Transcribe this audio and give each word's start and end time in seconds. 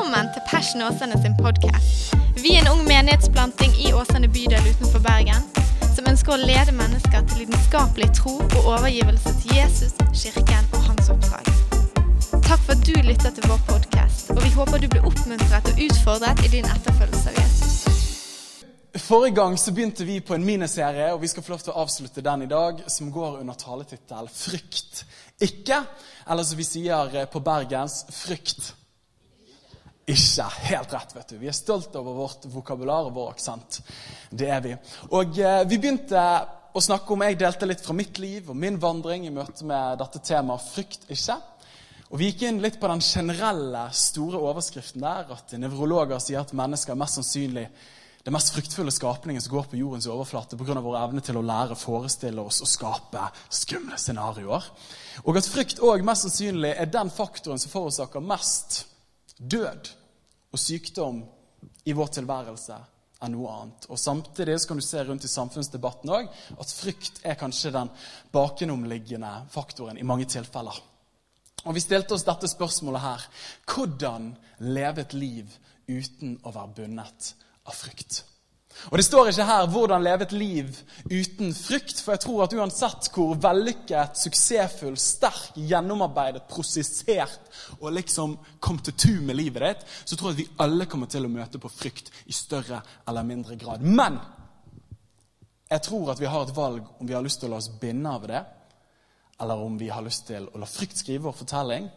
Velkommen 0.00 0.32
til 0.32 0.42
Passion 0.48 0.82
Åsane 0.82 1.16
sin 1.22 1.34
podkast. 1.36 2.14
Vi 2.42 2.54
er 2.54 2.62
en 2.62 2.68
ung 2.72 2.86
menighetsplanting 2.88 3.74
i 3.84 3.90
Åsane 3.92 4.30
bydel 4.32 4.68
utenfor 4.70 5.02
Bergen 5.04 5.42
som 5.92 6.08
ønsker 6.08 6.32
å 6.32 6.38
lede 6.40 6.72
mennesker 6.72 7.26
til 7.28 7.42
lidenskapelig 7.42 8.08
tro 8.16 8.38
og 8.38 8.62
overgivelse 8.62 9.34
til 9.42 9.58
Jesus, 9.58 9.92
kirken 10.22 10.72
og 10.72 10.86
hans 10.86 11.12
oppdrag. 11.12 11.52
Takk 12.32 12.64
for 12.64 12.72
at 12.78 12.88
du 12.88 12.96
lytter 13.10 13.36
til 13.36 13.44
vår 13.50 13.60
podkast, 13.68 14.32
og 14.32 14.40
vi 14.40 14.54
håper 14.56 14.80
du 14.80 14.88
blir 14.88 15.04
oppmuntret 15.04 15.68
og 15.74 15.84
utfordret 15.90 16.42
i 16.48 16.54
din 16.56 16.72
etterfølgelse 16.78 17.34
av 17.34 17.38
Jesus. 17.42 17.76
Forrige 19.04 19.36
gang 19.42 19.60
så 19.60 19.76
begynte 19.76 20.08
vi 20.08 20.22
på 20.24 20.40
en 20.40 20.48
miniserie, 20.48 21.12
og 21.12 21.20
vi 21.20 21.34
skal 21.34 21.44
få 21.44 21.58
lov 21.58 21.68
til 21.68 21.76
å 21.76 21.84
avslutte 21.84 22.24
den 22.24 22.48
i 22.48 22.52
dag, 22.56 22.86
som 22.88 23.12
går 23.12 23.42
under 23.44 23.64
taletittel 23.68 24.32
'Frykt 24.32 25.04
ikke', 25.44 25.84
eller 26.24 26.42
som 26.42 26.56
vi 26.56 26.70
sier 26.72 27.26
på 27.28 27.44
bergens 27.44 28.06
'Frykt 28.08 28.79
ikke 30.12 30.46
helt 30.70 30.94
rett. 30.94 31.14
vet 31.16 31.28
du. 31.28 31.36
Vi 31.40 31.50
er 31.50 31.56
stolt 31.56 31.94
over 31.98 32.16
vårt 32.16 32.46
vokabular 32.50 33.08
og 33.08 33.14
vår 33.16 33.30
aksent. 33.34 33.80
Det 34.30 34.48
er 34.50 34.64
vi. 34.64 34.74
Og 35.10 35.38
eh, 35.38 35.62
Vi 35.68 35.78
begynte 35.78 36.24
å 36.72 36.82
snakke 36.82 37.14
om 37.14 37.22
Jeg 37.26 37.38
delte 37.40 37.66
litt 37.66 37.82
fra 37.84 37.96
mitt 37.96 38.18
liv 38.22 38.50
og 38.50 38.56
min 38.56 38.78
vandring 38.80 39.26
i 39.26 39.34
møte 39.34 39.66
med 39.66 39.98
dette 39.98 40.22
temaet 40.22 40.66
'frykt 40.70 41.08
ikke'. 41.10 41.40
Og 42.10 42.18
Vi 42.18 42.30
gikk 42.30 42.42
inn 42.42 42.62
litt 42.62 42.80
på 42.80 42.88
den 42.90 43.00
generelle, 43.00 43.88
store 43.92 44.38
overskriften 44.38 45.00
der, 45.00 45.30
at 45.30 45.52
nevrologer 45.54 46.18
sier 46.18 46.40
at 46.40 46.52
mennesker 46.52 46.92
er 46.92 46.98
mest 46.98 47.20
sannsynlig 47.20 47.68
det 48.24 48.32
mest 48.34 48.52
fryktfulle 48.52 48.92
skapningen 48.92 49.40
som 49.40 49.54
går 49.54 49.68
på 49.70 49.78
jordens 49.80 50.06
overflate 50.06 50.56
pga. 50.56 50.80
vår 50.80 50.98
evne 50.98 51.22
til 51.24 51.38
å 51.40 51.42
lære, 51.42 51.76
forestille 51.76 52.42
oss 52.42 52.60
og 52.60 52.68
skape 52.68 53.22
skumle 53.48 53.96
scenarioer. 53.96 54.66
Og 55.24 55.36
at 55.36 55.48
frykt 55.48 55.80
òg 55.80 56.04
mest 56.04 56.26
sannsynlig 56.26 56.74
er 56.76 56.90
den 56.92 57.10
faktoren 57.10 57.58
som 57.58 57.72
forårsaker 57.72 58.20
mest 58.20 58.84
død 59.38 59.88
og 60.50 60.58
sykdom 60.58 61.22
i 61.86 61.94
vår 61.96 62.12
tilværelse 62.16 62.78
enn 63.20 63.34
noe 63.36 63.50
annet. 63.52 63.88
Og 63.92 63.98
Samtidig 64.00 64.56
så 64.60 64.70
kan 64.70 64.80
du 64.80 64.84
se 64.84 65.02
rundt 65.04 65.26
i 65.26 65.30
samfunnsdebatten 65.30 66.12
også, 66.14 66.54
at 66.62 66.72
frykt 66.76 67.20
er 67.24 67.38
kanskje 67.40 67.74
den 67.74 67.90
bakenomliggende 68.32 69.32
faktoren 69.52 70.00
i 70.00 70.06
mange 70.06 70.28
tilfeller. 70.30 70.80
Og 71.66 71.76
Vi 71.76 71.84
stilte 71.84 72.16
oss 72.16 72.24
dette 72.24 72.48
spørsmålet 72.48 73.04
her. 73.04 73.26
Hvordan 73.68 74.32
leve 74.64 75.04
et 75.04 75.14
liv 75.14 75.52
uten 75.88 76.38
å 76.44 76.54
være 76.54 76.76
bundet 76.80 77.34
av 77.68 77.76
frykt? 77.76 78.22
Og 78.90 78.98
Det 78.98 79.04
står 79.04 79.28
ikke 79.28 79.44
her 79.44 79.66
'hvordan 79.66 80.02
leve 80.02 80.22
et 80.22 80.32
liv 80.32 80.76
uten 81.04 81.54
frykt', 81.54 82.00
for 82.00 82.12
jeg 82.12 82.20
tror 82.20 82.42
at 82.42 82.52
uansett 82.52 83.10
hvor 83.14 83.34
vellykket, 83.34 84.16
suksessfull, 84.16 84.96
sterk, 84.96 85.52
gjennomarbeidet, 85.54 86.48
prosessert 86.48 87.40
og 87.80 87.92
liksom 87.92 88.38
kom 88.60 88.78
til 88.78 88.92
tu 88.92 89.20
med 89.20 89.36
livet 89.36 89.62
ditt, 89.62 89.86
så 90.04 90.16
tror 90.16 90.30
jeg 90.30 90.40
at 90.40 90.44
vi 90.46 90.56
alle 90.58 90.86
kommer 90.86 91.06
til 91.06 91.24
å 91.24 91.28
møte 91.28 91.58
på 91.58 91.68
frykt 91.68 92.10
i 92.26 92.32
større 92.32 92.82
eller 93.08 93.22
mindre 93.22 93.56
grad. 93.56 93.80
Men 93.80 94.18
jeg 95.70 95.82
tror 95.82 96.10
at 96.10 96.20
vi 96.20 96.26
har 96.26 96.42
et 96.42 96.56
valg 96.56 96.82
om 96.98 97.06
vi 97.06 97.14
har 97.14 97.22
lyst 97.22 97.40
til 97.40 97.48
å 97.48 97.50
la 97.50 97.56
oss 97.56 97.68
binde 97.80 98.10
av 98.10 98.26
det, 98.26 98.44
eller 99.40 99.54
om 99.54 99.78
vi 99.78 99.88
har 99.88 100.02
lyst 100.02 100.26
til 100.26 100.48
å 100.48 100.58
la 100.58 100.66
frykt 100.66 100.96
skrive 100.96 101.28
vår 101.28 101.32
fortelling, 101.32 101.90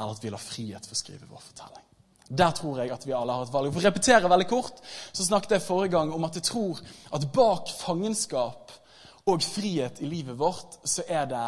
eller 0.00 0.12
at 0.12 0.24
vi 0.24 0.30
lar 0.30 0.42
frihet 0.42 0.86
få 0.86 0.94
skrive 0.94 1.28
vår 1.30 1.40
fortelling. 1.40 1.79
Der 2.30 2.50
tror 2.54 2.78
jeg 2.78 2.92
at 2.94 3.06
vi 3.06 3.14
alle 3.16 3.34
har 3.34 3.42
et 3.42 3.52
valg. 3.52 3.72
For 3.74 3.82
å 3.82 3.88
repetere 3.88 4.30
veldig 4.30 4.46
kort, 4.50 4.78
så 5.12 5.26
snakket 5.26 5.56
jeg 5.56 5.64
forrige 5.64 5.96
gang 5.96 6.12
om 6.14 6.26
at 6.28 6.38
jeg 6.38 6.46
tror 6.46 6.78
at 7.16 7.26
bak 7.34 7.72
fangenskap 7.80 8.70
og 9.26 9.42
frihet 9.42 9.98
i 10.00 10.08
livet 10.10 10.38
vårt, 10.38 10.78
så 10.84 11.02
er 11.08 11.26
det 11.30 11.42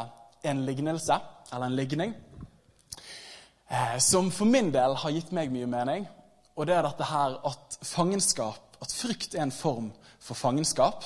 en 0.50 0.64
lignelse, 0.66 1.18
eller 1.52 1.66
en 1.66 1.76
ligning, 1.76 2.14
eh, 3.70 3.98
som 3.98 4.30
for 4.30 4.44
min 4.44 4.72
del 4.74 4.96
har 4.98 5.14
gitt 5.14 5.32
meg 5.32 5.54
mye 5.54 5.70
mening. 5.70 6.08
Og 6.56 6.66
det 6.66 6.74
er 6.76 6.82
dette 6.82 7.06
her 7.08 7.38
at 7.46 7.78
fangenskap, 7.86 8.76
at 8.82 8.92
frykt 8.92 9.36
er 9.36 9.46
en 9.46 9.54
form 9.54 9.92
for 10.20 10.34
fangenskap. 10.34 11.04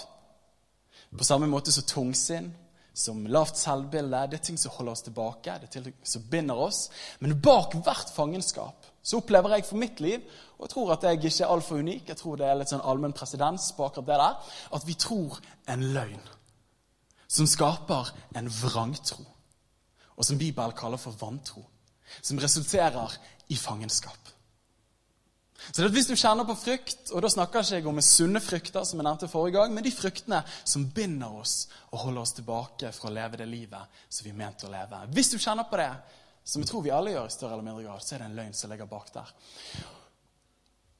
På 1.16 1.24
samme 1.24 1.46
måte 1.46 1.72
som 1.72 1.84
tungsinn, 1.86 2.50
som 2.96 3.26
lavt 3.28 3.58
selvbilde. 3.60 4.24
Det 4.30 4.40
er 4.40 4.44
ting 4.44 4.58
som 4.58 4.72
holder 4.72 4.92
oss 4.92 5.04
tilbake, 5.04 5.60
det 5.60 5.68
er 5.68 5.80
ting 5.82 5.94
som 6.02 6.24
binder 6.30 6.56
oss. 6.56 6.88
Men 7.20 7.36
bak 7.40 7.76
hvert 7.84 8.10
fangenskap 8.16 8.88
så 9.06 9.20
opplever 9.20 9.54
jeg 9.54 9.66
for 9.68 9.78
mitt 9.78 10.00
liv, 10.02 10.24
og 10.56 10.66
jeg 10.66 10.72
tror 10.72 10.92
at 10.96 11.04
jeg 11.06 11.20
ikke 11.20 11.44
er 11.44 11.52
altfor 11.54 11.78
unik, 11.78 12.08
jeg 12.08 12.18
tror 12.18 12.40
det 12.40 12.48
er 12.48 12.58
litt 12.58 12.72
sånn 12.72 12.82
allmenn 12.82 13.14
presedens 13.14 13.68
på 13.76 13.86
akkurat 13.86 14.08
det 14.08 14.18
der, 14.18 14.56
at 14.78 14.86
vi 14.88 14.96
tror 14.98 15.38
en 15.70 15.84
løgn 15.94 16.32
som 17.30 17.46
skaper 17.50 18.10
en 18.38 18.50
vrangtro, 18.50 19.22
og 20.16 20.24
som 20.24 20.38
Bibelen 20.38 20.74
kaller 20.74 20.98
for 20.98 21.14
vantro, 21.20 21.62
som 22.22 22.38
resulterer 22.42 23.14
i 23.52 23.58
fangenskap. 23.58 24.32
Så 25.72 25.82
det 25.82 25.88
at 25.88 25.92
Hvis 25.92 26.06
du 26.06 26.14
kjenner 26.14 26.44
på 26.44 26.54
frykt, 26.54 27.10
og 27.12 27.22
da 27.22 27.28
snakker 27.28 27.62
jeg 27.62 27.80
ikke 27.80 27.90
om 27.90 28.00
sunne 28.00 28.40
frykter, 28.40 28.84
som 28.84 28.98
jeg 28.98 29.04
nevnte 29.04 29.28
forrige 29.28 29.58
gang, 29.58 29.74
men 29.74 29.84
de 29.84 29.90
fryktene 29.90 30.42
som 30.64 30.90
binder 30.90 31.40
oss 31.40 31.68
og 31.90 31.98
holder 31.98 32.20
oss 32.20 32.36
tilbake 32.36 32.92
fra 32.92 33.08
å 33.08 33.14
leve 33.14 33.40
det 33.40 33.48
livet 33.48 34.02
som 34.08 34.24
vi 34.24 34.30
er 34.30 34.38
ment 34.38 34.64
å 34.64 34.70
leve. 34.70 35.00
Hvis 35.14 35.32
du 35.32 35.38
kjenner 35.38 35.66
på 35.70 35.80
det, 35.80 35.90
som 36.46 36.62
jeg 36.62 36.70
tror 36.70 36.84
vi 36.84 36.94
alle 36.94 37.10
gjør 37.10 37.26
i 37.26 37.34
større 37.34 37.56
eller 37.56 37.66
mindre 37.66 37.88
grad, 37.88 38.02
så 38.04 38.14
er 38.14 38.22
det 38.22 38.28
en 38.30 38.38
løgn 38.38 38.54
som 38.54 38.70
ligger 38.70 38.90
bak 38.90 39.10
der. 39.14 39.32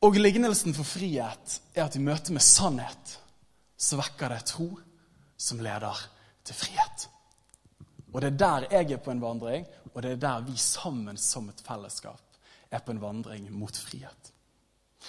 Og 0.07 0.19
lignelsen 0.19 0.75
for 0.75 0.87
frihet 0.87 1.61
er 1.75 1.85
at 1.87 1.97
i 1.97 2.03
møte 2.03 2.35
med 2.35 2.45
sannhet 2.45 3.17
så 3.79 3.99
vekker 4.01 4.33
det 4.33 4.43
tro 4.51 4.69
som 5.39 5.61
leder 5.63 6.03
til 6.47 6.59
frihet. 6.59 7.07
Og 8.13 8.23
det 8.23 8.33
er 8.33 8.39
der 8.41 8.67
jeg 8.73 8.93
er 8.97 9.03
på 9.03 9.13
en 9.13 9.23
vandring, 9.23 9.67
og 9.95 10.03
det 10.03 10.17
er 10.17 10.23
der 10.23 10.47
vi 10.47 10.57
sammen 10.61 11.19
som 11.21 11.49
et 11.53 11.63
fellesskap 11.65 12.23
er 12.71 12.83
på 12.83 12.95
en 12.95 13.03
vandring 13.03 13.51
mot 13.53 13.77
frihet. 13.77 14.33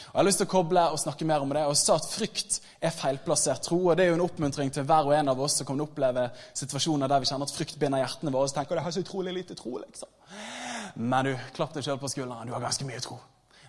Og 0.08 0.14
Jeg 0.14 0.20
har 0.20 0.28
lyst 0.28 0.42
til 0.42 0.48
å 0.48 0.52
koble 0.52 0.84
og 0.94 1.00
snakke 1.02 1.26
mer 1.28 1.44
om 1.44 1.54
det. 1.54 1.64
og 1.66 1.78
sa 1.78 1.96
at 1.96 2.10
Frykt 2.10 2.60
er 2.82 2.94
feilplassert 2.96 3.64
tro. 3.64 3.80
og 3.90 3.98
Det 3.98 4.06
er 4.06 4.10
jo 4.10 4.20
en 4.20 4.26
oppmuntring 4.26 4.72
til 4.74 4.84
hver 4.84 5.06
og 5.06 5.14
en 5.14 5.30
av 5.30 5.40
oss 5.42 5.58
som 5.60 5.68
kan 5.68 5.82
oppleve 5.82 6.30
situasjoner 6.54 7.08
der 7.08 7.20
vi 7.20 7.26
kjenner 7.26 7.50
at 7.50 7.56
frykt 7.56 7.80
binder 7.80 8.04
hjertene 8.04 8.32
våre. 8.32 8.50
og 8.50 8.54
tenker 8.54 8.76
det 8.76 8.84
har 8.84 8.92
så 8.92 9.04
utrolig 9.06 9.34
lite 9.34 9.56
tro, 9.56 9.78
liksom. 9.78 10.10
Men 10.96 11.26
du, 11.26 11.34
klapp 11.54 11.74
deg 11.74 11.84
sjøl 11.84 12.00
på 12.00 12.10
skulderen. 12.10 12.48
Du 12.48 12.54
har 12.54 12.62
ganske 12.62 12.86
mye 12.86 13.02
tro. 13.04 13.20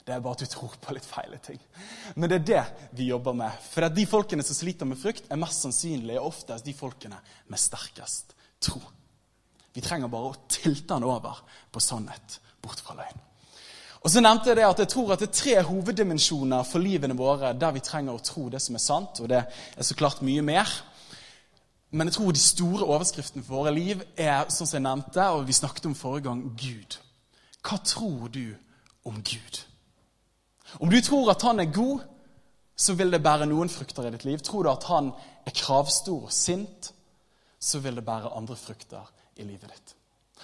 Det 0.09 0.15
er 0.15 0.21
bare 0.25 0.39
at 0.39 0.41
du 0.41 0.49
tror 0.49 0.73
på 0.81 0.95
litt 0.97 1.05
feile 1.05 1.37
ting. 1.45 1.59
Men 2.17 2.31
det 2.31 2.39
er 2.39 2.47
det 2.49 2.63
vi 2.97 3.11
jobber 3.11 3.35
med. 3.37 3.53
For 3.61 3.85
de 3.93 4.07
folkene 4.09 4.45
som 4.47 4.57
sliter 4.57 4.89
med 4.89 4.97
frykt, 4.97 5.27
er 5.29 5.41
mest 5.41 5.67
sannsynlig 5.67 6.17
og 6.17 6.31
oftest 6.31 6.65
de 6.65 6.73
folkene 6.73 7.21
med 7.53 7.61
sterkest 7.61 8.33
tro. 8.65 8.81
Vi 9.77 9.85
trenger 9.85 10.09
bare 10.09 10.33
å 10.33 10.39
tilte 10.49 10.95
den 10.95 11.05
over 11.05 11.43
på 11.71 11.83
sannhet 11.85 12.39
bort 12.65 12.81
fra 12.81 12.97
løgn. 12.97 13.28
Og 14.01 14.11
så 14.11 14.21
nevnte 14.23 14.51
Jeg 14.51 14.57
det 14.61 14.67
at 14.69 14.79
jeg 14.79 14.89
tror 14.93 15.13
at 15.13 15.23
det 15.23 15.29
er 15.29 15.39
tre 15.41 15.55
hoveddimensjoner 15.67 16.63
for 16.69 16.83
livene 16.83 17.17
våre 17.19 17.53
der 17.59 17.75
vi 17.75 17.83
trenger 17.83 18.15
å 18.15 18.23
tro 18.23 18.49
det 18.49 18.61
som 18.63 18.79
er 18.79 18.85
sant, 18.85 19.21
og 19.21 19.29
det 19.29 19.43
er 19.43 19.87
så 19.87 19.97
klart 19.99 20.23
mye 20.23 20.43
mer. 20.43 20.71
Men 21.91 22.09
jeg 22.09 22.19
tror 22.19 22.33
de 22.33 22.43
store 22.43 22.87
overskriftene 22.87 23.45
for 23.45 23.63
våre 23.63 23.73
liv 23.75 24.03
er 24.17 24.47
sånn 24.53 24.69
som 24.69 24.77
jeg 24.77 24.85
nevnte, 24.85 25.25
og 25.33 25.47
vi 25.49 25.57
snakket 25.57 25.89
om 25.89 25.97
forrige 25.99 26.29
gang 26.29 26.45
Gud. 26.53 26.99
Hva 27.65 27.81
tror 27.85 28.29
du 28.33 28.55
om 29.09 29.19
Gud? 29.25 29.61
Om 30.79 30.93
du 30.93 31.01
tror 31.01 31.33
at 31.33 31.43
han 31.43 31.61
er 31.61 31.73
god, 31.73 32.05
så 32.79 32.95
vil 32.95 33.11
det 33.11 33.23
bære 33.25 33.49
noen 33.51 33.73
frukter 33.73 34.07
i 34.07 34.13
ditt 34.15 34.27
liv. 34.29 34.43
Tror 34.45 34.63
du 34.63 34.71
at 34.71 34.85
han 34.93 35.11
er 35.47 35.57
kravstor 35.57 36.29
og 36.29 36.35
sint, 36.35 36.93
så 37.59 37.81
vil 37.83 37.99
det 37.99 38.07
bære 38.07 38.37
andre 38.37 38.57
frukter 38.57 39.09
i 39.37 39.47
livet 39.47 39.73
ditt. 39.73 39.95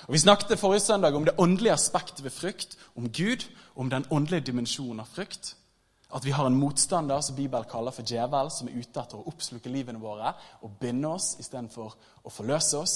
Og 0.06 0.12
Vi 0.12 0.18
snakket 0.18 0.58
forrige 0.58 0.80
søndag 0.80 1.14
om 1.14 1.24
det 1.24 1.38
åndelige 1.38 1.72
aspektet 1.72 2.24
ved 2.24 2.30
frykt, 2.30 2.76
om 2.96 3.10
Gud, 3.10 3.44
om 3.76 3.90
den 3.90 4.06
åndelige 4.10 4.40
dimensjonen 4.50 5.00
av 5.00 5.06
frykt. 5.06 5.56
At 6.14 6.24
vi 6.24 6.30
har 6.30 6.46
en 6.46 6.58
motstander 6.58 7.20
som 7.20 7.36
Bibelen 7.36 7.66
kaller 7.70 7.90
for 7.90 8.06
djevel, 8.06 8.50
som 8.50 8.68
er 8.68 8.78
ute 8.78 9.00
etter 9.00 9.18
å 9.18 9.26
oppsluke 9.26 9.72
livene 9.72 9.98
våre 9.98 10.34
og 10.62 10.76
binde 10.80 11.08
oss 11.10 11.34
istedenfor 11.42 11.96
å 12.22 12.30
forløse 12.30 12.78
oss. 12.78 12.94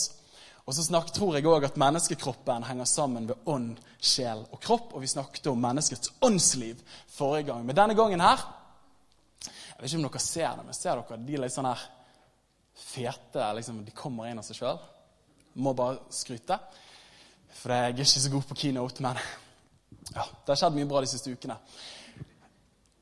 Og 0.68 0.74
så 0.76 0.84
snakket, 0.84 1.14
tror 1.16 1.34
jeg 1.34 1.48
òg 1.48 1.64
at 1.64 1.78
menneskekroppen 1.80 2.66
henger 2.68 2.84
sammen 2.84 3.26
ved 3.30 3.48
ånd, 3.48 3.78
sjel 4.04 4.44
og 4.52 4.60
kropp. 4.60 4.92
Og 4.92 5.00
vi 5.00 5.08
snakket 5.08 5.48
om 5.48 5.62
menneskets 5.64 6.12
åndsliv 6.20 6.82
forrige 7.08 7.48
gang. 7.48 7.64
Men 7.64 7.76
denne 7.76 7.96
gangen 7.96 8.20
her 8.20 8.44
Jeg 9.38 9.84
vet 9.84 9.92
ikke 9.92 9.98
om 9.98 10.06
dere 10.10 10.20
ser 10.20 10.56
det, 10.58 10.64
men 10.66 10.74
ser 10.74 10.98
dere 10.98 11.16
de 11.22 11.38
litt 11.38 11.54
sånn 11.54 11.68
her 11.68 11.82
fete 12.74 13.44
liksom, 13.54 13.84
De 13.86 13.94
kommer 13.94 14.26
inn 14.28 14.40
av 14.42 14.44
seg 14.44 14.58
sjøl. 14.58 14.80
Må 15.62 15.72
bare 15.78 16.02
skryte. 16.12 16.58
For 17.54 17.72
jeg 17.72 17.84
er 17.84 17.96
ikke 17.96 18.22
så 18.24 18.30
god 18.30 18.48
på 18.48 18.58
keynote, 18.62 19.02
men 19.02 19.18
ja, 20.14 20.24
det 20.24 20.52
har 20.52 20.60
skjedd 20.60 20.76
mye 20.76 20.88
bra 20.88 21.02
de 21.04 21.10
siste 21.10 21.32
ukene. 21.32 21.56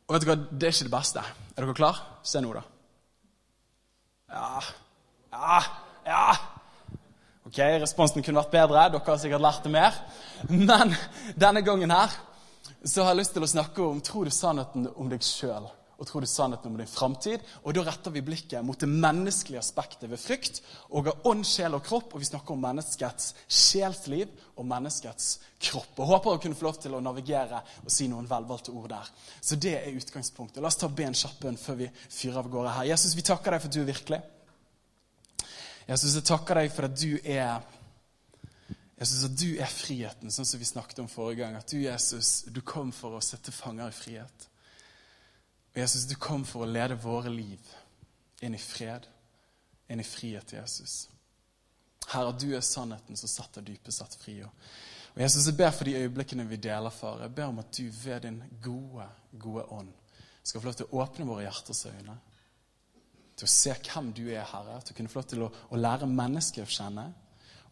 Og 0.06 0.14
vet 0.14 0.22
du 0.22 0.28
hva, 0.31 0.37
det 0.37 0.69
er 0.69 0.75
ikke 0.75 0.88
det 0.88 0.94
beste. 0.94 1.22
Er 1.54 1.64
dere 1.64 1.76
klar? 1.76 2.02
Se 2.26 2.43
nå, 2.43 2.52
da. 2.54 2.62
Ja 4.31 4.60
Ja 5.32 5.62
Ja! 6.06 6.26
Ok, 7.46 7.58
responsen 7.81 8.25
kunne 8.26 8.40
vært 8.43 8.54
bedre. 8.54 8.88
Dere 8.90 9.06
har 9.06 9.19
sikkert 9.22 9.43
lært 9.43 9.66
det 9.66 9.70
mer. 9.75 9.98
Men 10.50 10.94
denne 11.38 11.62
gangen 11.66 11.94
her 11.94 12.14
så 12.84 13.02
har 13.02 13.14
jeg 13.14 13.22
lyst 13.22 13.34
til 13.34 13.46
å 13.46 13.50
snakke 13.50 13.82
om 13.82 14.00
tror 14.02 14.26
du 14.26 14.34
sannheten 14.34 14.88
om 14.94 15.10
deg 15.10 15.22
sjøl 15.26 15.66
og 15.96 16.06
tror 16.06 16.20
du 16.20 16.28
sannheten 16.28 16.70
om 16.70 16.76
din 16.76 16.88
framtid. 16.90 17.44
Og 17.64 17.75
da 17.75 17.84
retter 17.87 18.12
vi 18.12 18.22
blikket 18.25 18.64
mot 18.64 18.78
det 18.81 18.88
menneskelige 18.90 19.62
aspektet 19.62 20.10
ved 20.10 20.20
frykt. 20.20 20.60
Og 20.93 21.08
av 21.08 21.28
ånd, 21.31 21.46
sjel 21.48 21.76
og 21.78 21.84
kropp. 21.87 22.12
Og 22.12 22.20
vi 22.20 22.28
snakker 22.28 22.52
om 22.52 22.60
menneskets 22.60 23.32
sjelsliv 23.48 24.32
og 24.56 24.69
menneskets 24.69 25.31
kropp. 25.69 25.94
Og 25.96 26.10
Håper 26.12 26.34
å 26.34 26.43
kunne 26.43 26.58
få 26.58 26.69
lov 26.69 26.81
til 26.82 26.96
å 26.96 27.02
navigere 27.04 27.62
og 27.82 27.93
si 27.93 28.10
noen 28.12 28.28
velvalgte 28.28 28.75
ord 28.76 28.90
der. 28.93 29.12
Så 29.40 29.56
det 29.56 29.76
er 29.78 29.96
utgangspunktet. 29.96 30.60
La 30.60 30.69
oss 30.69 30.76
ta 30.81 30.90
ben 30.93 31.16
kjapp 31.16 31.38
bønn 31.46 31.56
før 31.60 31.81
vi 31.81 31.88
fyrer 32.04 32.43
av 32.43 32.50
gårde 32.52 32.75
her. 32.76 32.90
Jesus, 32.93 33.16
vi 33.16 33.25
takker 33.25 33.56
deg 33.56 33.64
for 33.64 33.72
at 33.72 33.78
du 33.78 33.81
er 33.81 33.90
virkelig. 33.93 34.20
Jesus, 35.87 36.19
jeg 36.19 36.26
takker 36.28 36.60
deg 36.60 36.75
for 36.75 36.90
at 36.90 37.00
du 37.00 37.12
er 37.22 37.72
Jesus, 38.96 39.26
at 39.26 39.34
du 39.37 39.58
er 39.60 39.69
friheten, 39.69 40.32
sånn 40.32 40.46
som 40.48 40.60
vi 40.60 40.69
snakket 40.69 41.02
om 41.02 41.08
forrige 41.12 41.43
gang. 41.43 41.56
At 41.58 41.69
du, 41.69 41.76
Jesus, 41.82 42.46
du 42.48 42.62
kom 42.64 42.94
for 42.96 43.19
å 43.19 43.25
sette 43.25 43.52
fanger 43.52 43.93
i 43.93 43.96
frihet. 43.96 44.46
Og 45.76 45.82
Jesus, 45.82 46.06
du 46.08 46.14
kom 46.17 46.40
for 46.49 46.64
å 46.64 46.70
lede 46.70 46.96
våre 46.96 47.28
liv 47.28 47.61
inn 48.40 48.55
i 48.56 48.61
fred, 48.61 49.05
inn 49.93 50.00
i 50.00 50.06
frihet, 50.08 50.55
Jesus. 50.56 50.94
Herre, 52.08 52.32
du 52.32 52.55
er 52.56 52.64
sannheten 52.64 53.19
som 53.20 53.28
setter 53.28 53.64
dypest 53.67 54.00
sett 54.00 54.17
fri. 54.17 54.38
Og 54.40 55.20
Jesus, 55.20 55.44
jeg 55.44 55.58
ber 55.58 55.75
for 55.76 55.84
de 55.84 55.99
øyeblikkene 56.00 56.46
vi 56.49 56.56
deler, 56.64 56.94
far. 56.94 57.20
Jeg 57.20 57.34
ber 57.37 57.52
om 57.52 57.61
at 57.61 57.76
du 57.76 57.90
ved 57.93 58.25
din 58.25 58.40
gode, 58.64 59.05
gode 59.37 59.67
ånd 59.76 59.93
skal 60.46 60.62
få 60.62 60.70
lov 60.70 60.78
til 60.78 60.88
å 60.88 61.02
åpne 61.02 61.28
våre 61.28 61.44
hjerters 61.44 61.84
øyne. 61.90 62.17
Til 63.37 63.49
å 63.49 63.52
se 63.52 63.76
hvem 63.90 64.12
du 64.17 64.25
er, 64.31 64.49
Herre. 64.49 64.79
Til 64.81 64.94
å 64.94 64.99
kunne 65.02 65.12
få 65.12 65.20
lov 65.20 65.29
til 65.29 65.44
å, 65.44 65.52
å 65.76 65.81
lære 65.81 66.08
mennesket 66.08 66.64
å 66.64 66.72
kjenne. 66.79 67.11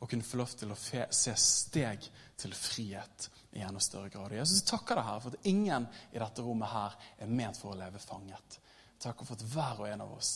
Og 0.04 0.10
kunne 0.10 0.26
få 0.26 0.36
lov 0.36 0.52
til 0.52 0.72
å 0.74 0.76
se 0.76 1.32
steg 1.40 2.04
til 2.36 2.52
frihet 2.52 3.28
i 3.56 3.62
enda 3.64 3.80
større 3.80 4.10
grad. 4.12 4.34
Og 4.34 4.36
Jesus, 4.36 4.64
takker 4.68 4.98
deg 4.98 5.06
her 5.06 5.22
for 5.22 5.32
at 5.32 5.48
ingen 5.48 5.86
i 6.12 6.20
dette 6.20 6.44
rommet 6.44 6.68
her 6.68 6.96
er 7.24 7.30
ment 7.30 7.56
for 7.56 7.72
å 7.72 7.78
leve 7.78 8.02
fanget. 8.02 8.58
Takk 9.00 9.24
for 9.24 9.38
at 9.38 9.46
hver 9.54 9.80
og 9.80 9.88
en 9.88 10.04
av 10.04 10.12
oss 10.12 10.34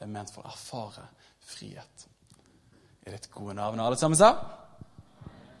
er 0.00 0.08
ment 0.08 0.32
for 0.32 0.46
å 0.46 0.48
erfare 0.48 1.04
frihet. 1.50 2.06
I 3.04 3.12
ditt 3.12 3.28
gode 3.34 3.58
navn. 3.58 3.82
Alle 3.84 4.00
sammen 4.00 4.16
sa? 4.16 4.32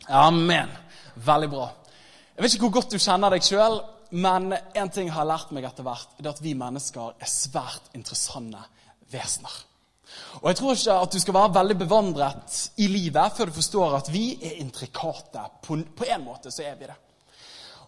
Amen. 0.08 0.72
Veldig 1.20 1.52
bra. 1.52 1.68
Jeg 2.36 2.44
vet 2.46 2.54
ikke 2.56 2.68
hvor 2.68 2.78
godt 2.80 2.94
du 2.94 3.00
kjenner 3.02 3.34
deg 3.34 3.44
sjøl, 3.44 3.82
men 4.16 4.54
en 4.54 4.92
ting 4.92 5.10
jeg 5.10 5.16
har 5.18 5.28
lært 5.28 5.52
meg 5.52 5.68
etter 5.68 5.84
hvert, 5.86 6.16
er 6.16 6.30
at 6.32 6.40
vi 6.40 6.56
mennesker 6.56 7.20
er 7.20 7.30
svært 7.30 7.92
interessante 7.92 8.62
vesener. 9.12 9.52
Og 10.40 10.48
Jeg 10.48 10.56
tror 10.56 10.74
ikke 10.74 10.96
at 11.04 11.12
du 11.12 11.20
skal 11.20 11.36
være 11.36 11.54
veldig 11.54 11.76
bevandret 11.78 12.58
i 12.80 12.86
livet 12.90 13.36
før 13.36 13.50
du 13.50 13.56
forstår 13.58 13.96
at 13.98 14.10
vi 14.12 14.24
er 14.42 14.60
intrikate. 14.62 15.44
På, 15.62 15.78
én 16.06 16.24
måte 16.24 16.52
så 16.54 16.64
er 16.66 16.76
vi 16.78 16.88
det. 16.90 16.98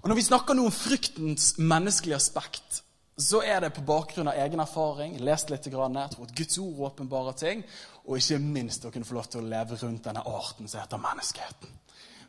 Og 0.03 0.09
Når 0.09 0.19
vi 0.19 0.27
snakker 0.27 0.55
nå 0.55 0.67
om 0.67 0.75
fryktens 0.75 1.55
menneskelige 1.59 2.19
aspekt, 2.19 2.83
så 3.19 3.43
er 3.45 3.61
det 3.61 3.75
på 3.77 3.85
bakgrunn 3.87 4.31
av 4.33 4.39
egen 4.41 4.61
erfaring, 4.61 5.19
lest 5.21 5.51
litt, 5.53 5.67
jeg 5.69 5.75
tror 5.75 6.27
at 6.27 6.35
Guds 6.35 6.59
ord 6.59 6.81
åpenbarer 6.89 7.37
ting, 7.39 7.63
og 8.07 8.19
ikke 8.19 8.39
minst 8.43 8.85
å 8.85 8.91
kunne 8.91 9.07
få 9.07 9.15
lov 9.15 9.29
til 9.31 9.43
å 9.43 9.51
leve 9.53 9.79
rundt 9.79 10.09
denne 10.09 10.25
arten 10.27 10.69
som 10.69 10.81
heter 10.81 11.03
menneskeheten. 11.03 11.79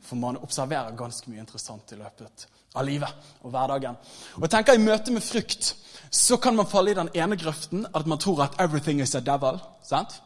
For 0.04 0.20
man 0.20 0.38
observerer 0.44 0.98
ganske 1.00 1.32
mye 1.32 1.44
interessant 1.44 1.92
i 1.96 2.00
løpet 2.00 2.48
av 2.76 2.86
livet 2.86 3.30
og 3.44 3.54
hverdagen. 3.54 3.98
Og 4.36 4.46
jeg 4.46 4.54
tenker 4.56 4.78
I 4.78 4.84
møte 4.84 5.14
med 5.14 5.24
frykt 5.24 5.74
så 6.14 6.38
kan 6.38 6.56
man 6.56 6.70
falle 6.70 6.92
i 6.92 6.98
den 6.98 7.10
ene 7.18 7.38
grøften 7.38 7.88
at 7.90 8.06
man 8.06 8.20
tror 8.20 8.44
at 8.44 8.60
'everything 8.60 9.02
is 9.02 9.16
a 9.16 9.20
devil'. 9.20 9.60
sant? 9.84 10.22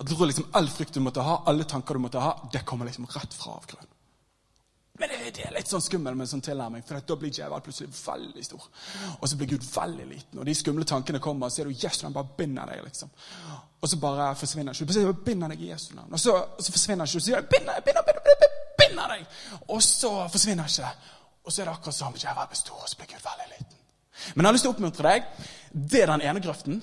At 0.00 0.08
du 0.08 0.14
tror 0.14 0.26
liksom 0.26 0.50
All 0.54 0.68
frykt 0.68 0.94
du 0.94 1.00
måtte 1.00 1.22
ha, 1.22 1.42
alle 1.46 1.64
tanker 1.64 1.94
du 1.94 2.00
måtte 2.00 2.20
ha, 2.20 2.48
det 2.52 2.64
kommer 2.64 2.86
liksom 2.86 3.06
rett 3.06 3.34
fra 3.34 3.50
avgrunnen. 3.50 3.94
Men 4.98 5.08
det, 5.08 5.44
er 5.46 5.54
litt 5.54 5.70
sånn 5.70 5.82
skummel 5.82 6.14
med 6.14 6.24
en 6.26 6.30
sånn 6.32 6.42
tilnærming, 6.42 6.82
for 6.82 6.98
da 6.98 7.16
blir 7.16 7.30
djevelen 7.30 7.62
plutselig 7.62 7.92
veldig 7.94 8.44
stor. 8.44 8.64
Og 9.20 9.28
så 9.28 9.36
blir 9.38 9.48
Gud 9.52 9.62
veldig 9.62 10.06
liten, 10.10 10.38
og 10.38 10.46
de 10.48 10.54
skumle 10.54 10.84
tankene 10.84 11.20
kommer, 11.22 11.46
og 11.46 11.52
så 11.52 11.62
er 11.62 11.70
du 11.70 11.84
yes, 11.84 12.02
navn, 12.02 12.16
bare 12.16 12.34
binder 12.38 12.66
deg. 12.66 12.82
liksom. 12.84 13.10
Og 13.80 13.88
så 13.88 13.96
bare 14.02 14.34
forsvinner 14.34 14.74
ikke. 14.74 15.06
Du 15.06 15.12
binder 15.12 15.54
deg 15.54 15.62
i 15.62 15.70
Jesu 15.70 15.94
navn. 15.94 16.12
Og 16.12 16.20
så, 16.20 16.34
så 16.58 16.74
forsvinner 16.74 17.06
ikke. 17.06 17.20
Og 17.20 17.22
så 17.22 17.26
sier 17.28 17.44
du, 17.44 17.50
binder, 17.54 17.78
binder, 17.86 18.02
binder 19.08 19.24
deg! 19.24 19.64
Og 19.68 19.82
så 19.82 20.12
forsvinner 20.32 20.68
ikke. 20.68 20.92
Og 21.44 21.52
så 21.52 21.62
er 21.62 21.68
det 21.68 21.74
akkurat 21.74 21.96
som 21.96 22.14
djevelen 22.16 22.50
blir 22.50 22.60
stor, 22.60 22.82
og 22.82 22.88
så 22.88 22.96
blir 23.00 23.10
Gud 23.14 23.24
veldig 23.24 23.48
liten. 23.54 23.76
Men 24.34 24.44
jeg 24.44 24.48
har 24.48 24.56
lyst 24.56 24.66
til 24.66 24.70
å 24.70 24.74
oppmuntre 24.74 25.12
deg. 25.12 25.28
Det 25.72 26.02
er 26.02 26.12
den 26.12 26.24
ene 26.28 26.42
grøften. 26.44 26.82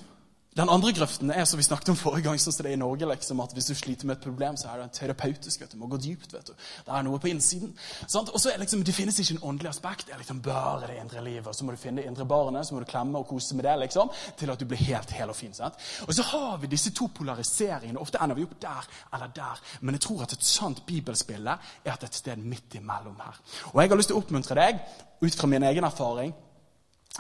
Den 0.55 0.69
andre 0.71 0.93
grøften 0.95 1.31
er 1.35 1.43
som 1.43 1.59
vi 1.59 1.63
snakket 1.67 1.89
om 1.91 1.97
forrige 1.99 2.23
gang, 2.29 2.37
sånn 2.39 2.53
som 2.55 2.63
det 2.63 2.69
er 2.69 2.77
i 2.77 2.79
Norge. 2.79 3.05
liksom, 3.09 3.39
at 3.43 3.51
Hvis 3.53 3.65
du 3.65 3.73
sliter 3.75 4.07
med 4.07 4.15
et 4.15 4.23
problem, 4.23 4.55
så 4.57 4.69
er 4.69 4.77
det 4.77 4.83
en 4.83 4.89
terapeutisk. 4.89 5.59
vet 5.59 5.71
Du 5.71 5.77
må 5.77 5.87
gå 5.87 5.97
dypt. 5.97 6.33
vet 6.33 6.47
du. 6.47 6.53
Det 6.85 6.93
er 6.95 7.01
noe 7.03 7.19
på 7.19 7.27
innsiden. 7.27 7.73
Sant? 8.07 8.29
Og 8.29 8.39
så 8.39 8.53
er 8.53 8.57
liksom, 8.57 8.83
Det 8.83 8.95
finnes 8.95 9.19
ikke 9.19 9.33
en 9.33 9.43
åndelig 9.43 9.69
aspekt. 9.69 10.05
Det 10.07 10.13
er 10.13 10.17
liksom 10.17 10.41
bare 10.41 10.87
det 10.87 10.95
indre 11.01 11.23
livet. 11.23 11.47
og 11.47 11.55
Så 11.55 11.65
må 11.65 11.71
du 11.71 11.77
finne 11.77 12.01
det 12.01 12.07
indre 12.07 12.25
barnet, 12.25 12.67
så 12.67 12.73
må 12.73 12.79
du 12.79 12.85
klemme 12.85 13.17
og 13.17 13.27
kose 13.27 13.55
med 13.55 13.63
det 13.65 13.79
liksom, 13.79 14.09
til 14.37 14.49
at 14.49 14.59
du 14.59 14.65
blir 14.65 14.77
helt 14.77 15.11
hel 15.11 15.29
og 15.29 15.35
fin. 15.35 15.53
sant? 15.53 15.73
Og 16.07 16.13
så 16.13 16.23
har 16.23 16.57
vi 16.57 16.67
disse 16.67 16.91
to 16.91 17.07
polariseringene. 17.07 17.99
Ofte 17.99 18.17
ender 18.23 18.35
vi 18.35 18.43
opp 18.43 18.61
der 18.61 18.87
eller 19.13 19.27
der. 19.27 19.59
Men 19.81 19.95
jeg 19.95 20.01
tror 20.01 20.23
at 20.23 20.33
et 20.33 20.43
sant 20.43 20.85
bibelspille 20.85 21.57
er 21.85 21.91
at 21.91 22.03
et 22.03 22.15
sted 22.15 22.37
midt 22.37 22.75
imellom 22.75 23.19
her. 23.19 23.41
Og 23.73 23.81
jeg 23.81 23.89
har 23.89 23.97
lyst 23.97 24.07
til 24.07 24.15
å 24.15 24.19
oppmuntre 24.19 24.55
deg, 24.55 24.79
ut 25.21 25.35
fra 25.35 25.47
min 25.47 25.63
egen 25.63 25.83
erfaring, 25.83 26.33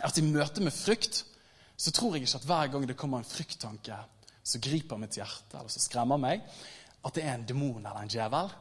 at 0.03 0.17
i 0.17 0.21
møte 0.21 0.61
med 0.61 0.71
frykt 0.71 1.25
så 1.77 1.91
tror 1.91 2.15
jeg 2.15 2.25
ikke 2.25 2.39
at 2.39 2.47
hver 2.49 2.71
gang 2.73 2.87
det 2.87 2.97
kommer 2.97 3.21
en 3.21 3.27
frykttanke 3.27 3.97
som 4.45 4.61
griper 4.61 4.99
mitt 5.01 5.17
hjerte, 5.17 5.57
eller 5.57 5.71
som 5.73 5.83
skremmer 5.83 6.21
meg, 6.21 6.43
at 7.05 7.17
det 7.17 7.23
er 7.25 7.35
en 7.35 7.47
demon 7.47 7.81
eller 7.81 8.01
en 8.01 8.11
djevel. 8.11 8.51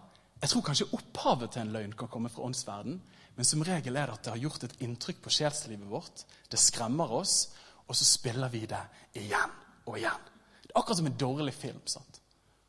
Jeg 0.41 0.51
tror 0.51 0.65
kanskje 0.67 0.91
opphavet 0.97 1.55
til 1.55 1.65
en 1.65 1.73
løgn 1.73 1.95
kan 1.99 2.11
komme 2.13 2.33
fra 2.33 2.45
åndsverden, 2.49 2.99
men 3.35 3.49
som 3.49 3.63
regel 3.67 3.97
er 3.97 4.09
det 4.09 4.19
at 4.19 4.27
det 4.27 4.35
har 4.35 4.43
gjort 4.45 4.67
et 4.67 4.77
inntrykk 4.87 5.23
på 5.25 5.33
sjelslivet 5.33 5.91
vårt. 5.91 6.25
Det 6.51 6.61
skremmer 6.61 7.13
oss, 7.13 7.49
og 7.89 7.97
så 7.97 8.07
spiller 8.07 8.53
vi 8.53 8.65
det 8.71 8.83
igjen 9.21 9.55
og 9.87 9.99
igjen. 9.99 10.29
Det 10.63 10.71
er 10.73 10.81
akkurat 10.81 11.01
som 11.01 11.09
en 11.11 11.19
dårlig 11.19 11.55
film. 11.55 11.81
sant? 11.87 12.21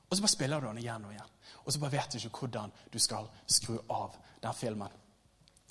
Og 0.09 0.17
så 0.17 0.21
bare 0.23 0.33
spiller 0.33 0.61
du 0.61 0.67
den 0.67 0.81
igjen 0.83 1.05
og 1.05 1.13
igjen. 1.13 1.33
Og 1.65 1.73
så 1.73 1.81
bare 1.81 1.91
vet 1.97 2.13
du 2.13 2.17
ikke 2.17 2.45
hvordan 2.45 2.73
du 2.93 2.99
skal 2.99 3.29
skru 3.47 3.77
av 3.89 4.15
den 4.41 4.53
filmen. 4.53 4.89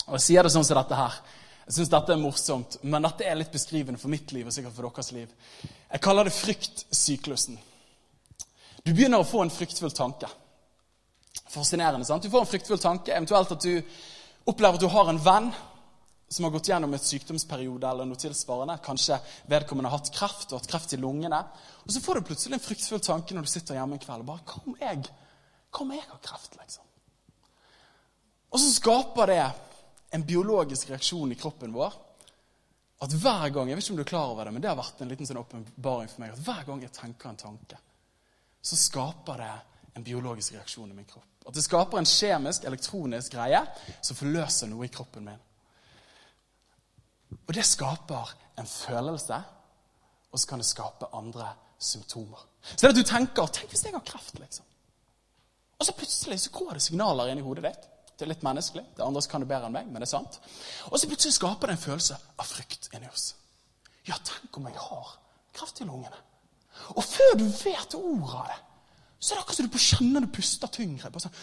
Og 0.07 0.19
Jeg 0.19 0.27
sier 0.27 0.43
det 0.43 0.53
sånn 0.53 0.67
som 0.67 0.79
dette 0.79 0.99
her. 0.99 1.19
Jeg 1.65 1.79
syns 1.79 1.93
dette 1.93 2.13
er 2.13 2.21
morsomt, 2.21 2.77
men 2.85 3.07
dette 3.07 3.25
er 3.25 3.39
litt 3.39 3.53
beskrivende 3.53 4.01
for 4.01 4.13
mitt 4.13 4.33
liv 4.37 4.49
og 4.49 4.53
sikkert 4.53 4.75
for 4.77 4.89
deres 4.91 5.13
liv. 5.17 5.31
Jeg 5.65 6.03
kaller 6.05 6.29
det 6.29 6.37
fryktsyklusen. 6.37 7.57
Du 8.85 8.91
begynner 8.93 9.23
å 9.23 9.29
få 9.29 9.41
en 9.45 9.53
fryktfull 9.53 9.95
tanke. 9.97 10.29
Fascinerende. 11.49 12.05
sant? 12.05 12.23
Du 12.23 12.31
får 12.31 12.45
en 12.45 12.51
fryktfull 12.51 12.83
tanke, 12.83 13.15
eventuelt 13.15 13.55
at 13.55 13.65
du 13.65 13.81
opplever 14.45 14.77
at 14.77 14.85
du 14.85 14.93
har 14.93 15.09
en 15.09 15.23
venn 15.25 15.49
som 16.29 16.45
har 16.45 16.53
gått 16.53 16.69
gjennom 16.69 16.95
et 16.97 17.05
sykdomsperiode 17.05 17.89
eller 17.89 18.09
noe 18.09 18.21
tilsvarende. 18.21 18.77
Kanskje 18.85 19.21
vedkommende 19.49 19.89
har 19.89 20.01
hatt 20.01 20.13
kreft 20.13 20.53
og 20.53 20.61
hatt 20.61 20.71
kreft 20.71 20.97
i 20.97 21.01
lungene. 21.01 21.41
Og 21.85 21.93
så 21.95 22.03
får 22.05 22.21
du 22.21 22.29
plutselig 22.29 22.59
en 22.59 22.65
fryktfull 22.65 23.03
tanke 23.05 23.37
når 23.37 23.47
du 23.47 23.53
sitter 23.53 23.79
hjemme 23.79 23.97
en 23.97 24.03
kveld. 24.03 24.25
og 24.25 24.33
bare, 24.33 24.45
Hva 24.45 24.65
om 24.67 24.81
jeg, 24.81 25.05
hva 25.71 25.87
jeg 25.95 26.09
har 26.11 26.25
kreft, 26.29 26.59
liksom? 26.61 26.91
Og 28.53 28.61
så 28.61 28.73
skaper 28.77 29.33
det 29.33 29.45
en 30.15 30.23
biologisk 30.27 30.91
reaksjon 30.91 31.33
i 31.33 31.39
kroppen 31.39 31.73
vår. 31.75 31.95
At 33.03 33.15
hver 33.19 33.51
gang 33.53 33.69
jeg 33.69 33.77
vet 33.77 33.85
ikke 33.85 33.95
om 33.95 33.99
du 33.99 34.05
er 34.05 34.11
klar 34.13 34.33
over 34.33 34.47
det, 34.47 34.53
men 34.55 34.63
det 34.63 34.71
har 34.71 34.79
vært 34.79 35.01
en 35.03 35.11
liten 35.11 35.29
sånn 35.29 35.41
åpenbaring 35.41 36.11
for 36.13 36.23
meg, 36.23 36.35
at 36.35 36.45
hver 36.47 36.67
gang 36.69 36.85
jeg 36.85 36.95
tenker 36.95 37.31
en 37.33 37.41
tanke, 37.41 37.79
så 38.65 38.79
skaper 38.79 39.41
det 39.43 39.55
en 39.99 40.07
biologisk 40.07 40.55
reaksjon 40.55 40.93
i 40.93 40.97
min 40.97 41.09
kropp. 41.09 41.27
At 41.45 41.57
det 41.57 41.65
skaper 41.67 42.01
en 42.01 42.09
kjemisk, 42.09 42.65
elektronisk 42.65 43.35
greie 43.35 43.61
som 44.01 44.17
forløser 44.17 44.71
noe 44.71 44.87
i 44.87 44.93
kroppen 44.95 45.27
min. 45.27 45.43
Og 47.45 47.53
det 47.53 47.67
skaper 47.67 48.31
en 48.63 48.71
følelse, 48.71 49.41
og 50.31 50.41
så 50.41 50.51
kan 50.51 50.63
det 50.63 50.69
skape 50.71 51.11
andre 51.13 51.51
symptomer. 51.79 52.47
Så 52.71 52.87
det 52.87 52.95
at 52.95 53.01
du 53.03 53.05
tenker 53.07 53.51
Tenk 53.53 53.75
hvis 53.75 53.85
jeg 53.85 53.93
har 53.93 54.07
kreft, 54.07 54.39
liksom. 54.39 54.65
Og 55.75 55.87
så 55.87 55.93
plutselig 55.99 56.39
så 56.41 56.55
går 56.55 56.79
det 56.79 56.87
signaler 56.87 57.33
inn 57.33 57.43
i 57.43 57.45
hodet 57.45 57.67
ditt. 57.67 57.91
Det 58.15 58.27
er 58.27 58.31
litt 58.31 58.45
menneskelig. 58.47 58.85
Det 58.97 59.05
andre 59.05 59.23
kan 59.31 59.43
det 59.43 59.51
bedre 59.51 59.69
enn 59.69 59.75
meg, 59.75 59.89
men 59.91 60.03
det 60.03 60.07
er 60.07 60.15
sant. 60.15 60.39
Og 60.91 60.99
så 61.01 61.09
plutselig 61.11 61.35
skaper 61.37 61.71
det 61.71 61.77
en 61.77 61.85
følelse 61.85 62.19
av 62.39 62.47
frykt 62.47 62.91
inni 62.95 63.11
oss. 63.11 63.33
Ja, 64.07 64.19
tenk 64.23 64.57
om 64.59 64.69
jeg 64.69 64.79
har 64.79 65.17
kreft 65.57 65.81
i 65.83 65.89
lungene. 65.89 66.21
Og 66.95 67.03
før 67.07 67.37
du 67.39 67.47
vet 67.49 67.97
ordet 67.97 68.39
av 68.39 68.47
det, 68.51 68.61
så 69.19 69.33
er 69.33 69.39
det 69.39 69.43
akkurat 69.43 69.59
som 69.59 69.69
du 69.71 69.79
kjenner 69.81 70.25
du 70.25 70.31
puster 70.35 70.73
tyngre. 70.75 71.11
Bare 71.11 71.25
sånn 71.25 71.39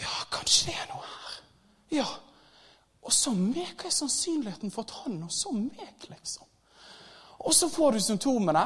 Ja, 0.00 0.12
kanskje 0.32 0.70
det 0.70 0.76
er 0.80 0.86
noe 0.94 1.04
her. 1.04 1.40
Ja. 2.00 2.06
Og 3.04 3.12
så 3.12 3.32
meg, 3.36 3.74
hva 3.76 3.88
er 3.88 3.94
sannsynligheten 3.94 4.72
for 4.72 4.86
at 4.86 4.94
han 5.02 5.18
og 5.26 5.32
så 5.34 5.52
meg, 5.52 6.06
liksom? 6.08 6.46
Og 7.40 7.54
så 7.56 7.68
får 7.72 7.96
du 7.96 8.00
symptomene, 8.04 8.64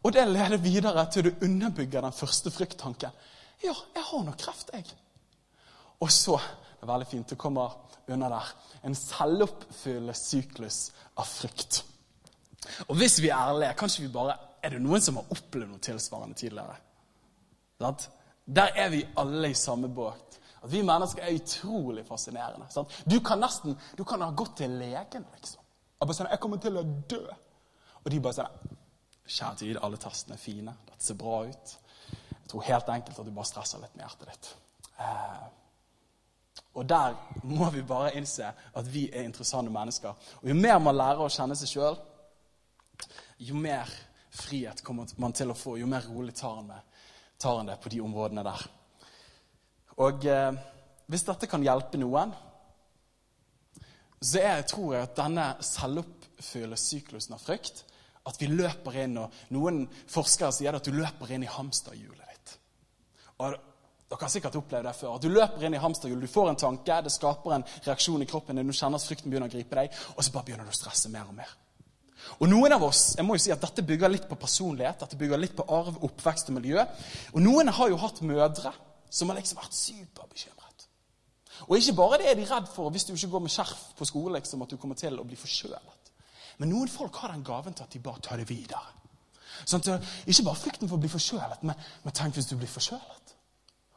og 0.00 0.14
det 0.14 0.24
leder 0.28 0.62
videre 0.62 1.04
til 1.12 1.28
du 1.28 1.44
underbygger 1.46 2.02
den 2.06 2.16
første 2.16 2.50
frykttanken. 2.54 3.12
Ja, 3.62 3.74
jeg 3.94 4.04
har 4.08 4.24
nok 4.24 4.38
kreft, 4.40 4.70
jeg. 4.72 4.86
Og 6.00 6.10
så 6.12 6.38
det 6.80 6.86
er 6.86 6.92
veldig 6.94 7.06
fint, 7.10 7.28
det 7.28 7.36
kommer 7.38 7.74
under 8.08 8.32
der 8.32 8.52
en 8.88 8.94
selvoppfyllende 8.96 10.14
syklus 10.16 10.78
av 11.20 11.28
frykt. 11.28 11.82
Og 12.88 12.96
hvis 12.96 13.18
vi 13.20 13.28
er 13.28 13.50
ærlige, 13.50 13.74
kanskje 13.76 14.06
vi 14.06 14.14
bare 14.14 14.38
Er 14.62 14.74
det 14.74 14.82
noen 14.84 15.00
som 15.00 15.16
har 15.16 15.30
opplevd 15.32 15.70
noe 15.70 15.80
tilsvarende 15.80 16.36
tidligere? 16.36 16.74
Der 18.44 18.74
er 18.76 18.90
vi 18.92 18.98
alle 19.16 19.50
i 19.50 19.54
samme 19.54 19.88
båt. 19.88 20.36
At 20.62 20.72
Vi 20.72 20.82
mennesker 20.82 21.22
er 21.22 21.38
utrolig 21.38 22.04
fascinerende. 22.06 22.66
Sant? 22.68 22.92
Du 23.10 23.20
kan 23.20 23.40
nesten 23.40 23.78
du 23.96 24.04
kan 24.04 24.20
ha 24.20 24.30
gått 24.36 24.58
til 24.58 24.70
legen, 24.70 25.24
liksom. 25.32 25.62
Og 26.00 26.06
bare 26.06 26.16
sånn, 26.18 26.28
jeg 26.30 26.40
kommer 26.40 26.60
til 26.60 26.76
å 26.76 26.84
dø. 26.84 27.22
Og 28.04 28.10
de 28.10 28.20
bare 28.20 28.36
sånn 28.42 28.76
Kjære 29.30 29.56
tid, 29.56 29.76
alle 29.78 29.96
tastene 29.96 30.34
er 30.34 30.42
fine. 30.42 30.72
Dette 30.88 31.04
ser 31.06 31.14
bra 31.14 31.44
ut. 31.46 31.74
Jeg 32.50 32.56
tror 32.56 32.64
helt 32.66 32.88
enkelt 32.90 33.18
at 33.22 33.26
du 33.28 33.30
bare 33.30 33.46
stresser 33.46 33.78
litt 33.78 33.92
med 33.94 34.02
hjertet 34.02 34.30
ditt. 34.32 34.46
Eh, 34.98 35.42
og 36.74 36.86
der 36.90 37.12
må 37.46 37.68
vi 37.70 37.84
bare 37.86 38.10
innse 38.18 38.48
at 38.50 38.88
vi 38.90 39.04
er 39.06 39.22
interessante 39.22 39.70
mennesker. 39.70 40.16
Og 40.42 40.48
jo 40.50 40.56
mer 40.58 40.80
man 40.82 40.96
lærer 40.98 41.22
å 41.22 41.30
kjenne 41.30 41.54
seg 41.54 41.70
sjøl, 41.70 41.98
jo 43.46 43.54
mer 43.54 43.92
frihet 44.34 44.82
kommer 44.82 45.14
man 45.22 45.36
til 45.38 45.54
å 45.54 45.54
få, 45.54 45.76
jo 45.78 45.86
mer 45.86 46.08
rolig 46.10 46.34
tar 46.34 46.58
han 46.58 47.70
det 47.70 47.76
på 47.84 47.92
de 47.94 48.00
områdene 48.02 48.42
der. 48.48 48.64
Og 50.02 50.26
eh, 50.26 50.58
hvis 51.06 51.26
dette 51.28 51.46
kan 51.50 51.62
hjelpe 51.62 52.00
noen, 52.02 52.34
så 54.18 54.42
er, 54.42 54.66
tror 54.66 54.96
jeg 54.96 55.06
at 55.06 55.14
denne 55.22 55.46
selvoppfyllende 55.70 56.82
syklusen 56.82 57.38
av 57.38 57.46
frykt 57.46 57.84
at 58.28 58.42
vi 58.42 58.50
løper 58.50 58.98
inn, 59.04 59.16
og 59.22 59.54
Noen 59.54 59.84
forskere 60.10 60.52
sier 60.52 60.76
at 60.76 60.84
du 60.84 60.92
løper 60.98 61.30
inn 61.32 61.46
i 61.46 61.50
hamsterhjulet. 61.50 62.19
Og 63.40 63.58
Dere 64.10 64.26
har 64.26 64.30
sikkert 64.32 64.56
opplevd 64.58 64.88
det 64.88 64.92
før. 64.98 65.18
Du 65.22 65.28
løper 65.30 65.62
inn 65.62 65.74
i 65.76 65.80
hamsterhjulet, 65.80 66.24
du 66.26 66.32
får 66.32 66.48
en 66.50 66.56
tanke, 66.58 66.96
det 67.06 67.12
skaper 67.14 67.52
en 67.54 67.64
reaksjon 67.84 68.24
i 68.24 68.26
kroppen 68.26 68.58
din, 68.58 68.66
du 68.66 68.74
kjenner 68.74 68.98
at 68.98 69.06
frykten 69.06 69.30
begynner 69.30 69.46
å 69.46 69.52
gripe 69.52 69.76
deg, 69.78 69.98
og 70.16 70.24
så 70.26 70.32
bare 70.34 70.48
begynner 70.48 70.66
du 70.66 70.72
å 70.72 70.78
stresse 70.80 71.12
mer 71.12 71.28
og 71.30 71.36
mer. 71.36 71.52
Og 72.42 72.50
noen 72.50 72.74
av 72.74 72.82
oss, 72.82 73.04
jeg 73.16 73.26
må 73.26 73.36
jo 73.36 73.44
si 73.44 73.52
at 73.54 73.62
Dette 73.62 73.84
bygger 73.86 74.10
litt 74.10 74.26
på 74.28 74.38
personlighet, 74.40 74.98
dette 75.04 75.18
bygger 75.20 75.40
litt 75.40 75.54
på 75.56 75.66
arv, 75.72 76.02
oppvekst 76.08 76.50
og 76.50 76.58
miljø. 76.58 76.82
Og 77.32 77.38
Noen 77.44 77.70
har 77.76 77.92
jo 77.92 78.00
hatt 78.02 78.18
mødre 78.26 78.74
som 79.10 79.30
har 79.30 79.38
liksom 79.38 79.62
vært 79.62 79.78
superbekymret. 79.78 80.86
Og 81.68 81.76
ikke 81.78 81.96
bare 81.98 82.20
det 82.20 82.30
er 82.30 82.38
de 82.38 82.46
redd 82.50 82.68
for 82.72 82.90
hvis 82.90 83.06
du 83.06 83.14
ikke 83.14 83.32
går 83.36 83.44
med 83.46 83.54
skjerf 83.54 83.90
på 83.98 84.08
skole, 84.08 84.34
liksom, 84.38 84.66
at 84.66 84.74
du 84.74 84.78
kommer 84.80 84.98
til 84.98 85.18
å 85.20 85.26
bli 85.26 85.38
forkjølet. 85.38 86.12
Men 86.60 86.74
noen 86.74 86.90
folk 86.90 87.22
har 87.22 87.32
den 87.34 87.44
gaven 87.46 87.76
til 87.76 87.86
at 87.86 87.94
de 87.94 88.02
bare 88.04 88.22
tar 88.26 88.40
det 88.40 88.48
videre. 88.50 88.82
Sånn 89.68 89.82
at, 89.92 90.06
ikke 90.26 90.46
bare 90.46 90.60
frykten 90.60 90.88
for 90.88 90.96
å 90.96 91.02
bli 91.02 91.10
forkjølet, 91.12 91.64
men, 91.68 91.78
men 92.04 92.16
tenk 92.16 92.36
hvis 92.36 92.48
du 92.50 92.56
blir 92.56 92.70
forkjølet. 92.70 93.19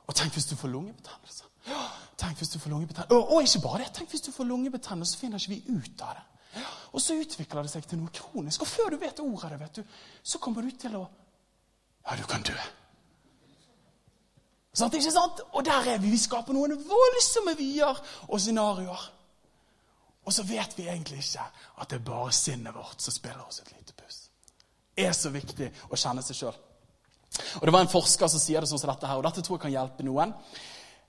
Og 0.07 0.15
tenk 0.15 0.35
hvis 0.35 0.45
du 0.45 0.55
får 0.59 0.71
lungebetennelse. 0.73 1.49
Ja, 1.67 1.87
tenk 2.19 2.37
hvis 2.37 2.49
du 2.49 2.59
får 2.59 2.69
lungebetennelse. 2.73 3.15
Og, 3.15 3.33
og, 3.35 3.41
ikke 3.43 3.61
bare 3.63 3.83
det. 3.83 3.89
Tenk 3.95 4.09
hvis 4.09 4.21
du 4.21 4.31
får 4.31 4.49
lungebetennelse, 4.49 5.13
så 5.13 5.19
finner 5.19 5.39
ikke 5.39 5.55
vi 5.55 5.79
ut 5.79 6.05
av 6.05 6.15
det. 6.17 6.23
Og 6.93 7.01
så 7.01 7.15
utvikler 7.17 7.65
det 7.65 7.71
seg 7.71 7.87
til 7.89 8.01
noe 8.01 8.13
kronisk. 8.13 8.61
Og 8.61 8.69
før 8.69 8.93
du 8.93 8.99
vet 9.01 9.19
ordet 9.23 9.47
av 9.47 9.55
det, 9.55 9.59
vet 9.63 9.79
du, 9.79 9.99
så 10.23 10.41
kommer 10.43 10.61
du 10.61 10.71
til 10.77 10.99
å 10.99 11.07
Ja, 12.03 12.17
du 12.19 12.25
kan 12.27 12.43
dø. 12.43 12.55
Sant, 14.73 14.93
ikke 14.97 15.13
sant? 15.13 15.41
Og 15.53 15.65
der 15.65 15.93
er 15.93 16.01
vi. 16.01 16.11
Vi 16.11 16.19
skaper 16.19 16.53
noen 16.53 16.75
voldsomme 16.89 17.53
vyer 17.57 17.99
og 18.27 18.41
scenarioer. 18.41 19.03
Og 20.25 20.33
så 20.33 20.43
vet 20.47 20.77
vi 20.77 20.87
egentlig 20.87 21.19
ikke 21.23 21.45
at 21.81 21.89
det 21.89 21.99
er 21.99 22.05
bare 22.07 22.31
sinnet 22.31 22.75
vårt 22.75 23.01
som 23.01 23.13
spiller 23.13 23.43
oss 23.47 23.59
et 23.59 23.71
lite 23.71 23.93
puss. 23.93 24.29
Det 24.95 25.07
er 25.07 25.15
så 25.17 25.29
viktig 25.33 25.69
å 25.89 25.99
kjenne 25.99 26.23
seg 26.25 26.39
sjøl. 26.39 26.59
Og 27.59 27.65
Det 27.65 27.73
var 27.73 27.81
en 27.81 27.91
forsker 27.91 28.29
som 28.29 28.39
sier 28.39 28.61
det 28.61 28.69
sånn 28.69 28.79
som 28.81 28.91
dette 28.91 29.09
her, 29.09 29.17
og 29.17 29.25
dette 29.25 29.41
tror 29.41 29.57
jeg 29.57 29.65
kan 29.65 29.75
hjelpe 29.75 30.05
noen. 30.05 30.33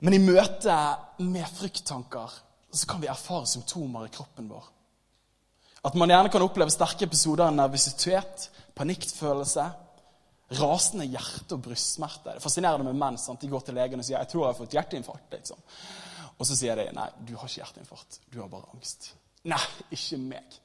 Men 0.01 0.17
i 0.17 0.23
møte 0.23 0.77
med 1.23 1.47
frykttanker 1.49 2.33
så 2.75 2.89
kan 2.91 3.01
vi 3.01 3.11
erfare 3.11 3.47
symptomer 3.47 4.07
i 4.07 4.13
kroppen 4.15 4.49
vår. 4.51 4.65
At 5.85 5.97
man 6.01 6.11
gjerne 6.11 6.33
kan 6.33 6.43
oppleve 6.43 6.73
sterke 6.73 7.07
episoder 7.07 7.47
av 7.47 7.55
nervøsitet, 7.55 8.49
panikkfølelse, 8.75 9.67
rasende 10.59 11.07
hjerte- 11.09 11.57
og 11.57 11.63
brystsmerter. 11.67 12.33
Det 12.33 12.41
er 12.41 12.45
fascinerende 12.45 12.89
med 12.89 12.99
menn. 13.01 13.19
sant? 13.19 13.41
De 13.41 13.49
går 13.49 13.61
til 13.61 13.75
legen 13.75 14.01
og 14.01 14.05
sier 14.05 14.19
'jeg 14.19 14.29
tror 14.29 14.47
jeg 14.47 14.55
har 14.55 14.65
fått 14.67 14.75
hjerteinfarkt'. 14.75 15.33
liksom. 15.33 15.59
Og 16.39 16.47
så 16.47 16.57
sier 16.57 16.75
de 16.75 16.93
'nei, 16.93 17.11
du 17.27 17.37
har 17.37 17.49
ikke 17.49 17.63
hjerteinfarkt, 17.63 18.21
du 18.33 18.41
har 18.41 18.49
bare 18.49 18.69
angst'. 18.75 19.13
Nei, 19.45 19.61
ikke 19.91 20.19
meg. 20.19 20.61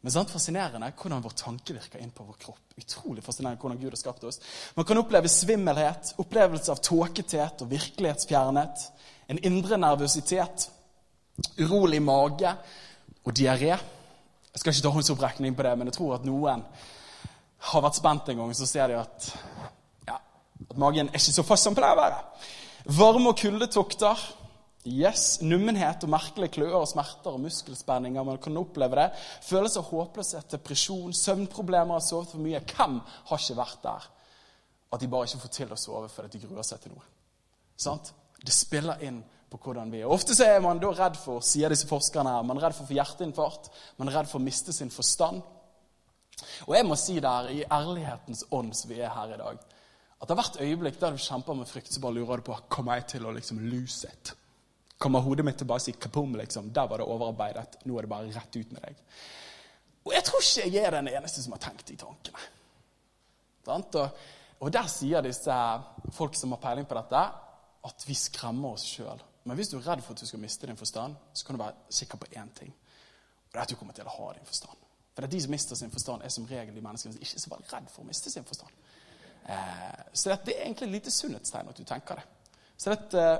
Men 0.00 0.14
sant, 0.14 0.30
fascinerende 0.32 0.88
hvordan 0.96 1.20
vår 1.20 1.34
tanke 1.36 1.74
virker 1.76 2.00
inn 2.00 2.12
på 2.14 2.24
vår 2.24 2.38
kropp. 2.40 2.62
Utrolig 2.80 3.24
fascinerende 3.24 3.60
hvordan 3.60 3.80
Gud 3.82 3.92
har 3.92 4.00
skapt 4.00 4.24
oss. 4.24 4.40
Man 4.74 4.86
kan 4.88 5.00
oppleve 5.00 5.28
svimmelhet, 5.28 6.14
opplevelse 6.22 6.72
av 6.72 6.80
tåkethet 6.80 7.60
og 7.60 7.72
virkelighetsfjernhet. 7.74 8.86
En 9.28 9.42
indre 9.44 9.76
nervøsitet, 9.76 10.70
urolig 11.60 12.00
mage 12.02 12.54
og 13.26 13.36
diaré. 13.36 13.74
Jeg 14.50 14.62
skal 14.62 14.72
ikke 14.72 14.86
ta 14.88 14.94
håndsopprekning 14.96 15.54
på 15.56 15.68
det, 15.68 15.76
men 15.78 15.92
jeg 15.92 15.98
tror 15.98 16.16
at 16.16 16.24
noen 16.26 16.64
har 17.70 17.84
vært 17.84 18.00
spent 18.00 18.32
en 18.32 18.40
gang, 18.40 18.56
så 18.56 18.66
ser 18.66 18.88
de 18.88 18.96
at, 19.02 19.28
ja, 20.08 20.16
at 20.16 20.80
magen 20.80 21.10
er 21.10 21.20
ikke 21.20 21.36
så 21.36 21.44
fast 21.44 21.68
som 21.68 21.76
pleier 21.76 21.92
å 21.92 22.00
være. 22.00 22.22
Varme- 22.96 23.34
og 23.34 23.38
kuldetokter 23.38 24.24
Yes, 24.88 25.42
Nummenhet 25.44 26.06
og 26.06 26.08
merkelige 26.14 26.54
kløer 26.54 26.78
og 26.78 26.86
smerter 26.88 27.34
og 27.34 27.42
muskelspenninger. 27.44 28.22
Man 28.24 28.38
kan 28.40 28.56
oppleve 28.56 28.96
det. 28.96 29.10
Følelse 29.44 29.82
av 29.82 29.90
håpløshet, 29.90 30.54
depresjon, 30.54 31.12
søvnproblemer, 31.12 31.98
har 31.98 32.04
sovet 32.04 32.32
for 32.32 32.40
mye. 32.40 32.62
Hvem 32.64 32.96
har 33.04 33.42
ikke 33.42 33.58
vært 33.58 33.82
der? 33.84 34.06
At 34.90 35.02
de 35.02 35.10
bare 35.12 35.28
ikke 35.28 35.42
får 35.42 35.52
til 35.58 35.74
å 35.74 35.78
sove 35.78 36.08
fordi 36.08 36.38
de 36.38 36.46
gruer 36.46 36.64
seg 36.64 36.80
til 36.80 36.94
noe. 36.94 37.04
Sant? 37.76 38.14
Det 38.40 38.56
spiller 38.56 39.04
inn 39.04 39.20
på 39.52 39.60
hvordan 39.60 39.92
vi 39.92 40.00
er. 40.00 40.08
Ofte 40.08 40.34
så 40.34 40.48
er 40.48 40.64
man 40.64 40.80
da 40.80 40.94
redd 40.96 41.20
for 41.20 41.44
sier 41.44 41.68
disse 41.68 41.88
forskerne 41.90 42.32
her, 42.38 42.48
man 42.48 42.56
er 42.56 42.68
redd 42.70 42.78
for 42.78 42.86
å 42.86 42.88
få 42.88 42.96
hjerteinfarkt, 42.96 43.70
man 44.00 44.08
er 44.08 44.16
redd 44.16 44.32
for 44.32 44.40
å 44.40 44.46
miste 44.46 44.72
sin 44.72 44.92
forstand. 44.94 45.42
Og 46.64 46.72
jeg 46.72 46.88
må 46.88 46.96
si 46.96 47.18
der, 47.20 47.52
i 47.52 47.66
ærlighetens 47.68 48.46
ånd 48.56 48.72
som 48.78 48.88
vi 48.88 49.02
er 49.04 49.12
her 49.12 49.36
i 49.36 49.40
dag, 49.42 49.60
at 49.60 50.28
det 50.28 50.32
har 50.32 50.40
vært 50.40 50.60
øyeblikk 50.64 51.00
der 51.00 51.16
du 51.16 51.20
kjemper 51.20 51.58
med 51.58 51.68
frykt, 51.68 51.92
så 51.92 52.00
bare 52.00 52.16
lurer 52.16 52.40
du 52.40 52.48
på 52.48 52.56
kommer 52.72 53.00
jeg 53.00 53.10
til 53.16 53.28
å 53.28 53.34
liksom 53.36 53.60
lose 53.68 54.08
it 54.08 54.36
kommer 55.00 55.24
hodet 55.24 55.44
mitt 55.46 55.56
til 55.56 55.68
bare 55.68 55.80
å 55.80 55.84
si 55.84 55.94
liksom. 55.94 56.72
Der 56.76 56.88
var 56.88 57.00
det 57.00 57.06
overarbeidet. 57.08 57.78
Nå 57.88 57.96
er 57.96 58.04
det 58.04 58.10
bare 58.10 58.32
rett 58.34 58.56
ut 58.56 58.72
med 58.72 58.82
deg. 58.84 58.98
Og 60.04 60.12
jeg 60.14 60.24
tror 60.24 60.44
ikke 60.44 60.68
jeg 60.68 60.84
er 60.84 60.96
den 60.96 61.08
eneste 61.08 61.42
som 61.42 61.54
har 61.56 61.62
tenkt 61.64 61.88
de 61.88 61.96
tankene. 61.96 62.42
Og, 63.70 64.20
og 64.60 64.72
der 64.72 64.88
sier 64.88 65.24
disse 65.24 65.56
folk 66.16 66.36
som 66.36 66.52
har 66.52 66.60
peiling 66.60 66.88
på 66.88 66.96
dette, 66.98 67.22
at 67.88 68.06
vi 68.06 68.16
skremmer 68.16 68.76
oss 68.76 68.84
sjøl. 68.88 69.20
Men 69.48 69.56
hvis 69.56 69.70
du 69.72 69.78
er 69.78 69.86
redd 69.86 70.02
for 70.04 70.12
at 70.12 70.20
du 70.20 70.28
skal 70.28 70.42
miste 70.42 70.68
din 70.68 70.76
forstand, 70.76 71.16
så 71.32 71.46
kan 71.46 71.56
du 71.56 71.62
være 71.62 71.96
sikker 72.00 72.20
på 72.20 72.28
én 72.36 72.50
ting. 72.56 72.72
Og 72.72 73.52
det 73.52 73.60
er 73.60 73.64
at 73.64 73.72
du 73.72 73.78
kommer 73.80 73.96
til 73.96 74.08
å 74.08 74.16
ha 74.16 74.32
din 74.36 74.48
forstand. 74.48 74.88
For 75.14 75.24
det 75.24 75.30
er 75.30 75.36
de 75.36 75.40
som 75.44 75.54
mister 75.54 75.78
sin 75.80 75.92
forstand, 75.92 76.24
er 76.24 76.32
som 76.32 76.48
regel 76.48 76.76
de 76.76 76.84
menneskene 76.84 77.16
som 77.16 77.24
ikke 77.24 77.38
er 77.38 77.44
så 77.44 77.52
veldig 77.54 77.72
redd 77.72 77.88
for 77.92 78.04
å 78.04 78.08
miste 78.08 78.32
sin 78.32 78.46
forstand. 78.48 78.76
Eh, 79.48 80.04
så 80.12 80.28
det 80.28 80.54
er 80.54 80.66
egentlig 80.66 80.90
et 80.90 80.94
lite 80.98 81.14
sunnhetstegn 81.14 81.72
at 81.72 81.80
du 81.80 81.88
tenker 81.88 82.20
det. 82.20 82.52
Så 82.76 82.92
det, 82.92 83.32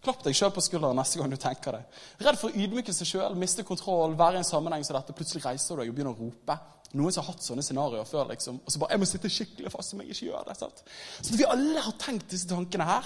Klapp 0.00 0.22
deg 0.24 0.36
sjøl 0.36 0.52
på 0.56 0.62
skulderen 0.64 0.96
neste 0.96 1.20
gang 1.20 1.32
du 1.32 1.36
tenker 1.36 1.76
det. 1.76 1.80
Redd 2.24 2.38
for 2.40 2.48
å 2.48 2.56
ydmyke 2.56 2.92
seg 2.96 3.08
sjøl, 3.08 3.34
miste 3.36 3.64
kontroll, 3.68 4.14
være 4.16 4.38
i 4.38 4.40
en 4.40 4.48
sammenheng 4.48 4.84
som 4.86 4.96
dette. 4.96 5.16
Plutselig 5.16 5.44
reiser 5.44 5.76
du 5.76 5.82
deg 5.82 5.90
og 5.92 5.98
begynner 5.98 6.14
å 6.14 6.20
rope. 6.24 6.56
Noen 6.96 7.14
som 7.14 7.22
har 7.22 7.34
hatt 7.34 7.44
sånne 7.44 7.62
scenarioer 7.62 8.08
før. 8.08 8.30
liksom, 8.30 8.60
Og 8.64 8.72
så 8.72 8.78
bare 8.78 8.90
'Jeg 8.90 9.00
må 9.00 9.06
sitte 9.06 9.28
skikkelig 9.28 9.72
fast 9.72 9.92
om 9.94 10.00
jeg 10.00 10.10
ikke 10.10 10.26
gjør 10.26 10.44
det.' 10.48 10.56
sant? 10.56 10.82
Så 11.22 11.36
vi 11.36 11.44
alle 11.44 11.80
har 11.80 11.92
tenkt 11.92 12.30
disse 12.30 12.48
tankene 12.48 12.84
her. 12.84 13.04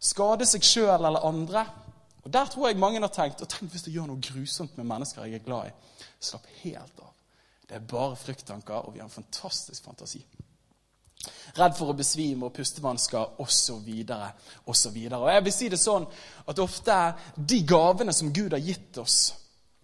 Skade 0.00 0.46
seg 0.46 0.62
sjøl 0.62 1.04
eller 1.06 1.24
andre. 1.24 1.66
Og 2.24 2.32
Der 2.32 2.46
tror 2.46 2.68
jeg 2.68 2.78
mange 2.78 3.00
har 3.00 3.08
tenkt 3.08 3.42
og 3.42 3.48
tenk 3.48 3.70
hvis 3.70 3.82
det 3.82 3.94
gjør 3.94 4.06
noe 4.06 4.20
grusomt 4.20 4.76
med 4.76 4.86
mennesker 4.86 5.24
jeg 5.24 5.34
er 5.34 5.44
glad 5.46 5.66
i. 5.66 5.70
Slapp 6.20 6.46
helt 6.62 7.00
av. 7.00 7.12
Det 7.68 7.76
er 7.76 7.86
bare 7.88 8.16
frykttanker, 8.16 8.74
og 8.74 8.94
vi 8.94 8.98
har 8.98 9.06
en 9.06 9.22
fantastisk 9.22 9.84
fantasi. 9.84 10.24
Redd 11.58 11.76
for 11.78 11.92
å 11.92 11.96
besvime 11.96 12.48
og 12.48 12.54
pustevansker 12.56 13.40
osv. 13.44 13.90
osv. 14.66 14.96
Jeg 15.02 15.44
vil 15.44 15.54
si 15.54 15.68
det 15.72 15.80
sånn 15.80 16.08
at 16.48 16.62
ofte 16.62 16.98
de 17.36 17.60
gavene 17.68 18.14
som 18.16 18.32
Gud 18.34 18.56
har 18.56 18.62
gitt 18.62 18.98
oss 19.02 19.20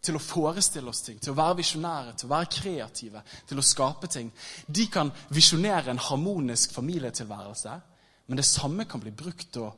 til 0.02 0.16
å 0.16 0.23
forestille 0.23 0.88
oss 0.88 1.02
ting, 1.04 1.18
til 1.21 1.35
å 1.35 1.38
være 1.38 1.59
visjonære, 1.59 2.14
til 2.16 2.28
å 2.28 2.33
være 2.33 2.50
kreative, 2.54 3.23
til 3.49 3.61
å 3.61 3.66
skape 3.66 4.09
ting, 4.11 4.30
de 4.66 4.87
kan 4.92 5.11
visjonere 5.35 5.92
en 5.92 6.02
harmonisk 6.09 6.73
familietilværelse, 6.76 7.75
men 8.28 8.40
det 8.40 8.47
samme 8.47 8.87
kan 8.88 9.02
bli 9.02 9.12
brukt 9.16 9.50
til 9.52 9.66
å, 9.66 9.73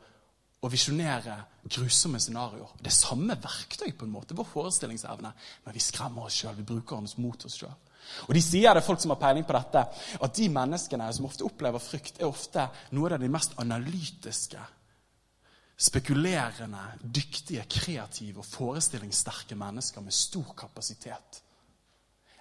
å 0.60 0.68
visjonere 0.70 1.36
grusomme 1.64 2.20
scenarioer. 2.20 2.76
Det 2.80 2.90
er 2.92 2.98
samme 2.98 3.36
verktøy, 3.40 3.92
på 3.96 4.06
en 4.06 4.12
måte, 4.12 4.36
vår 4.36 4.48
forestillingsevne, 4.52 5.32
men 5.64 5.76
vi 5.76 5.82
skremmer 5.82 6.28
oss 6.28 6.40
sjøl. 6.42 6.58
Vi 6.58 6.68
bruker 6.68 7.00
den 7.00 7.24
mot 7.24 7.46
oss 7.46 7.56
sjøl. 7.62 7.76
Og 8.28 8.34
De 8.34 8.42
sier 8.42 8.74
det, 8.74 8.84
folk 8.84 9.00
som 9.02 9.14
har 9.14 9.20
peiling 9.20 9.46
på 9.46 9.56
dette, 9.56 9.84
at 10.20 10.36
de 10.36 10.48
menneskene 10.52 11.08
som 11.14 11.28
ofte 11.28 11.46
opplever 11.46 11.82
frykt, 11.82 12.20
er 12.20 12.28
ofte 12.28 12.66
noen 12.96 13.16
av 13.16 13.22
de 13.22 13.30
mest 13.32 13.56
analytiske, 13.62 14.64
spekulerende, 15.80 16.82
dyktige, 17.00 17.64
kreative 17.70 18.42
og 18.42 18.48
forestillingssterke 18.48 19.56
mennesker 19.56 20.04
med 20.04 20.12
stor 20.12 20.52
kapasitet. 20.56 21.40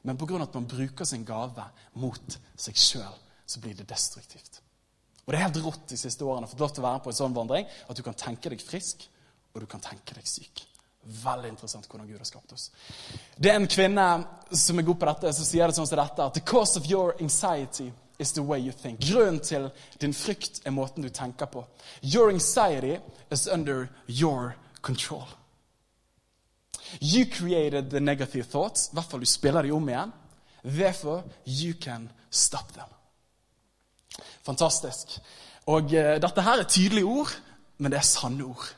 Men 0.04 0.18
pga. 0.18 0.42
at 0.44 0.54
man 0.54 0.68
bruker 0.68 1.06
sin 1.06 1.25
gave 1.25 1.63
mot 1.94 2.39
seg 2.56 2.75
sjøl, 2.75 3.16
så 3.46 3.60
blir 3.60 3.75
det 3.75 3.88
destruktivt. 3.89 4.62
Og 5.25 5.34
Det 5.34 5.38
er 5.39 5.46
helt 5.46 5.62
rått 5.63 5.88
de 5.92 5.98
siste 5.98 6.25
årene 6.25 6.48
å 6.48 6.50
få 6.50 6.58
lov 6.58 6.72
til 6.74 6.84
å 6.84 6.88
være 6.88 7.04
på 7.06 7.12
en 7.12 7.18
sånn 7.20 7.36
vandring 7.36 7.68
at 7.88 7.98
du 7.98 8.01
kan 8.04 8.18
tenke 8.18 8.50
deg 8.50 8.63
frisk, 8.66 9.04
og 9.54 9.62
du 9.62 9.68
kan 9.70 9.82
tenke 9.84 10.16
deg 10.18 10.28
syk. 10.28 10.63
Veldig 11.06 11.51
interessant 11.54 11.88
hvordan 11.88 12.08
Gud 12.10 12.18
har 12.18 12.28
skapt 12.28 12.54
oss. 12.54 12.70
Det 13.38 13.51
er 13.51 13.60
en 13.60 13.70
kvinne 13.70 14.06
som 14.51 14.79
er 14.79 14.86
god 14.88 15.00
på 15.00 15.10
dette, 15.10 15.34
så 15.34 15.46
sier 15.46 15.68
det 15.68 15.77
sånn 15.77 15.88
som 15.88 16.00
dette. 16.00 16.25
At 16.25 16.38
the 16.38 16.44
cause 16.46 16.79
of 16.79 16.88
your 16.89 17.15
anxiety 17.20 17.91
is 18.20 18.32
the 18.34 18.44
way 18.44 18.60
you 18.60 18.72
think. 18.72 19.00
Grunnen 19.00 19.39
til 19.39 19.70
din 20.01 20.13
frykt 20.13 20.62
er 20.65 20.75
måten 20.75 21.03
du 21.03 21.10
tenker 21.10 21.46
på. 21.46 21.65
Your 22.03 22.29
anxiety 22.29 22.98
is 23.32 23.48
under 23.48 23.88
your 24.08 24.56
control. 24.82 25.27
You 27.01 27.25
created 27.25 27.89
the 27.89 28.00
negative 28.00 28.48
thoughts. 28.50 28.89
I 28.89 28.98
hvert 28.98 29.12
fall 29.12 29.20
du 29.20 29.25
spiller 29.25 29.62
de 29.62 29.72
om 29.72 29.89
igjen. 29.89 30.12
Therefore, 30.63 31.24
you 31.46 31.74
can 31.82 32.10
stop 32.32 32.74
them. 32.74 32.89
Fantastisk. 34.46 35.20
Og 35.65 35.84
uh, 35.84 36.18
Dette 36.22 36.41
her 36.41 36.60
er 36.60 36.68
tydelige 36.68 37.06
ord, 37.06 37.32
men 37.77 37.91
det 37.91 38.00
er 38.00 38.08
sanne 38.08 38.44
ord. 38.44 38.75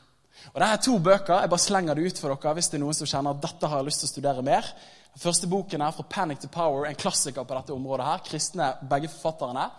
Og 0.52 0.60
det 0.60 0.68
er 0.68 0.76
to 0.84 0.98
bøker. 0.98 1.40
Jeg 1.40 1.50
bare 1.50 1.58
slenger 1.58 1.94
det 1.94 2.06
ut 2.06 2.18
for 2.20 2.34
dere 2.34 2.54
hvis 2.58 2.68
det 2.68 2.78
er 2.78 2.84
noen 2.84 2.96
som 2.96 3.08
kjenner 3.08 3.32
at 3.32 3.42
dette 3.42 3.70
har 3.70 3.80
jeg 3.80 3.88
lyst 3.88 4.02
til 4.02 4.10
å 4.10 4.12
studere 4.12 4.44
mer. 4.44 4.68
Den 5.12 5.20
første 5.20 5.48
boken 5.48 5.82
er 5.84 5.92
fra 5.92 6.04
Panic 6.08 6.40
to 6.40 6.48
Power, 6.48 6.86
en 6.88 6.96
klassiker 6.96 7.44
på 7.44 7.54
dette 7.54 7.74
området. 7.74 8.06
her. 8.06 8.22
Kristne, 8.24 8.72
begge 8.90 9.08
forfatterne. 9.08 9.70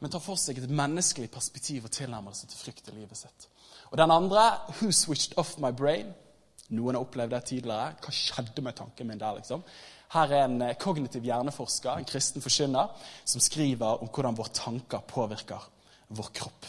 Men 0.00 0.10
tar 0.10 0.20
for 0.20 0.36
seg 0.36 0.58
et 0.58 0.70
menneskelig 0.70 1.30
perspektiv 1.30 1.84
og 1.84 1.90
tilnærmelse 1.90 2.46
til 2.46 2.58
frykt 2.58 2.88
i 2.88 2.96
livet 2.98 3.16
sitt. 3.16 3.48
Og 3.90 3.98
Den 3.98 4.10
andre, 4.10 4.58
Who 4.80 4.92
Switched 4.92 5.38
Off 5.38 5.58
My 5.58 5.72
Brain. 5.72 6.12
Noen 6.68 6.94
har 6.94 7.04
opplevd 7.04 7.30
det 7.30 7.44
tidligere. 7.44 7.94
Hva 8.02 8.12
skjedde 8.12 8.62
med 8.62 8.76
tanken 8.76 9.06
min 9.06 9.20
der? 9.20 9.34
liksom? 9.34 9.62
Her 10.12 10.32
er 10.32 10.44
en 10.44 10.62
eh, 10.62 10.76
kognitiv 10.76 11.24
hjerneforsker, 11.24 11.96
en 11.96 12.04
kristen 12.04 12.42
forkynner, 12.42 12.88
som 13.24 13.40
skriver 13.40 14.02
om 14.02 14.08
hvordan 14.08 14.36
våre 14.36 14.52
tanker 14.52 15.04
påvirker 15.08 15.68
vår 16.08 16.32
kropp. 16.34 16.66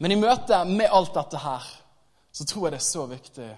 Men 0.00 0.12
i 0.12 0.20
møte 0.20 0.64
med 0.64 0.88
alt 0.88 1.14
dette 1.14 1.40
her 1.42 1.66
så 2.32 2.44
tror 2.44 2.66
jeg 2.66 2.72
det 2.72 2.80
er 2.80 2.86
så 2.86 3.04
viktig 3.10 3.48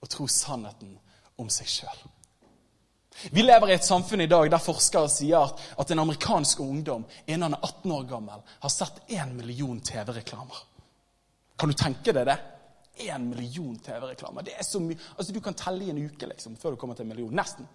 å 0.00 0.08
tro 0.08 0.28
sannheten 0.30 0.96
om 1.38 1.50
seg 1.52 1.68
sjøl. 1.68 2.00
Vi 3.30 3.42
lever 3.42 3.70
i 3.70 3.74
et 3.74 3.84
samfunn 3.84 4.22
i 4.22 4.30
dag 4.30 4.50
der 4.50 4.62
forskere 4.62 5.10
sier 5.10 5.50
at 5.78 5.90
en 5.90 6.02
amerikansk 6.04 6.60
ungdom 6.62 7.06
innen 7.26 7.48
han 7.48 7.56
er 7.58 7.64
18 7.66 7.94
år 7.96 8.04
gammel, 8.10 8.44
har 8.60 8.72
sett 8.72 9.02
1 9.08 9.34
million 9.34 9.80
TV-reklamer. 9.80 10.62
Kan 11.58 11.72
du 11.72 11.74
tenke 11.78 12.14
deg 12.14 12.28
det? 12.28 12.38
1 13.08 13.26
million 13.30 13.76
TV-reklamer. 13.78 14.46
Det 14.46 14.54
er 14.58 14.66
så 14.66 14.80
mye. 14.82 14.98
Altså, 15.16 15.32
Du 15.32 15.40
kan 15.40 15.54
telle 15.54 15.84
i 15.84 15.90
en 15.90 16.04
uke 16.06 16.26
liksom, 16.26 16.56
før 16.56 16.74
du 16.74 16.76
kommer 16.76 16.94
til 16.94 17.06
en 17.06 17.12
million. 17.14 17.34
Nesten. 17.34 17.68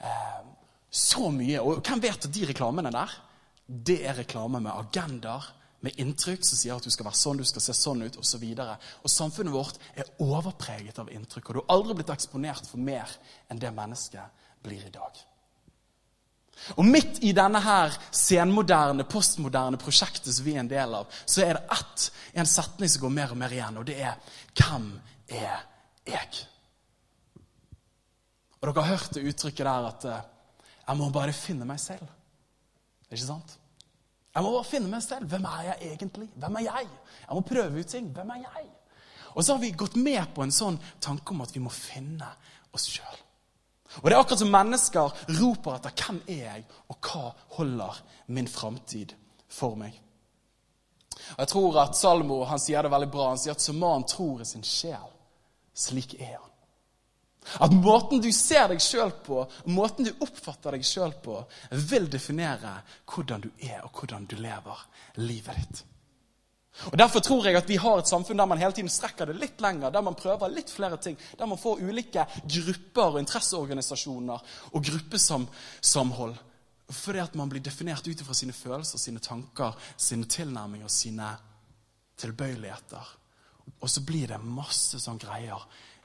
Eh, 0.00 0.44
så 0.90 1.30
mye. 1.30 1.60
Og 1.60 1.80
hvem 1.80 2.02
vet 2.02 2.28
at 2.28 2.32
de 2.32 2.46
reklamene 2.48 2.92
der, 2.92 3.12
det 3.66 4.00
er 4.06 4.18
reklame 4.20 4.60
med 4.60 4.72
agendaer, 4.72 5.52
med 5.84 5.98
inntrykk 6.00 6.44
som 6.48 6.56
sier 6.56 6.78
at 6.78 6.84
du 6.84 6.92
skal 6.92 7.04
være 7.04 7.18
sånn, 7.20 7.40
du 7.42 7.44
skal 7.44 7.60
se 7.60 7.74
sånn 7.76 8.06
ut, 8.06 8.16
osv. 8.16 8.44
Og, 8.44 8.56
så 8.56 9.02
og 9.04 9.12
samfunnet 9.12 9.52
vårt 9.52 9.82
er 10.00 10.08
overpreget 10.24 11.00
av 11.02 11.10
inntrykk. 11.12 11.50
Og 11.50 11.54
du 11.54 11.60
har 11.60 11.74
aldri 11.76 11.98
blitt 11.98 12.12
eksponert 12.14 12.68
for 12.70 12.80
mer 12.80 13.10
enn 13.52 13.60
det 13.60 13.72
mennesket 13.74 14.43
blir 14.64 14.86
i 14.86 14.92
dag. 14.92 15.22
Og 16.78 16.86
Midt 16.86 17.20
i 17.26 17.32
denne 17.36 17.60
her 17.60 17.92
senmoderne, 18.14 19.04
postmoderne 19.04 19.80
prosjektet 19.80 20.32
som 20.32 20.46
vi 20.46 20.54
er 20.56 20.62
en 20.62 20.70
del 20.70 20.96
av, 20.96 21.10
så 21.26 21.44
er 21.44 21.58
det 21.58 21.76
ett, 21.76 22.06
en 22.40 22.48
setning 22.48 22.90
som 22.90 23.04
går 23.04 23.12
mer 23.12 23.34
og 23.34 23.40
mer 23.40 23.52
igjen, 23.52 23.78
og 23.78 23.86
det 23.86 23.98
er 24.00 24.14
'Hvem 24.54 25.00
er 25.28 25.66
jeg?' 26.06 26.46
Og 28.60 28.68
Dere 28.74 28.82
har 28.82 28.96
hørt 28.96 29.14
det 29.14 29.26
uttrykket 29.28 29.66
der 29.66 29.86
at 29.86 30.04
eh, 30.04 30.24
'jeg 30.88 30.96
må 30.96 31.10
bare 31.10 31.32
finne 31.32 31.64
meg 31.64 31.78
selv'. 31.78 32.08
Ikke 33.10 33.26
sant? 33.26 33.58
Jeg 34.34 34.42
må 34.42 34.50
bare 34.50 34.64
finne 34.64 34.88
meg 34.88 35.02
selv. 35.02 35.26
Hvem 35.26 35.44
er 35.44 35.62
jeg 35.62 35.76
egentlig? 35.92 36.28
Hvem 36.34 36.54
er 36.54 36.60
jeg? 36.60 36.88
Jeg 37.28 37.34
må 37.34 37.40
prøve 37.40 37.80
ut 37.80 37.86
ting. 37.86 38.08
Hvem 38.08 38.30
er 38.30 38.36
jeg? 38.36 38.66
Og 39.34 39.44
så 39.44 39.54
har 39.54 39.60
vi 39.60 39.70
gått 39.70 39.96
med 39.96 40.34
på 40.34 40.42
en 40.42 40.54
sånn 40.54 40.78
tanke 41.00 41.34
om 41.34 41.40
at 41.40 41.54
vi 41.54 41.62
må 41.62 41.70
finne 41.70 42.26
oss 42.74 42.88
sjøl. 42.90 43.23
Og 44.02 44.08
det 44.08 44.14
er 44.14 44.20
akkurat 44.20 44.42
som 44.42 44.54
mennesker 44.54 45.12
roper 45.40 45.76
etter 45.76 45.90
'Hvem 45.90 46.22
er 46.28 46.44
jeg, 46.44 46.64
og 46.88 46.96
hva 47.00 47.34
holder 47.56 48.00
min 48.26 48.48
framtid 48.48 49.14
for 49.48 49.74
meg?' 49.74 50.00
Og 51.34 51.38
Jeg 51.38 51.48
tror 51.48 51.80
at 51.82 51.96
Salmo 51.96 52.44
han 52.44 52.58
sier 52.58 52.82
det 52.82 52.90
veldig 52.90 53.10
bra. 53.10 53.28
Han 53.28 53.38
sier 53.38 53.52
at 53.52 53.60
som 53.60 53.78
man 53.78 54.04
tror 54.04 54.42
i 54.42 54.44
sin 54.44 54.62
sjel, 54.62 55.10
slik 55.74 56.14
er 56.20 56.36
han. 56.36 56.50
At 57.60 57.72
måten 57.72 58.22
du 58.24 58.30
ser 58.32 58.68
deg 58.72 58.80
sjøl 58.80 59.12
på, 59.24 59.42
måten 59.64 60.04
du 60.04 60.12
oppfatter 60.24 60.72
deg 60.72 60.84
sjøl 60.84 61.12
på, 61.24 61.42
vil 61.90 62.08
definere 62.10 62.78
hvordan 63.04 63.44
du 63.44 63.50
er, 63.60 63.82
og 63.84 63.92
hvordan 63.92 64.24
du 64.26 64.36
lever 64.40 64.86
livet 65.20 65.60
ditt. 65.60 65.82
Og 66.90 66.98
Derfor 66.98 67.22
tror 67.22 67.46
jeg 67.46 67.56
at 67.56 67.68
vi 67.70 67.76
har 67.78 68.00
et 68.00 68.10
samfunn 68.10 68.40
der 68.40 68.48
man 68.50 68.58
hele 68.58 68.74
tiden 68.74 68.90
strekker 68.90 69.30
det 69.30 69.36
litt 69.38 69.60
lenger, 69.62 69.92
der 69.94 70.02
man 70.02 70.16
prøver 70.18 70.50
litt 70.50 70.72
flere 70.74 70.98
ting, 70.98 71.16
der 71.38 71.46
man 71.46 71.60
får 71.60 71.82
ulike 71.86 72.26
grupper 72.42 73.14
og 73.14 73.20
interesseorganisasjoner 73.22 74.56
og 74.72 74.88
gruppesamhold. 74.90 76.34
Fordi 76.90 77.22
at 77.22 77.34
man 77.38 77.48
blir 77.48 77.62
definert 77.64 78.06
ut 78.06 78.20
ifra 78.20 78.34
sine 78.36 78.52
følelser, 78.52 78.98
sine 78.98 79.22
tanker, 79.22 79.78
sine 79.96 80.26
tilnærminger, 80.28 80.90
sine 80.92 81.30
tilbøyeligheter. 82.20 83.14
Og 83.80 83.88
så 83.90 84.02
blir 84.04 84.28
det 84.28 84.42
masse 84.42 85.00
sånn 85.00 85.22
greier. 85.22 85.62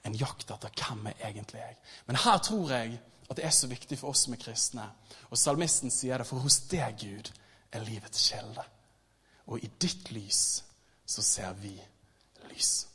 En 0.08 0.15
jakt 0.15 0.54
etter 0.54 0.72
hvem 0.80 1.10
er 1.12 1.28
egentlig 1.28 1.60
jeg. 1.60 1.76
Men 2.08 2.22
her 2.24 2.39
tror 2.46 2.72
jeg 2.72 2.96
at 3.30 3.38
det 3.38 3.46
er 3.46 3.54
så 3.54 3.67
viktig 3.70 3.98
for 4.00 4.13
oss 4.13 4.24
som 4.26 4.34
er 4.34 4.41
kristne. 4.41 4.86
Og 5.30 5.38
salmisten 5.38 5.91
sier 5.93 6.22
det, 6.22 6.28
for 6.30 6.41
hos 6.46 6.62
deg, 6.72 7.02
Gud, 7.02 7.34
er 7.74 7.86
livets 7.86 8.30
kilde. 8.30 8.63
Og 9.50 9.62
i 9.65 9.70
ditt 9.82 10.10
lys 10.15 10.63
så 11.10 11.24
ser 11.26 11.54
vi 11.58 11.74
lys. 12.52 12.88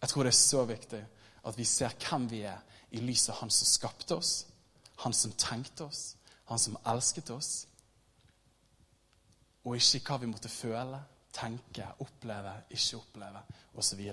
Jeg 0.00 0.10
tror 0.10 0.26
det 0.26 0.34
er 0.34 0.38
så 0.38 0.64
viktig 0.68 1.00
at 1.48 1.56
vi 1.56 1.64
ser 1.64 1.94
hvem 2.02 2.26
vi 2.30 2.42
er 2.46 2.60
i 2.92 3.00
lys 3.00 3.28
av 3.32 3.40
Han 3.40 3.50
som 3.52 3.68
skapte 3.68 4.18
oss, 4.18 4.46
Han 5.04 5.12
som 5.12 5.32
tenkte 5.32 5.86
oss, 5.88 6.16
Han 6.50 6.58
som 6.58 6.76
elsket 6.86 7.30
oss. 7.30 7.52
Og 9.64 9.76
ikke 9.76 10.00
hva 10.04 10.20
vi 10.20 10.30
måtte 10.30 10.52
føle, 10.52 11.00
tenke, 11.32 11.86
oppleve, 12.04 12.54
ikke 12.70 13.00
oppleve 13.00 13.42
osv. 13.78 14.04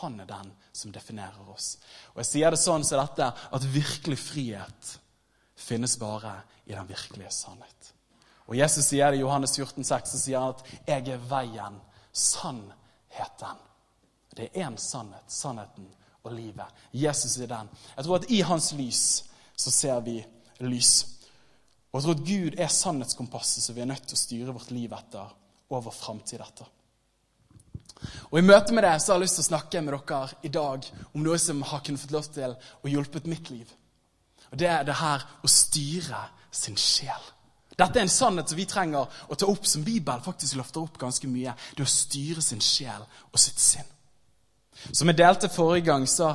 Han 0.00 0.20
er 0.20 0.28
den 0.30 0.52
som 0.72 0.92
definerer 0.92 1.50
oss. 1.52 1.76
Og 2.14 2.22
Jeg 2.22 2.30
sier 2.30 2.52
det 2.52 2.60
sånn 2.60 2.84
som 2.84 3.00
dette 3.00 3.32
at 3.32 3.68
virkelig 3.72 4.18
frihet 4.20 4.96
finnes 5.56 5.96
bare 6.00 6.38
i 6.66 6.74
den 6.74 6.88
virkelige 6.88 7.32
sannhet. 7.32 7.92
Og 8.46 8.56
Jesus 8.56 8.86
sier 8.86 9.10
det 9.10 9.18
i 9.18 9.24
Johannes 9.24 9.56
14, 9.56 9.82
14,6, 9.82 10.10
så 10.12 10.18
sier 10.20 10.40
han 10.40 10.54
at 10.54 10.64
'jeg 10.86 11.08
er 11.08 11.18
veien, 11.18 11.80
sannheten'. 12.16 13.62
Det 14.36 14.48
er 14.48 14.68
én 14.68 14.76
sannhet, 14.76 15.24
sannheten 15.28 15.86
og 16.24 16.32
livet. 16.32 16.66
Jesus 16.92 17.36
er 17.38 17.46
den. 17.46 17.68
Jeg 17.96 18.04
tror 18.04 18.16
at 18.16 18.30
i 18.30 18.40
hans 18.40 18.72
lys 18.72 19.24
så 19.56 19.70
ser 19.70 20.00
vi 20.00 20.24
lys. 20.60 21.06
Og 21.92 22.00
jeg 22.00 22.02
tror 22.02 22.14
at 22.14 22.28
Gud 22.28 22.58
er 22.58 22.68
sannhetskompasset 22.68 23.62
som 23.64 23.76
vi 23.76 23.80
er 23.80 23.88
nødt 23.88 24.08
til 24.08 24.16
å 24.16 24.20
styre 24.20 24.56
vårt 24.56 24.70
liv 24.70 24.92
etter 24.92 25.30
og 25.70 25.84
vår 25.84 25.94
framtid 25.94 26.40
etter. 26.40 26.68
Og 28.30 28.38
I 28.38 28.44
møte 28.44 28.74
med 28.74 28.84
det 28.84 28.98
så 29.00 29.12
har 29.12 29.20
jeg 29.20 29.24
lyst 29.24 29.38
til 29.40 29.46
å 29.46 29.50
snakke 29.50 29.80
med 29.80 29.96
dere 29.96 30.28
i 30.44 30.52
dag 30.52 30.90
om 31.14 31.22
noe 31.24 31.38
som 31.40 31.62
har 31.64 31.80
kunnet 31.86 32.02
fått 32.02 32.14
lov 32.14 32.28
til 32.34 32.56
å 32.84 32.92
hjulpet 32.92 33.30
mitt 33.30 33.50
liv. 33.50 33.70
Og 34.52 34.58
Det 34.58 34.68
er 34.68 34.84
det 34.84 34.98
her 35.00 35.24
å 35.42 35.48
styre 35.50 36.20
sin 36.52 36.76
sjel. 36.76 37.22
Dette 37.76 38.00
er 38.00 38.06
en 38.06 38.12
sannhet 38.12 38.48
som 38.48 38.56
vi 38.56 38.64
trenger 38.68 39.04
å 39.04 39.36
ta 39.36 39.48
opp, 39.52 39.66
som 39.68 39.84
Bibelen 39.84 40.24
faktisk 40.24 40.56
løfter 40.56 40.80
opp 40.80 40.96
ganske 41.00 41.28
mye. 41.28 41.52
Det 41.76 41.84
å 41.84 41.90
styre 41.90 42.44
sin 42.44 42.62
sjel 42.64 43.04
og 43.04 43.40
sitt 43.40 43.60
sinn. 43.60 43.90
Som 44.92 45.10
jeg 45.10 45.18
delte 45.20 45.52
forrige 45.52 45.90
gang, 45.90 46.06
så 46.08 46.32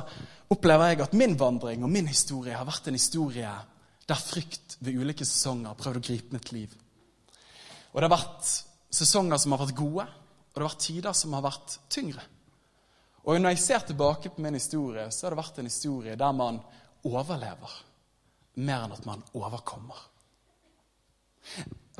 opplever 0.52 0.92
jeg 0.92 1.02
at 1.02 1.16
min 1.18 1.34
vandring 1.38 1.82
og 1.82 1.90
min 1.90 2.10
historie 2.10 2.54
har 2.54 2.68
vært 2.68 2.90
en 2.90 2.98
historie 2.98 3.50
der 4.06 4.18
frykt 4.18 4.76
ved 4.82 4.98
ulike 4.98 5.26
sesonger 5.26 5.72
har 5.72 5.78
prøvd 5.78 5.98
å 5.98 6.04
gripe 6.04 6.36
mitt 6.36 6.52
liv. 6.54 6.74
Og 7.92 7.98
det 7.98 8.06
har 8.06 8.14
vært 8.14 8.52
sesonger 8.92 9.40
som 9.40 9.54
har 9.54 9.62
vært 9.64 9.78
gode, 9.78 10.06
og 10.06 10.54
det 10.54 10.62
har 10.62 10.68
vært 10.68 10.86
tider 10.86 11.16
som 11.16 11.34
har 11.36 11.44
vært 11.46 11.76
tyngre. 11.90 12.22
Og 13.22 13.38
når 13.38 13.54
jeg 13.54 13.62
ser 13.62 13.84
tilbake 13.86 14.30
på 14.34 14.42
min 14.42 14.58
historie, 14.58 15.06
så 15.10 15.26
har 15.26 15.34
det 15.34 15.42
vært 15.42 15.60
en 15.62 15.70
historie 15.70 16.16
der 16.18 16.34
man 16.34 16.58
overlever 17.06 17.76
mer 18.62 18.86
enn 18.86 18.94
at 18.94 19.06
man 19.08 19.22
overkommer 19.38 20.11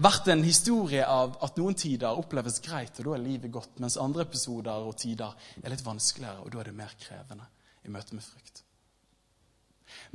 vært 0.03 0.29
en 0.33 0.43
historie 0.45 1.05
av 1.07 1.37
at 1.45 1.59
noen 1.61 1.77
tider 1.79 2.19
oppleves 2.19 2.61
greit, 2.65 2.97
og 2.99 3.07
da 3.07 3.15
er 3.17 3.25
livet 3.27 3.53
godt, 3.53 3.79
mens 3.83 3.99
andre 4.01 4.25
episoder 4.27 4.87
og 4.87 4.97
tider 5.01 5.35
er 5.63 5.73
litt 5.73 5.85
vanskeligere, 5.85 6.43
og 6.43 6.53
da 6.53 6.61
er 6.63 6.71
det 6.71 6.79
mer 6.79 6.95
krevende 7.01 7.49
i 7.85 7.93
møte 7.93 8.17
med 8.17 8.25
frykt. 8.25 8.63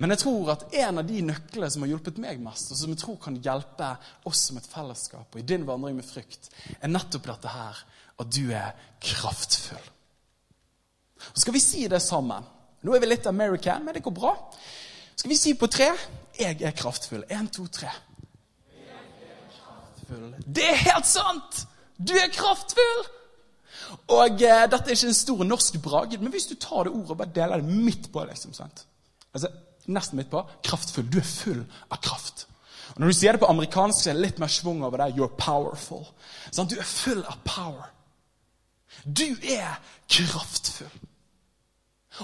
Men 0.02 0.14
jeg 0.14 0.24
tror 0.24 0.50
at 0.56 0.66
en 0.74 1.02
av 1.02 1.06
de 1.06 1.20
nøklene 1.26 1.70
som 1.70 1.84
har 1.84 1.92
hjulpet 1.92 2.18
meg 2.22 2.42
mest, 2.42 2.72
og 2.74 2.80
som 2.80 2.94
jeg 2.94 3.02
tror 3.02 3.20
kan 3.22 3.38
hjelpe 3.46 3.92
oss 4.30 4.48
som 4.50 4.58
et 4.58 4.70
fellesskap 4.70 5.36
og 5.36 5.42
i 5.42 5.46
din 5.46 5.68
vandring 5.68 6.00
med 6.00 6.08
frykt, 6.08 6.50
er 6.82 6.92
nettopp 6.92 7.30
dette 7.30 7.54
her 7.54 7.84
at 8.18 8.34
du 8.34 8.50
er 8.50 8.74
kraftfull. 9.04 9.94
Og 11.34 11.42
Skal 11.42 11.54
vi 11.54 11.62
si 11.62 11.86
det 11.90 12.02
sammen? 12.02 12.46
Nå 12.86 12.94
er 12.94 13.02
vi 13.02 13.10
litt 13.10 13.30
American, 13.30 13.86
men 13.86 13.98
det 13.98 14.06
går 14.06 14.14
bra. 14.18 14.34
Skal 15.18 15.34
vi 15.34 15.38
si 15.38 15.54
på 15.58 15.70
tre? 15.70 15.92
Jeg 16.38 16.62
er 16.62 16.78
kraftfull. 16.78 17.26
Én, 17.34 17.50
to, 17.54 17.66
tre 17.74 17.90
kraftfull. 20.08 20.34
Det 20.56 20.66
er 20.70 20.82
helt 20.88 21.08
sant! 21.08 21.64
Du 21.98 22.14
er 22.14 22.30
kraftfull! 22.34 23.06
Og 24.14 24.44
eh, 24.44 24.66
Dette 24.70 24.92
er 24.92 24.96
ikke 24.96 25.10
en 25.10 25.18
stor 25.18 25.44
norsk 25.48 25.80
bragd, 25.84 26.20
men 26.22 26.32
hvis 26.32 26.50
du 26.50 26.56
tar 26.56 26.88
det 26.88 26.94
ordet 26.94 27.12
og 27.12 27.18
bare 27.22 27.36
deler 27.36 27.64
det 27.64 27.80
midt 27.86 28.12
på 28.12 28.24
liksom, 28.28 28.54
sant? 28.54 28.86
Altså, 29.34 29.52
Nesten 29.88 30.20
midt 30.20 30.30
på 30.30 30.42
kraftfull. 30.68 31.08
Du 31.08 31.20
er 31.22 31.28
full 31.28 31.62
av 31.88 32.02
kraft. 32.04 32.48
Og 32.96 33.00
Når 33.00 33.08
du 33.08 33.16
sier 33.16 33.36
det 33.36 33.40
på 33.40 33.48
amerikansk, 33.48 34.02
så 34.02 34.10
er 34.10 34.18
det 34.18 34.26
litt 34.26 34.40
mer 34.44 34.52
schwung 34.52 34.82
over 34.84 35.00
det. 35.00 35.14
You're 35.16 35.32
powerful. 35.40 36.04
Sånn, 36.52 36.68
du 36.68 36.76
er 36.76 36.88
full 36.88 37.22
av 37.24 37.40
power. 37.48 37.88
Du 39.06 39.30
er 39.48 39.78
kraftfull. 40.12 40.92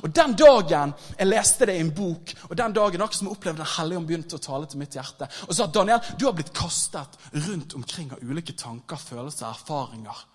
Og 0.01 0.09
Den 0.15 0.35
dagen 0.35 0.93
jeg 1.19 1.29
leste 1.29 1.67
det 1.69 1.77
i 1.77 1.83
en 1.83 1.93
bok, 1.95 2.33
og 2.49 2.57
den 2.57 2.73
dagen 2.73 3.01
akkurat 3.01 3.19
som 3.19 3.27
jeg 3.27 3.37
opplevde 3.37 3.61
Den 3.61 3.73
hellige 3.77 4.01
ånd 4.01 4.09
begynte 4.09 4.39
å 4.39 4.43
tale 4.43 4.69
til 4.69 4.81
mitt 4.81 4.97
hjerte, 4.97 5.29
og 5.47 5.55
sa 5.55 5.67
Daniel, 5.67 6.01
du 6.17 6.25
har 6.25 6.35
blitt 6.37 6.53
kastet 6.55 7.19
rundt 7.33 7.75
omkring 7.77 8.11
av 8.11 8.23
ulike 8.23 8.57
tanker, 8.57 8.97
følelser, 8.97 9.49
erfaringer. 9.51 10.25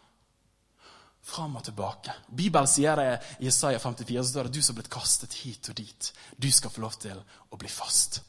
Fram 1.29 1.59
og 1.59 1.65
tilbake. 1.67 2.15
Bibelen 2.33 2.71
sier 2.71 2.97
det 2.97 3.11
i 3.43 3.51
Isaiah 3.51 3.81
54, 3.83 4.23
så 4.23 4.31
står 4.31 4.49
det 4.49 4.55
du 4.55 4.63
som 4.63 4.75
har 4.75 4.81
blitt 4.81 4.95
kastet 4.95 5.35
hit 5.43 5.69
og 5.69 5.77
dit. 5.77 6.13
Du 6.39 6.49
skal 6.53 6.73
få 6.73 6.87
lov 6.87 6.97
til 7.03 7.19
å 7.51 7.61
bli 7.61 7.69
fast. 7.69 8.23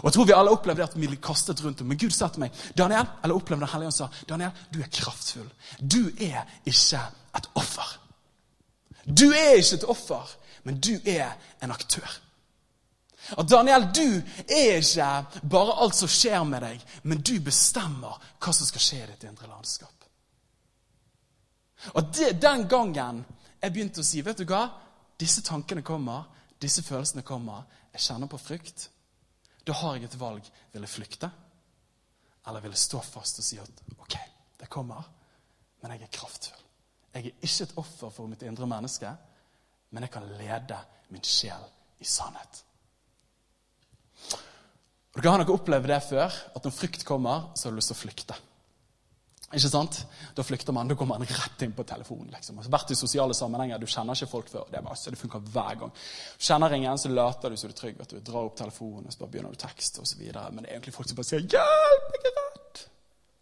Og 0.00 0.08
Jeg 0.08 0.12
tror 0.16 0.26
vi 0.26 0.34
alle 0.34 0.50
opplevde 0.50 0.82
at 0.82 0.96
vi 0.96 1.06
ble 1.06 1.20
kastet 1.22 1.60
rundt 1.62 1.80
om. 1.80 1.86
Men 1.86 1.98
Gud 2.00 2.10
sa 2.10 2.28
til 2.28 2.42
meg 2.42 2.56
Daniel, 2.76 3.06
eller 3.22 3.36
opplevde 3.36 3.62
Den 3.62 3.72
hellige 3.72 3.92
ånd 3.92 3.98
sa 3.98 4.08
Daniel, 4.28 4.50
du 4.72 4.80
er 4.82 4.90
kraftfull. 4.90 5.46
Du 5.78 6.10
er 6.18 6.42
ikke 6.66 7.04
et 7.38 7.48
offer. 7.54 7.92
Du 9.06 9.28
er 9.30 9.60
ikke 9.60 9.78
et 9.78 9.86
offer, 9.86 10.34
men 10.66 10.80
du 10.82 10.96
er 11.06 11.36
en 11.62 11.70
aktør. 11.70 12.08
Og 13.38 13.46
Daniel, 13.48 13.88
du 13.94 14.22
er 14.46 14.78
ikke 14.78 15.46
bare 15.50 15.76
alt 15.82 15.96
som 15.98 16.10
skjer 16.10 16.42
med 16.46 16.62
deg, 16.62 16.82
men 17.06 17.22
du 17.22 17.36
bestemmer 17.42 18.18
hva 18.38 18.54
som 18.54 18.68
skal 18.68 18.82
skje 18.82 18.98
i 19.02 19.08
ditt 19.12 19.26
indre 19.26 19.50
landskap. 19.50 19.94
Og 21.94 22.12
det, 22.14 22.32
Den 22.42 22.66
gangen 22.68 23.24
jeg 23.62 23.72
begynte 23.72 24.02
å 24.02 24.06
si 24.06 24.22
vet 24.22 24.38
du 24.38 24.46
hva, 24.46 24.66
disse 25.18 25.42
tankene 25.42 25.82
kommer, 25.86 26.26
disse 26.62 26.84
følelsene 26.86 27.24
kommer, 27.26 27.64
jeg 27.94 28.04
kjenner 28.04 28.30
på 28.30 28.40
frykt, 28.40 28.88
da 29.66 29.74
har 29.74 29.96
jeg 29.96 30.10
et 30.10 30.18
valg. 30.20 30.46
Vil 30.72 30.84
jeg 30.84 30.92
flykte, 30.92 31.30
eller 32.46 32.62
vil 32.62 32.74
jeg 32.74 32.82
stå 32.84 33.00
fast 33.02 33.40
og 33.40 33.46
si 33.46 33.58
at 33.58 33.82
ok, 33.96 34.16
det 34.60 34.68
kommer, 34.70 35.06
men 35.82 35.94
jeg 35.94 36.06
er 36.06 36.12
kraftfull. 36.18 36.62
Jeg 37.14 37.30
er 37.30 37.48
ikke 37.48 37.64
et 37.64 37.78
offer 37.80 38.12
for 38.12 38.28
mitt 38.28 38.44
indre 38.44 38.68
menneske, 38.68 39.14
men 39.90 40.06
jeg 40.06 40.14
kan 40.14 40.26
lede 40.38 40.78
min 41.14 41.24
sjel 41.24 41.62
i 42.02 42.08
sannhet. 42.08 42.62
Og 45.16 45.22
Dere 45.22 45.32
har 45.32 45.40
nok 45.40 45.54
opplevd 45.54 45.88
det 45.88 46.02
før, 46.04 46.34
at 46.54 46.66
når 46.66 46.74
frykt 46.76 47.06
kommer, 47.08 47.50
så 47.54 47.66
har 47.66 47.72
du 47.72 47.80
lyst 47.80 47.92
til 47.92 47.96
å 47.96 48.02
flykte. 48.02 48.36
Ikke 49.54 49.70
sant? 49.70 50.00
Da 50.34 50.42
flykter 50.42 50.74
man, 50.74 50.88
da 50.90 50.96
går 50.98 51.06
man 51.06 51.22
rett 51.22 51.62
inn 51.62 51.72
på 51.72 51.84
telefonen. 51.86 52.32
liksom. 52.34 52.58
Vært 52.66 52.90
i 52.90 52.98
sosiale 52.98 53.34
sammenhenger, 53.34 53.78
du 53.78 53.86
kjenner 53.86 54.18
ikke 54.18 54.28
folk 54.28 54.50
før. 54.50 54.66
Det, 54.68 54.80
er 54.80 54.84
bare, 54.84 54.98
det 54.98 55.20
funker 55.20 55.44
hver 55.54 55.78
gang. 55.80 55.92
Kjenner 56.48 56.74
ingen, 56.74 56.98
så 56.98 57.12
later 57.12 57.54
du 57.54 57.56
så 57.56 57.70
du 57.70 57.72
er 57.76 57.78
trygg. 57.78 58.00
vet 58.00 58.12
du, 58.12 58.18
Drar 58.26 58.50
opp 58.50 58.58
telefonen, 58.58 59.06
så 59.14 59.22
bare 59.22 59.32
begynner 59.36 59.54
du 59.54 59.62
tekst 59.62 60.02
osv. 60.02 60.20
Men 60.26 60.66
det 60.66 60.72
er 60.72 60.74
egentlig 60.74 60.96
folk 60.98 61.08
som 61.08 61.20
bare 61.20 61.30
sier 61.30 61.46
'hjelp, 61.46 62.10
jeg 62.16 62.26
er 62.26 62.36
redd'. 62.40 62.82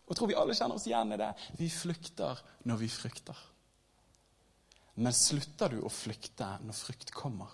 Og 0.04 0.16
tror 0.16 0.28
vi 0.28 0.36
alle 0.36 0.54
kjenner 0.54 0.76
oss 0.76 0.86
igjen 0.86 1.16
i 1.16 1.20
det. 1.24 1.32
Vi 1.58 1.70
flykter 1.72 2.44
når 2.68 2.76
vi 2.84 2.88
frykter. 2.92 3.38
Men 4.94 5.16
slutter 5.16 5.74
du 5.74 5.80
å 5.82 5.90
flykte 5.90 6.46
når 6.62 6.76
frykt 6.78 7.10
kommer, 7.14 7.50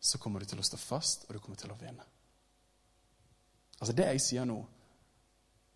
så 0.00 0.18
kommer 0.20 0.40
du 0.40 0.48
til 0.48 0.60
å 0.60 0.64
stå 0.64 0.80
fast, 0.80 1.26
og 1.26 1.36
du 1.36 1.40
kommer 1.42 1.60
til 1.60 1.72
å 1.72 1.78
vinne. 1.80 2.04
Altså, 3.80 3.92
det 3.96 4.08
jeg 4.12 4.22
sier 4.24 4.48
nå, 4.48 4.58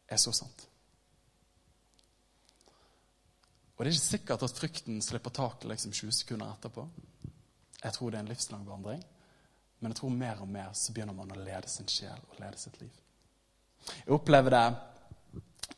er 0.08 0.20
så 0.20 0.32
sant. 0.32 0.64
Og 3.76 3.84
det 3.84 3.90
er 3.90 3.94
ikke 3.94 4.04
sikkert 4.04 4.42
at 4.42 4.56
frykten 4.58 5.02
slipper 5.04 5.34
taket 5.34 5.68
liksom 5.70 5.92
20 5.94 6.16
sekunder 6.16 6.50
etterpå. 6.50 6.86
Jeg 7.78 7.94
tror 7.94 8.10
det 8.10 8.18
er 8.18 8.24
en 8.24 8.32
livslang 8.32 8.64
vandring. 8.66 9.02
Men 9.78 9.92
jeg 9.92 10.00
tror 10.00 10.16
mer 10.16 10.40
og 10.42 10.48
mer 10.50 10.72
så 10.74 10.92
begynner 10.94 11.14
man 11.14 11.30
å 11.30 11.38
lede 11.38 11.70
sin 11.70 11.86
sjel 11.90 12.18
og 12.32 12.40
lede 12.40 12.58
sitt 12.58 12.80
liv. 12.80 12.94
Jeg 14.00 14.14
opplever 14.16 14.56
det 14.56 14.64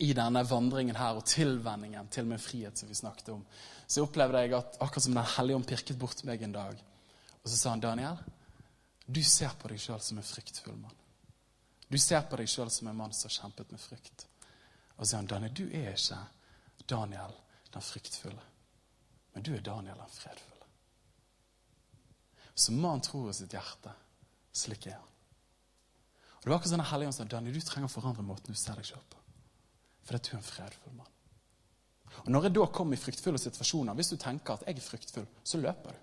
i 0.01 0.13
denne 0.17 0.41
vandringen 0.49 0.97
her 0.97 1.19
og 1.19 1.27
tilvenningen 1.29 2.09
til 2.09 2.25
min 2.29 2.41
frihet 2.41 2.79
som 2.79 2.89
vi 2.89 2.97
snakket 2.97 3.29
om. 3.35 3.43
Så 3.87 4.05
opplevde 4.07 4.41
jeg 4.41 4.55
at 4.57 4.79
akkurat 4.81 5.05
som 5.05 5.15
Den 5.15 5.29
hellige 5.37 5.57
ånd 5.57 5.67
pirket 5.69 5.99
bort 5.99 6.25
meg 6.25 6.43
en 6.43 6.57
dag. 6.57 6.85
Og 7.43 7.51
så 7.51 7.57
sa 7.57 7.71
han, 7.71 7.81
'Daniel, 7.81 8.17
du 9.07 9.23
ser 9.23 9.53
på 9.59 9.69
deg 9.69 9.81
sjøl 9.81 10.01
som 10.01 10.19
en 10.19 10.25
fryktfull 10.25 10.77
mann.' 10.77 10.97
Du 11.91 11.99
ser 11.99 12.23
på 12.23 12.37
deg 12.37 12.49
sjøl 12.49 12.71
som 12.71 12.89
en 12.89 12.97
mann 12.97 13.13
som 13.13 13.29
har 13.29 13.37
kjempet 13.37 13.71
med 13.73 13.81
frykt. 13.81 14.27
Og 14.97 15.05
så 15.05 15.11
sa 15.11 15.17
han, 15.17 15.27
'Daniel, 15.27 15.55
du 15.55 15.65
er 15.69 15.93
ikke 15.93 16.25
Daniel 16.89 17.37
den 17.73 17.83
fryktfulle. 17.83 18.43
Men 19.35 19.43
du 19.43 19.55
er 19.55 19.61
Daniel 19.61 19.99
den 19.99 20.17
fredfulle. 20.17 20.67
Så 22.55 22.73
mann 22.73 23.01
tror 23.01 23.31
i 23.31 23.35
sitt 23.35 23.53
hjerte, 23.53 23.93
slik 24.53 24.87
er 24.87 24.97
han. 24.97 25.09
Og 26.41 26.45
Det 26.45 26.51
var 26.51 26.57
akkurat 26.57 26.73
sånn 26.73 26.89
Helligånd 26.89 27.15
sa 27.15 27.25
Daniel, 27.25 27.55
du 27.55 27.61
trenger 27.61 27.89
å 27.89 27.93
forandre 27.93 28.23
måten 28.25 28.55
du 28.55 28.59
ser 28.59 28.81
deg 28.81 28.89
sjøl 28.89 29.05
på. 29.11 29.20
For 30.11 30.17
det 30.17 30.27
er 30.27 30.33
du 30.33 30.37
en 30.41 30.43
fredfull 30.43 30.95
mann. 30.97 31.11
Og 32.25 32.31
Når 32.35 32.43
jeg 32.43 32.55
da 32.57 32.65
kommer 32.67 32.97
i 32.97 32.99
fryktfulle 32.99 33.39
situasjoner, 33.39 33.95
hvis 33.95 34.09
du 34.11 34.17
tenker 34.17 34.57
at 34.57 34.65
jeg 34.67 34.77
er 34.77 34.83
fryktfull, 34.83 35.27
så 35.45 35.61
løper 35.61 35.95
du. 35.95 36.01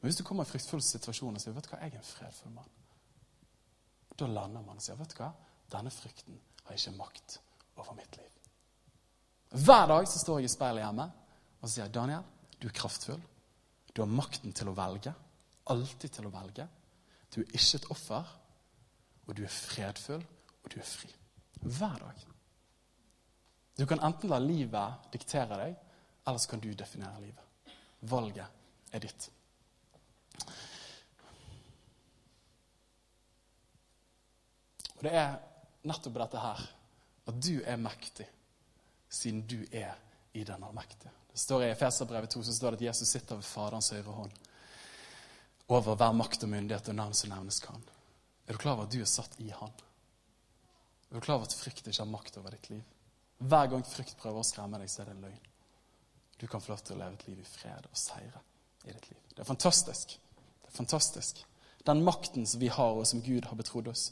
Men 0.00 0.08
hvis 0.08 0.18
du 0.18 0.24
kommer 0.26 0.42
i 0.42 0.50
fryktfulle 0.50 0.82
situasjoner 0.82 1.38
og 1.38 1.44
sier 1.44 1.54
vet 1.54 1.68
du 1.68 1.70
hva, 1.70 1.78
jeg 1.84 1.94
er 1.94 2.00
en 2.00 2.08
fredfull 2.08 2.56
mann, 2.56 2.72
da 4.18 4.26
lander 4.26 4.64
man 4.66 4.80
og 4.80 4.82
sier 4.82 4.98
vet 4.98 5.14
du 5.14 5.20
hva, 5.20 5.30
denne 5.70 5.92
frykten 5.94 6.40
har 6.66 6.74
ikke 6.74 6.96
makt 6.98 7.38
over 7.76 7.94
mitt 7.94 8.18
liv. 8.18 8.40
Hver 9.54 9.86
dag 9.92 10.08
så 10.10 10.18
står 10.18 10.40
jeg 10.40 10.50
i 10.50 10.52
speilet 10.56 10.82
hjemme 10.82 11.06
og 11.60 11.68
så 11.68 11.74
sier 11.74 11.84
jeg, 11.84 11.94
Daniel, 11.94 12.26
du 12.58 12.66
er 12.66 12.74
kraftfull. 12.74 13.22
Du 13.94 14.02
har 14.02 14.10
makten 14.10 14.52
til 14.56 14.70
å 14.70 14.74
velge. 14.74 15.14
Alltid 15.70 16.16
til 16.16 16.26
å 16.26 16.34
velge. 16.34 16.66
Du 17.30 17.40
er 17.44 17.54
ikke 17.54 17.78
et 17.78 17.88
offer, 17.94 18.34
og 19.28 19.36
du 19.38 19.44
er 19.44 19.54
fredfull, 19.54 20.24
og 20.64 20.72
du 20.72 20.78
er 20.80 20.88
fri. 20.88 21.12
Hver 21.60 22.02
dag. 22.02 22.29
Du 23.80 23.86
kan 23.86 24.00
enten 24.00 24.28
la 24.28 24.36
livet 24.38 25.12
diktere 25.12 25.56
deg, 25.56 25.76
eller 26.28 26.38
så 26.38 26.50
kan 26.50 26.60
du 26.60 26.68
definere 26.76 27.20
livet. 27.22 27.76
Valget 28.00 28.92
er 28.92 29.00
ditt. 29.00 29.28
Og 34.98 35.06
det 35.06 35.14
er 35.16 35.32
nettopp 35.88 36.20
dette 36.20 36.44
her 36.44 36.60
at 37.32 37.40
du 37.40 37.54
er 37.64 37.80
mektig 37.80 38.28
siden 39.08 39.46
du 39.48 39.64
er 39.72 39.96
i 40.36 40.44
den 40.44 40.60
allmektige. 40.60 41.16
Det 41.32 41.40
står 41.40 41.64
I 41.64 41.72
Efeserbrevet 41.72 42.36
2 42.36 42.44
så 42.50 42.58
står 42.60 42.76
det 42.76 42.82
at 42.82 42.86
Jesus 42.90 43.16
sitter 43.16 43.40
ved 43.40 43.48
Faderens 43.48 43.92
høyre 43.96 44.12
hånd 44.20 44.38
over 45.72 45.96
hver 45.96 46.12
makt 46.20 46.44
og 46.44 46.52
myndighet 46.52 46.92
og 46.92 47.00
navn 47.00 47.16
som 47.16 47.32
nevnes 47.32 47.64
kan. 47.64 47.80
Er 48.44 48.52
du 48.52 48.60
klar 48.60 48.76
over 48.76 48.90
at 48.90 48.92
du 48.92 49.00
er 49.00 49.08
satt 49.08 49.40
i 49.40 49.48
Han? 49.56 49.72
Er 51.08 51.16
du 51.16 51.24
klar 51.24 51.40
over 51.40 51.48
at 51.48 51.60
frykt 51.64 51.86
ikke 51.86 52.02
har 52.02 52.16
makt 52.18 52.36
over 52.36 52.60
ditt 52.60 52.74
liv? 52.76 52.84
Hver 53.40 53.70
gang 53.72 53.84
frykt 53.88 54.18
prøver 54.20 54.42
å 54.42 54.46
skremme 54.46 54.80
deg, 54.80 54.90
så 54.92 55.02
er 55.02 55.10
det 55.10 55.16
en 55.16 55.24
løgn. 55.24 55.46
Du 56.40 56.46
kan 56.48 56.60
få 56.60 56.72
lov 56.72 56.82
til 56.84 56.96
å 56.96 57.00
leve 57.00 57.16
et 57.16 57.26
liv 57.28 57.40
i 57.40 57.48
fred 57.48 57.86
og 57.88 57.98
seire 57.98 58.42
i 58.86 58.92
ditt 58.92 59.10
liv. 59.10 59.20
Det 59.34 59.42
er 59.42 59.48
fantastisk. 59.48 60.16
Det 60.60 60.72
er 60.72 60.76
fantastisk. 60.76 61.42
Den 61.86 62.02
makten 62.04 62.46
som 62.48 62.60
vi 62.60 62.68
har, 62.72 62.96
og 62.96 63.06
som 63.08 63.22
Gud 63.24 63.48
har 63.48 63.56
betrodd 63.56 63.88
oss. 63.92 64.10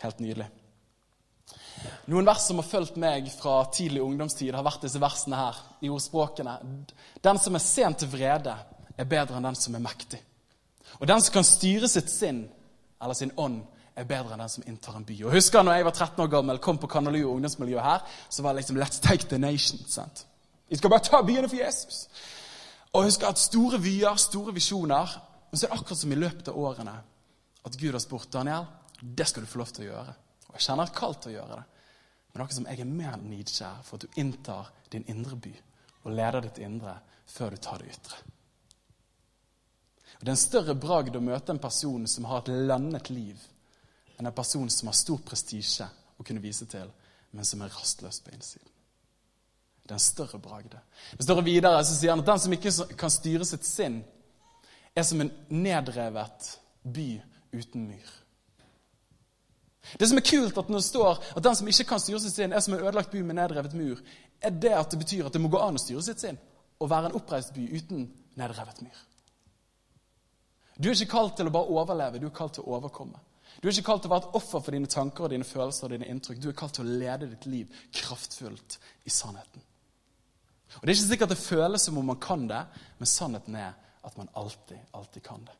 Helt 0.00 0.20
nydelig. 0.20 0.48
Noen 2.12 2.28
vers 2.28 2.44
som 2.44 2.60
har 2.60 2.68
fulgt 2.68 2.98
meg 3.00 3.28
fra 3.32 3.62
tidlig 3.72 4.02
ungdomstid, 4.04 4.52
har 4.54 4.64
vært 4.66 4.84
disse 4.84 5.00
versene 5.02 5.40
her 5.40 5.60
i 5.84 5.90
ordspråkene. 5.92 6.56
Den 7.24 7.40
som 7.40 7.56
er 7.56 7.64
sent 7.64 8.02
til 8.02 8.12
vrede, 8.12 8.56
er 8.96 9.08
bedre 9.08 9.38
enn 9.38 9.48
den 9.48 9.58
som 9.58 9.76
er 9.76 9.84
mektig. 9.84 10.20
Og 11.00 11.06
den 11.08 11.22
som 11.22 11.38
kan 11.38 11.46
styre 11.46 11.88
sitt 11.88 12.10
sinn, 12.12 12.44
eller 13.00 13.16
sin 13.16 13.32
ånd, 13.40 13.62
er 14.00 14.08
bedre 14.08 14.34
enn 14.34 14.42
den 14.42 14.52
som 14.52 14.66
inntar 14.66 14.96
en 14.96 15.06
by. 15.06 15.16
Og 15.24 15.34
husker 15.34 15.64
når 15.64 15.78
jeg 15.78 15.86
var 15.86 15.94
13 15.96 16.24
år 16.24 16.32
gammel, 16.32 16.58
kom 16.62 16.78
på 16.78 16.88
Kanalio 16.90 17.32
ungdomsmiljøet 17.34 17.84
her, 17.84 18.04
så 18.28 18.42
var 18.42 18.54
det 18.54 18.62
liksom 18.62 18.80
Let's 18.80 19.00
take 19.02 19.28
the 19.28 19.38
nation. 19.38 19.80
sant? 19.88 20.26
Vi 20.68 20.76
skal 20.78 20.90
bare 20.90 21.04
ta 21.04 21.22
byene 21.26 21.48
for 21.48 21.56
Jesus. 21.58 22.08
Og 22.92 23.04
husker 23.04 23.28
at 23.28 23.38
store 23.38 23.80
vyer, 23.82 24.16
store 24.16 24.54
visjoner. 24.54 25.16
Men 25.50 25.58
så 25.58 25.66
er 25.66 25.72
det 25.72 25.80
akkurat 25.80 25.98
som 25.98 26.12
i 26.12 26.18
løpet 26.18 26.48
av 26.48 26.58
årene 26.58 26.96
at 27.64 27.76
Gud 27.76 27.92
har 27.92 28.02
spurt 28.02 28.32
Daniel, 28.32 28.66
det 29.00 29.26
skal 29.28 29.42
du 29.42 29.50
få 29.50 29.60
lov 29.60 29.72
til 29.74 29.86
å 29.86 29.90
gjøre. 29.90 30.14
Og 30.48 30.56
jeg 30.56 30.66
kjenner 30.66 30.88
et 30.88 30.96
kall 30.96 31.14
til 31.14 31.32
å 31.32 31.34
gjøre 31.34 31.56
det. 31.58 31.62
Men 32.32 32.42
akkurat 32.42 32.58
som 32.58 32.68
jeg 32.70 32.80
er 32.80 32.90
mer 32.90 33.16
nidkjær 33.22 33.80
for 33.84 33.98
at 33.98 34.06
du 34.06 34.20
inntar 34.20 34.70
din 34.92 35.06
indre 35.10 35.36
by 35.36 35.54
og 36.00 36.12
leder 36.16 36.46
ditt 36.46 36.60
indre 36.64 36.94
før 37.28 37.54
du 37.54 37.60
tar 37.62 37.82
det 37.82 37.90
ytre. 37.92 38.20
Og 40.20 40.26
Det 40.26 40.28
er 40.28 40.36
en 40.36 40.40
større 40.40 40.76
bragd 40.76 41.16
å 41.16 41.24
møte 41.24 41.52
en 41.54 41.62
person 41.62 42.06
som 42.06 42.26
har 42.28 42.42
et 42.42 42.52
landet 42.68 43.10
liv, 43.10 43.40
enn 44.20 44.28
en 44.28 44.36
person 44.36 44.68
som 44.70 44.90
har 44.90 44.96
stor 44.98 45.22
prestisje 45.24 45.86
å 46.20 46.24
kunne 46.26 46.42
vise 46.44 46.66
til, 46.68 46.90
men 47.32 47.46
som 47.48 47.62
er 47.64 47.72
rastløs 47.72 48.20
på 48.20 48.34
innsiden. 48.34 48.68
Det 49.82 49.94
er 49.94 49.96
en 49.96 50.04
større 50.04 50.38
bragde. 50.38 50.78
Det 51.16 51.24
står 51.24 51.40
videre 51.42 51.80
så 51.82 51.96
sier 51.96 52.12
han 52.12 52.20
at 52.22 52.28
den 52.28 52.42
som 52.42 52.52
ikke 52.54 52.72
kan 53.00 53.10
styre 53.10 53.46
sitt 53.48 53.64
sinn, 53.66 54.02
er 54.94 55.06
som 55.06 55.22
en 55.22 55.30
nedrevet 55.48 56.50
by 56.84 57.08
uten 57.54 57.86
myr. 57.88 58.10
Det 59.98 60.06
som 60.06 60.20
er 60.20 60.26
kult, 60.26 60.58
at 60.58 60.68
når 60.68 60.82
det 60.82 60.86
står 60.86 61.22
at 61.36 61.44
den 61.46 61.56
som 61.56 61.70
ikke 61.72 61.88
kan 61.88 62.02
styre 62.02 62.20
sitt 62.22 62.36
sinn, 62.36 62.52
er 62.52 62.62
som 62.62 62.76
en 62.76 62.84
ødelagt 62.84 63.10
by 63.14 63.22
med 63.24 63.40
nedrevet 63.40 63.74
mur, 63.74 64.02
er 64.40 64.52
det 64.52 64.74
at 64.76 64.92
det 64.92 65.00
betyr 65.00 65.26
at 65.26 65.34
det 65.34 65.40
må 65.42 65.48
gå 65.50 65.62
an 65.64 65.80
å 65.80 65.82
styre 65.82 66.04
sitt 66.04 66.20
sinn 66.22 66.38
og 66.80 66.90
være 66.92 67.10
en 67.10 67.16
oppreist 67.16 67.54
by 67.56 67.64
uten 67.72 68.04
nedrevet 68.38 68.84
myr. 68.84 69.00
Du 70.76 70.88
er 70.88 70.96
ikke 70.96 71.16
kalt 71.16 71.36
til 71.40 71.48
å 71.48 71.52
bare 71.56 71.72
overleve, 71.80 72.20
du 72.20 72.28
er 72.28 72.36
kalt 72.36 72.54
til 72.56 72.68
å 72.68 72.76
overkomme. 72.78 73.18
Du 73.58 73.68
er 73.68 73.74
ikke 73.74 73.88
kalt 73.90 74.04
til 74.04 74.10
å 74.10 74.14
være 74.14 74.28
et 74.28 74.36
offer 74.38 74.62
for 74.62 74.76
dine 74.76 74.88
tanker 74.90 75.26
og 75.26 75.32
dine 75.34 75.46
følelser 75.46 75.88
og 75.88 75.94
dine 75.94 76.08
inntrykk. 76.08 76.38
Du 76.40 76.48
er 76.48 76.56
kalt 76.56 76.78
til 76.78 76.86
å 76.86 76.98
lede 77.02 77.28
ditt 77.32 77.48
liv 77.50 77.82
kraftfullt 77.96 78.78
i 79.04 79.12
sannheten. 79.12 79.66
Og 80.78 80.82
Det 80.82 80.92
er 80.92 80.96
ikke 80.96 81.08
sikkert 81.08 81.32
det 81.34 81.42
føles 81.42 81.82
som 81.82 81.98
om 81.98 82.12
man 82.12 82.20
kan 82.22 82.46
det, 82.48 82.60
men 82.98 83.10
sannheten 83.10 83.56
er 83.58 83.74
at 84.06 84.16
man 84.16 84.30
alltid, 84.38 84.78
alltid 84.94 85.22
kan 85.26 85.42
det. 85.44 85.56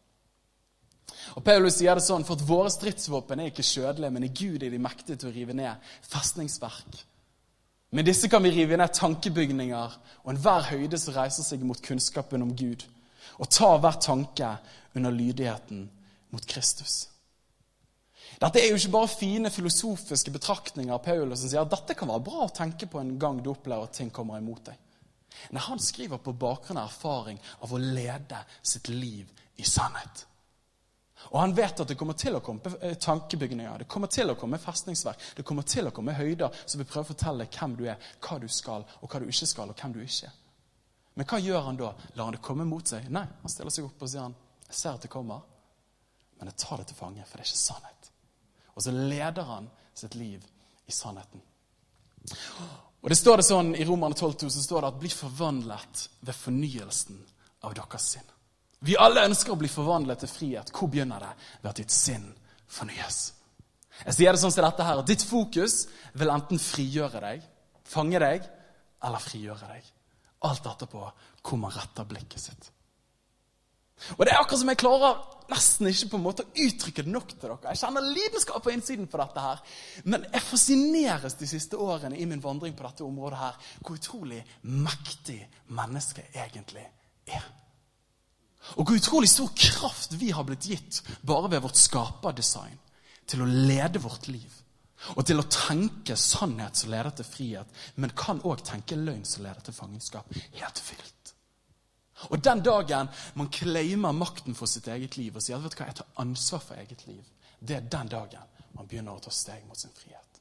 Og 1.36 1.44
Paulus 1.44 1.76
sier 1.76 1.98
det 1.98 2.04
sånn, 2.06 2.24
for 2.24 2.38
at 2.38 2.46
våre 2.46 2.70
stridsvåpen 2.72 3.42
er 3.42 3.50
ikke 3.50 3.66
kjødelige, 3.66 4.14
men 4.14 4.26
i 4.26 4.32
Gud 4.32 4.62
er 4.62 4.72
de 4.72 4.80
mektige 4.80 5.18
til 5.20 5.30
å 5.30 5.34
rive 5.34 5.56
ned 5.58 5.90
festningsverk. 6.06 7.02
Med 7.90 8.06
disse 8.06 8.30
kan 8.30 8.42
vi 8.46 8.52
rive 8.54 8.78
ned 8.78 8.94
tankebygninger 8.94 9.96
og 10.22 10.32
enhver 10.32 10.68
høyde 10.70 10.98
som 11.00 11.16
reiser 11.16 11.46
seg 11.46 11.64
mot 11.66 11.80
kunnskapen 11.82 12.46
om 12.46 12.54
Gud, 12.56 12.86
og 13.42 13.50
ta 13.50 13.72
hver 13.82 13.98
tanke 14.02 14.54
under 14.94 15.14
lydigheten 15.14 15.88
mot 16.30 16.46
Kristus. 16.46 17.08
Dette 18.40 18.62
er 18.62 18.70
jo 18.70 18.78
ikke 18.78 18.94
bare 18.94 19.08
fine 19.12 19.50
filosofiske 19.52 20.32
betraktninger 20.32 20.94
av 20.94 21.02
Paulus 21.04 21.42
som 21.42 21.50
sier 21.52 21.60
at 21.60 21.72
dette 21.74 21.96
kan 21.98 22.08
være 22.08 22.24
bra 22.24 22.46
å 22.46 22.54
tenke 22.56 22.88
på 22.88 23.00
en 23.00 23.18
gang 23.20 23.42
du 23.44 23.50
opplever 23.52 23.84
at 23.84 23.98
ting 23.98 24.08
kommer 24.14 24.40
imot 24.40 24.70
deg. 24.70 24.78
Nei, 25.52 25.60
Han 25.60 25.80
skriver 25.80 26.18
på 26.18 26.32
bakgrunn 26.32 26.80
av 26.80 26.88
erfaring 26.88 27.40
av 27.60 27.72
å 27.72 27.80
lede 27.80 28.40
sitt 28.62 28.88
liv 28.88 29.28
i 29.60 29.66
sannhet. 29.68 30.24
Og 31.28 31.36
han 31.36 31.52
vet 31.54 31.82
at 31.84 31.90
det 31.92 31.98
kommer 32.00 32.16
til 32.16 32.38
å 32.38 32.40
komme 32.40 32.72
eh, 32.80 32.96
tankebygninger, 32.96 33.82
det 33.82 33.88
kommer 33.92 34.08
til 34.08 34.32
å 34.32 34.38
komme 34.40 34.58
festningsverk, 34.58 35.20
det 35.36 35.44
kommer 35.44 35.66
til 35.68 35.90
å 35.90 35.92
komme 35.92 36.16
høyder 36.16 36.62
som 36.64 36.80
vil 36.80 36.88
prøve 36.88 37.04
å 37.04 37.10
fortelle 37.10 37.44
deg 37.44 37.58
hvem 37.60 37.74
du 37.76 37.84
er, 37.92 38.10
hva 38.24 38.38
du 38.40 38.48
skal, 38.48 38.86
og 39.02 39.12
hva 39.12 39.20
du 39.20 39.28
ikke 39.28 39.48
skal, 39.50 39.68
og 39.68 39.76
hvem 39.76 39.98
du 39.98 40.00
ikke 40.00 40.30
er. 40.30 40.38
Men 41.20 41.28
hva 41.28 41.42
gjør 41.44 41.66
han 41.66 41.76
da? 41.76 41.92
Lar 42.16 42.30
han 42.30 42.38
det 42.38 42.44
komme 42.46 42.64
mot 42.64 42.88
seg? 42.88 43.10
Nei, 43.12 43.26
han 43.42 43.52
stiller 43.52 43.74
seg 43.74 43.90
opp 43.90 44.00
og 44.00 44.08
sier 44.08 44.24
han, 44.24 44.36
jeg 44.70 44.78
ser 44.80 44.96
at 44.96 45.04
det 45.04 45.12
kommer, 45.12 45.44
men 46.40 46.48
jeg 46.48 46.62
tar 46.64 46.80
det 46.80 46.88
til 46.88 46.96
fange, 47.02 47.26
for 47.28 47.36
det 47.36 47.44
er 47.44 47.52
ikke 47.52 47.64
sannhet. 47.66 48.10
Og 48.74 48.82
så 48.82 48.94
leder 48.94 49.46
han 49.48 49.68
sitt 49.94 50.14
liv 50.14 50.44
i 50.86 50.92
sannheten. 50.92 51.42
Og 53.00 53.08
det 53.08 53.16
står 53.16 53.40
det 53.40 53.46
sånn 53.48 53.72
I 53.76 53.86
Romerne 53.88 54.14
12,2 54.14 54.50
så 54.52 54.62
står 54.62 54.82
det 54.82 54.88
at 54.92 55.00
'bli 55.00 55.10
forvandlet 55.14 56.08
ved 56.20 56.34
fornyelsen 56.36 57.20
av 57.64 57.74
deres 57.74 58.08
sinn'. 58.14 58.32
Vi 58.80 58.96
alle 58.96 59.24
ønsker 59.28 59.52
å 59.52 59.60
bli 59.60 59.68
forvandlet 59.68 60.18
til 60.18 60.28
frihet. 60.28 60.72
Hvor 60.72 60.88
begynner 60.88 61.20
det? 61.20 61.32
Ved 61.62 61.70
at 61.70 61.76
ditt 61.76 61.92
sinn 61.92 62.34
fornyes. 62.68 63.32
Jeg 64.06 64.14
sier 64.16 64.32
det 64.32 64.40
sånn 64.40 64.52
som 64.52 64.64
dette 64.64 64.84
her, 64.84 64.98
at 65.02 65.06
Ditt 65.06 65.22
fokus 65.22 65.86
vil 66.16 66.32
enten 66.32 66.58
frigjøre 66.58 67.20
deg, 67.20 67.42
fange 67.84 68.18
deg, 68.22 68.46
eller 69.04 69.18
frigjøre 69.18 69.68
deg. 69.68 69.90
Alt 70.48 70.66
etterpå 70.66 71.02
hvor 71.44 71.60
man 71.60 71.74
retter 71.74 72.08
blikket 72.08 72.40
sitt. 72.40 72.70
Og 74.16 74.24
Det 74.24 74.32
er 74.32 74.40
akkurat 74.40 74.62
som 74.62 74.72
jeg 74.72 74.80
klarer 74.80 75.20
nesten 75.50 75.88
ikke 75.90 76.10
på 76.12 76.18
en 76.18 76.24
måte 76.24 76.44
å 76.46 76.64
uttrykke 76.64 77.04
det 77.04 77.12
nok 77.12 77.32
til 77.32 77.40
dere. 77.42 77.58
Jeg 77.72 77.80
kjenner 77.82 78.06
lidenskap 78.06 78.62
på 78.64 78.72
innsiden 78.74 79.08
for 79.10 79.22
dette 79.22 79.44
her. 79.44 79.62
Men 80.04 80.26
jeg 80.28 80.46
fascineres 80.46 81.36
de 81.40 81.48
siste 81.50 81.80
årene 81.80 82.18
i 82.18 82.28
min 82.30 82.42
vandring 82.42 82.76
på 82.78 82.86
dette 82.86 83.06
området 83.06 83.40
her, 83.40 83.72
hvor 83.80 83.98
utrolig 83.98 84.40
mektig 84.62 85.40
mennesket 85.74 86.38
egentlig 86.38 86.86
er. 87.30 87.48
Og 88.76 88.84
hvor 88.84 88.96
utrolig 88.96 89.30
stor 89.32 89.50
kraft 89.56 90.16
vi 90.20 90.30
har 90.36 90.46
blitt 90.46 90.68
gitt 90.68 91.02
bare 91.26 91.50
ved 91.50 91.64
vårt 91.64 91.80
skaperdesign 91.80 92.78
til 93.30 93.42
å 93.42 93.48
lede 93.48 94.02
vårt 94.02 94.28
liv. 94.30 94.50
Og 95.16 95.24
til 95.24 95.40
å 95.40 95.48
tenke 95.48 96.16
sannhet 96.18 96.76
som 96.76 96.92
leder 96.92 97.14
til 97.16 97.24
frihet, 97.24 97.78
men 97.96 98.12
kan 98.12 98.42
òg 98.44 98.60
tenke 98.68 98.98
løgn 99.00 99.24
som 99.24 99.46
leder 99.46 99.64
til 99.64 99.76
fangenskap. 99.76 100.28
Helt 100.60 100.82
vilt. 100.90 101.19
Og 102.28 102.44
den 102.44 102.62
dagen 102.62 103.08
man 103.34 103.48
claimer 103.48 104.12
makten 104.12 104.54
for 104.54 104.68
sitt 104.68 104.88
eget 104.88 105.16
liv 105.16 105.36
og 105.36 105.42
sier 105.42 105.60
vet 105.62 105.72
du 105.72 105.80
hva, 105.80 105.88
jeg 105.88 106.00
tar 106.00 106.22
ansvar 106.22 106.60
for 106.64 106.80
eget 106.80 107.06
liv, 107.06 107.22
det 107.60 107.76
er 107.76 107.86
den 107.92 108.10
dagen 108.12 108.58
man 108.76 108.88
begynner 108.88 109.16
å 109.16 109.22
ta 109.24 109.32
steg 109.34 109.64
mot 109.68 109.78
sin 109.78 109.94
frihet. 109.96 110.40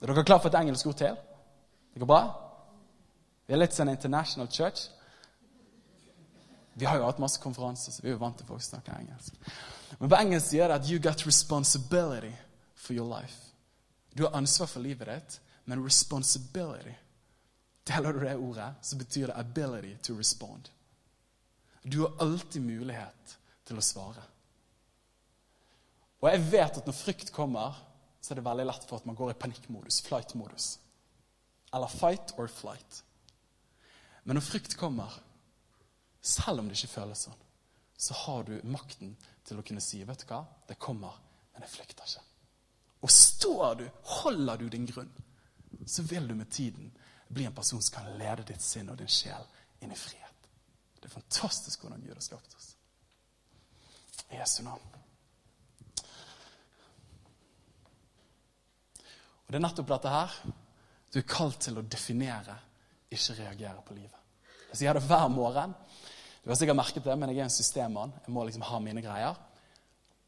Er 0.00 0.12
dere 0.12 0.24
klar 0.24 0.42
for 0.42 0.52
et 0.52 0.58
engelsk 0.60 0.86
ord 0.90 0.98
til? 1.00 1.16
Det 1.94 2.02
går 2.02 2.10
bra? 2.10 2.22
Vi 3.46 3.54
er 3.54 3.60
litt 3.60 3.76
sånn 3.76 3.92
international 3.92 4.50
church. 4.52 4.88
Vi 6.74 6.88
har 6.88 6.98
jo 6.98 7.06
hatt 7.06 7.20
masse 7.22 7.40
konferanser, 7.40 7.92
så 7.92 8.02
vi 8.02 8.10
er 8.10 8.16
jo 8.16 8.22
vant 8.22 8.36
til 8.38 8.48
folk 8.48 8.62
som 8.62 8.74
snakker 8.74 8.98
engelsk. 8.98 9.36
Men 10.00 10.10
på 10.10 10.18
engelsk 10.18 10.50
sier 10.50 10.68
det 10.68 10.80
at 10.80 10.88
'you 10.90 10.98
got 10.98 11.26
responsibility 11.26 12.34
for 12.74 12.94
your 12.94 13.08
life'. 13.08 13.52
Du 14.16 14.24
har 14.24 14.36
ansvar 14.36 14.66
for 14.66 14.80
livet 14.80 15.06
ditt, 15.06 15.40
men 15.64 15.84
responsibility 15.84 16.94
Deler 17.84 18.12
du 18.12 18.20
det 18.24 18.36
ordet, 18.36 18.74
så 18.82 18.96
betyr 18.96 19.26
det 19.26 19.36
'ability 19.36 19.96
to 20.02 20.14
respond'. 20.14 20.70
Du 21.82 22.00
har 22.00 22.16
alltid 22.20 22.62
mulighet 22.62 23.38
til 23.64 23.76
å 23.76 23.84
svare. 23.84 24.22
Og 26.20 26.30
jeg 26.30 26.52
vet 26.52 26.78
at 26.78 26.86
når 26.86 26.96
frykt 26.96 27.32
kommer, 27.32 27.76
så 28.20 28.32
er 28.32 28.40
det 28.40 28.44
veldig 28.46 28.64
lett 28.64 28.84
for 28.88 28.96
at 28.96 29.06
man 29.06 29.16
går 29.16 29.30
i 29.30 29.38
panikkmodus, 29.40 30.00
flight-modus. 30.02 30.78
Eller 31.74 31.86
fight 31.86 32.32
or 32.38 32.48
flight. 32.48 33.02
Men 34.24 34.38
når 34.38 34.46
frykt 34.46 34.76
kommer, 34.80 35.20
selv 36.22 36.62
om 36.62 36.68
det 36.68 36.78
ikke 36.78 36.94
føles 36.94 37.26
sånn, 37.26 37.40
så 38.00 38.14
har 38.14 38.46
du 38.48 38.54
makten 38.64 39.12
til 39.44 39.60
å 39.60 39.64
kunne 39.66 39.82
si 39.84 40.00
vet 40.04 40.24
du 40.24 40.30
hva, 40.30 40.40
det 40.68 40.80
kommer, 40.80 41.18
men 41.52 41.66
jeg 41.66 41.74
flykter 41.74 42.08
ikke. 42.08 42.24
Og 43.04 43.12
står 43.12 43.74
du, 43.82 43.84
holder 44.22 44.62
du 44.62 44.68
din 44.72 44.88
grunn, 44.88 45.12
så 45.86 46.02
vil 46.08 46.28
du 46.28 46.34
med 46.38 46.48
tiden 46.48 46.88
bli 47.28 47.46
en 47.48 47.54
person 47.54 47.82
som 47.82 47.98
kan 47.98 48.18
lede 48.18 48.46
ditt 48.48 48.62
sinn 48.62 48.90
og 48.92 48.98
din 49.00 49.10
sjel 49.10 49.46
inn 49.80 49.92
i 49.92 49.98
frihet. 49.98 50.48
Det 51.00 51.10
er 51.10 51.14
fantastisk 51.18 51.82
hvordan 51.84 52.02
Gud 52.02 52.14
har 52.14 52.24
skapt 52.24 52.54
oss. 52.56 52.70
I 54.30 54.38
Jesu 54.38 54.62
navn. 54.64 54.92
Og 59.44 59.52
Det 59.52 59.58
er 59.58 59.64
nettopp 59.66 59.90
dette 59.90 60.12
her. 60.12 60.36
Du 61.12 61.18
er 61.20 61.26
kalt 61.28 61.60
til 61.62 61.78
å 61.78 61.84
definere, 61.86 62.56
ikke 63.12 63.36
reagere 63.38 63.82
på 63.86 63.94
livet. 63.94 64.20
Jeg 64.70 64.80
sier 64.80 64.96
det 64.96 65.04
hver 65.06 65.28
morgen. 65.30 65.74
Du 66.42 66.48
har 66.50 66.58
sikkert 66.58 66.80
merket 66.80 67.04
det, 67.04 67.14
men 67.20 67.30
jeg 67.30 67.42
er 67.42 67.46
en 67.46 67.52
systemmann. 67.52 68.14
Jeg 68.24 68.32
må 68.34 68.42
liksom 68.48 68.64
ha 68.66 68.80
mine 68.82 69.04
greier. 69.04 69.36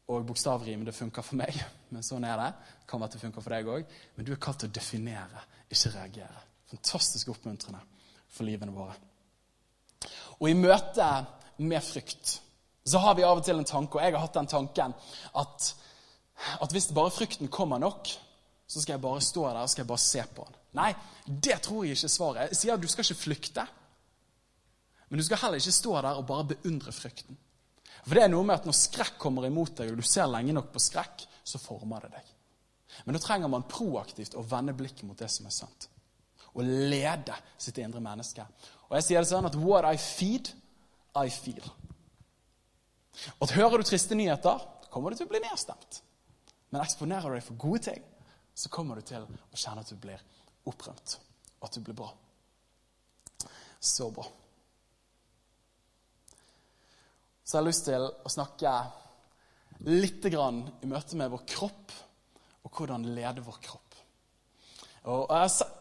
Og 0.07 0.23
bokstavrim 0.29 0.85
det 0.87 0.95
funker 0.95 1.25
for 1.25 1.41
meg, 1.41 1.57
men 1.91 2.05
sånn 2.05 2.23
er 2.23 2.39
det. 2.39 2.51
Kan 2.87 3.01
være 3.01 3.11
at 3.11 3.17
det 3.17 3.23
funker 3.25 3.43
for 3.43 3.57
deg 3.57 3.73
òg. 3.73 3.97
Men 4.15 4.29
du 4.29 4.31
er 4.33 4.39
kalt 4.41 4.61
til 4.63 4.71
å 4.71 4.77
definere, 4.77 5.43
ikke 5.67 5.91
reagere. 5.97 6.46
Fantastisk 6.71 7.31
oppmuntrende 7.31 7.79
for 8.27 8.47
livene 8.47 8.75
våre. 8.75 8.95
Og 10.37 10.49
i 10.49 10.57
møte 10.57 11.07
med 11.63 11.81
frykt 11.83 12.37
så 12.87 13.01
har 13.03 13.17
vi 13.17 13.25
av 13.27 13.39
og 13.39 13.43
til 13.43 13.57
en 13.59 13.67
tanke, 13.67 13.97
og 13.97 14.03
jeg 14.03 14.13
har 14.15 14.23
hatt 14.23 14.37
den 14.37 14.47
tanken, 14.47 14.93
at, 15.35 15.65
at 16.63 16.71
hvis 16.71 16.87
bare 16.95 17.11
frykten 17.11 17.49
kommer 17.51 17.81
nok, 17.83 18.07
så 18.67 18.79
skal 18.79 18.95
jeg 18.95 19.03
bare 19.03 19.23
stå 19.23 19.43
der 19.47 19.59
og 19.63 19.71
skal 19.71 19.83
jeg 19.83 19.89
bare 19.89 20.03
se 20.03 20.23
på 20.35 20.45
den. 20.47 20.61
Nei, 20.77 20.91
det 21.27 21.57
tror 21.65 21.83
jeg 21.83 21.97
ikke 21.97 22.07
er 22.07 22.13
svaret. 22.13 22.53
Jeg 22.53 22.59
sier 22.61 22.77
at 22.77 22.83
du 22.83 22.87
skal 22.91 23.03
ikke 23.03 23.23
flykte. 23.25 23.65
Men 25.09 25.19
du 25.19 25.25
skal 25.25 25.41
heller 25.41 25.59
ikke 25.59 25.75
stå 25.75 25.97
der 25.97 26.19
og 26.19 26.27
bare 26.29 26.47
beundre 26.53 26.93
frykten. 26.95 27.39
For 28.05 28.15
det 28.15 28.23
er 28.23 28.31
noe 28.31 28.45
med 28.47 28.55
at 28.55 28.67
Når 28.67 28.75
skrekk 28.77 29.17
kommer 29.19 29.47
imot 29.47 29.75
deg, 29.79 29.91
og 29.91 29.99
du 29.99 30.07
ser 30.07 30.29
lenge 30.31 30.55
nok 30.55 30.71
på 30.71 30.83
skrekk, 30.83 31.25
så 31.43 31.59
former 31.59 32.05
det 32.05 32.13
deg. 32.15 32.33
Men 33.05 33.15
da 33.15 33.23
trenger 33.23 33.51
man 33.51 33.67
proaktivt 33.67 34.35
å 34.39 34.45
vende 34.47 34.75
blikket 34.75 35.03
mot 35.07 35.19
det 35.19 35.29
som 35.31 35.47
er 35.47 35.55
sant. 35.55 35.89
Og 36.57 36.65
lede 36.65 37.35
sitt 37.61 37.77
indre 37.81 38.01
menneske. 38.01 38.45
Og 38.89 38.97
jeg 38.97 39.05
sier 39.05 39.21
det 39.21 39.29
sånn 39.29 39.47
at 39.49 39.57
what 39.61 39.85
I 39.85 39.99
feed, 40.01 40.49
I 41.17 41.29
feel. 41.33 41.63
Og 43.37 43.47
at 43.47 43.55
Hører 43.57 43.81
du 43.81 43.87
triste 43.87 44.17
nyheter, 44.17 44.65
kommer 44.91 45.13
du 45.13 45.19
til 45.19 45.27
å 45.27 45.31
bli 45.31 45.41
nedstemt. 45.43 46.01
Men 46.71 46.83
eksponerer 46.83 47.29
du 47.29 47.37
deg 47.37 47.45
for 47.45 47.61
gode 47.61 47.83
ting, 47.91 48.01
så 48.57 48.71
kommer 48.73 48.97
du 48.97 49.05
til 49.05 49.23
å 49.23 49.57
kjenne 49.57 49.83
at 49.85 49.91
du 49.93 49.99
blir 50.01 50.21
opprømt, 50.67 51.19
og 51.59 51.69
at 51.69 51.77
du 51.77 51.83
blir 51.85 51.97
bra. 51.97 52.09
Så 53.79 54.09
bra. 54.11 54.25
så 57.47 57.55
jeg 57.55 57.61
har 57.61 57.67
lyst 57.69 57.85
til 57.87 58.03
å 58.03 58.29
snakke 58.29 58.71
litt 59.87 60.25
grann 60.33 60.65
i 60.83 60.89
møte 60.89 61.15
med 61.15 61.29
vår 61.31 61.45
kropp 61.47 61.93
og 62.67 62.71
hvordan 62.75 63.05
lede 63.15 63.43
vår 63.45 63.59
kropp. 63.63 63.95
Og 65.07 65.31
jeg, 65.31 65.45
har 65.47 65.76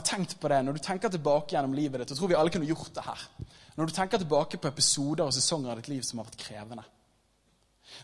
tenkt 0.00 0.40
på 0.40 0.48
det, 0.48 0.62
Når 0.64 0.72
du 0.72 0.78
tenker 0.78 1.08
tilbake 1.08 1.52
gjennom 1.52 1.74
livet 1.74 2.00
ditt, 2.00 2.10
og 2.10 2.16
tror 2.18 2.28
vi 2.28 2.34
alle 2.34 2.50
kunne 2.50 2.66
gjort 2.66 2.94
det 2.94 3.04
her 3.04 3.28
Når 3.76 3.86
du 3.86 3.92
tenker 3.92 4.18
tilbake 4.18 4.58
på 4.58 4.68
episoder 4.68 5.24
og 5.24 5.34
sesonger 5.34 5.70
av 5.70 5.76
ditt 5.76 5.88
liv 5.88 6.02
som 6.02 6.18
har 6.18 6.26
vært 6.26 6.40
krevende, 6.40 6.84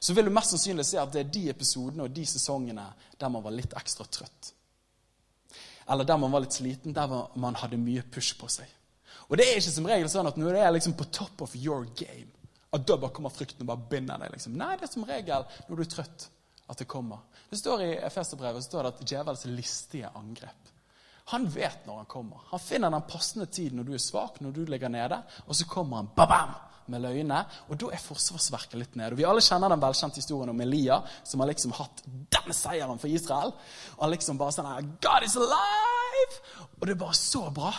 så 0.01 0.15
vil 0.15 0.25
du 0.25 0.31
mest 0.31 0.51
sannsynlig 0.51 0.85
se 0.85 0.99
at 1.01 1.13
det 1.13 1.21
er 1.21 1.33
de 1.33 1.49
episodene 1.49 2.05
og 2.05 2.11
de 2.15 2.25
sesongene 2.27 2.85
der 3.21 3.29
man 3.29 3.43
var 3.43 3.55
litt 3.57 3.73
ekstra 3.77 4.05
trøtt. 4.05 4.53
Eller 5.89 6.05
der 6.05 6.17
man 6.21 6.33
var 6.33 6.45
litt 6.45 6.53
sliten, 6.53 6.93
der 6.93 7.09
man 7.35 7.57
hadde 7.57 7.81
mye 7.81 8.03
push 8.03 8.37
på 8.37 8.49
seg. 8.53 8.69
Og 9.29 9.37
det 9.37 9.47
er 9.47 9.61
ikke 9.61 9.73
som 9.73 9.89
regel 9.89 10.11
sånn 10.13 10.29
at 10.29 10.37
når 10.41 10.57
det 10.57 10.65
er 10.65 10.75
liksom 10.75 10.97
på 10.97 11.09
top 11.13 11.43
of 11.45 11.57
your 11.57 11.87
game, 11.97 12.29
at 12.73 12.85
da 12.85 12.97
bare 13.01 13.15
kommer 13.17 13.33
frykten 13.33 13.65
og 13.65 13.71
bare 13.71 13.89
binder 13.91 14.21
deg. 14.21 14.33
liksom. 14.35 14.57
Nei, 14.61 14.75
det 14.77 14.89
er 14.89 14.93
som 14.93 15.07
regel 15.09 15.47
når 15.69 15.77
du 15.77 15.85
er 15.85 15.93
trøtt, 15.93 16.29
at 16.69 16.81
det 16.81 16.89
kommer. 16.89 17.25
Det 17.49 17.61
står 17.61 17.85
I 17.87 17.93
Efeserbrevet 18.05 18.65
står 18.65 18.85
det 18.85 18.93
at 18.93 19.05
djevelens 19.09 19.47
listige 19.49 20.11
angrep. 20.17 20.73
Han 21.33 21.45
vet 21.53 21.85
når 21.87 22.03
han 22.03 22.09
kommer. 22.09 22.41
Han 22.51 22.61
finner 22.63 22.91
den 22.91 23.05
passende 23.09 23.47
tiden 23.47 23.81
når 23.81 23.89
du 23.89 23.93
er 23.97 24.03
svak, 24.03 24.41
når 24.41 24.55
du 24.57 24.63
ligger 24.65 24.89
nede, 24.93 25.21
og 25.47 25.57
så 25.57 25.67
kommer 25.69 26.01
han 26.01 26.11
babam, 26.17 26.55
med 26.89 27.03
løgnene. 27.05 27.43
og 27.69 27.77
da 27.81 27.91
er 27.93 28.01
forsvarsverket 28.01 28.79
litt 28.81 28.97
nede. 28.97 29.13
Og 29.13 29.21
Vi 29.21 29.27
alle 29.29 29.45
kjenner 29.45 29.69
den 29.73 29.83
velkjente 29.83 30.23
historien 30.23 30.53
om 30.53 30.61
Elia, 30.65 31.03
som 31.25 31.41
har 31.41 31.51
liksom 31.51 31.75
hatt 31.77 32.03
den 32.07 32.57
seieren 32.57 32.99
for 32.99 33.13
Israel. 33.13 33.53
Og 33.97 34.03
han 34.07 34.15
liksom 34.15 34.41
bare 34.41 34.57
sånn 34.57 34.97
God 35.05 35.27
is 35.27 35.37
alive! 35.37 36.41
Og 36.81 36.87
det 36.87 36.95
er 36.95 37.03
bare 37.05 37.19
så 37.19 37.45
bra. 37.55 37.73